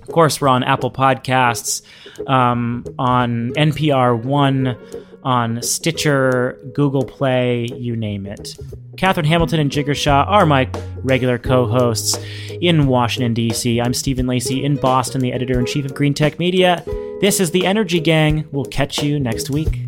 of 0.01 0.09
course, 0.09 0.41
we're 0.41 0.49
on 0.49 0.65
Apple 0.65 0.91
Podcasts, 0.91 1.83
um, 2.29 2.85
on 2.99 3.53
NPR 3.53 4.21
One, 4.23 4.77
on 5.23 5.63
Stitcher, 5.63 6.59
Google 6.75 7.05
Play, 7.05 7.67
you 7.77 7.95
name 7.95 8.27
it. 8.27 8.57
Katherine 8.97 9.27
Hamilton 9.27 9.61
and 9.61 9.71
Jigar 9.71 9.95
Shah 9.95 10.25
are 10.25 10.47
my 10.47 10.69
regular 10.99 11.39
co 11.39 11.67
hosts 11.67 12.19
in 12.61 12.87
Washington, 12.87 13.35
D.C. 13.35 13.81
I'm 13.81 13.95
Stephen 13.95 14.27
Lacey 14.27 14.65
in 14.65 14.77
Boston, 14.77 15.21
the 15.21 15.33
editor 15.33 15.59
in 15.59 15.67
chief 15.67 15.85
of 15.85 15.95
Green 15.95 16.15
Tech 16.15 16.39
Media. 16.39 16.83
This 17.21 17.41
is 17.41 17.51
the 17.51 17.67
Energy 17.67 18.01
Gang. 18.01 18.47
We'll 18.51 18.65
catch 18.65 19.03
you 19.03 19.21
next 19.21 19.51
week. 19.51 19.87